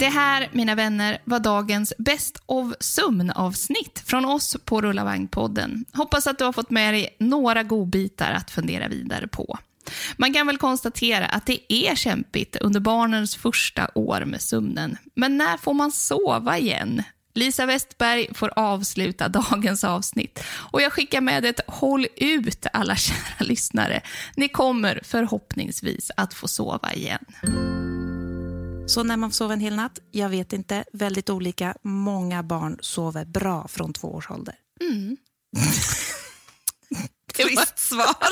Det 0.00 0.08
här, 0.08 0.48
mina 0.52 0.74
vänner, 0.74 1.18
var 1.24 1.38
dagens 1.38 1.92
Best 1.98 2.42
of 2.46 2.72
sömn-avsnitt 2.80 4.02
från 4.06 4.24
oss 4.24 4.56
på 4.64 4.80
Rulla 4.80 5.04
Vagn-podden. 5.04 5.84
Hoppas 5.92 6.26
att 6.26 6.38
du 6.38 6.44
har 6.44 6.52
fått 6.52 6.70
med 6.70 6.94
dig 6.94 7.16
några 7.18 7.62
godbitar 7.62 8.32
att 8.32 8.50
fundera 8.50 8.88
vidare 8.88 9.28
på. 9.28 9.58
Man 10.16 10.34
kan 10.34 10.46
väl 10.46 10.58
konstatera 10.58 11.26
att 11.26 11.46
det 11.46 11.72
är 11.72 11.94
kämpigt 11.94 12.56
under 12.56 12.80
barnens 12.80 13.36
första 13.36 13.88
år 13.94 14.24
med 14.24 14.42
sömnen. 14.42 14.96
Men 15.14 15.36
när 15.36 15.56
får 15.56 15.74
man 15.74 15.92
sova 15.92 16.58
igen? 16.58 17.02
Lisa 17.34 17.66
Westberg 17.66 18.34
får 18.34 18.52
avsluta 18.56 19.28
dagens 19.28 19.84
avsnitt. 19.84 20.44
Och 20.72 20.82
jag 20.82 20.92
skickar 20.92 21.20
med 21.20 21.44
ett 21.44 21.60
håll 21.66 22.06
ut 22.16 22.66
alla 22.72 22.96
kära 22.96 23.46
lyssnare. 23.46 24.00
Ni 24.36 24.48
kommer 24.48 25.00
förhoppningsvis 25.04 26.10
att 26.16 26.34
få 26.34 26.48
sova 26.48 26.92
igen. 26.92 27.24
Så 28.90 29.02
när 29.02 29.16
man 29.16 29.32
sova 29.32 29.52
en 29.52 29.60
hel 29.60 29.76
natt? 29.76 29.98
Jag 30.10 30.28
vet 30.28 30.52
inte. 30.52 30.84
Väldigt 30.92 31.30
olika. 31.30 31.76
Många 31.82 32.42
barn 32.42 32.78
sover 32.80 33.24
bra 33.24 33.68
från 33.68 33.92
två 33.92 34.14
års 34.14 34.30
ålder. 34.30 34.54
Det 37.36 37.44
var, 37.44 37.78
svar. 37.78 38.28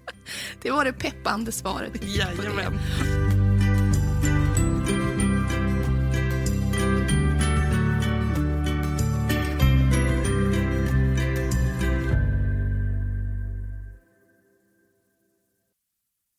det 0.62 0.70
var 0.70 0.84
det 0.84 0.92
peppande 0.92 1.52
svaret. 1.52 1.92
Jajamän. 2.02 2.78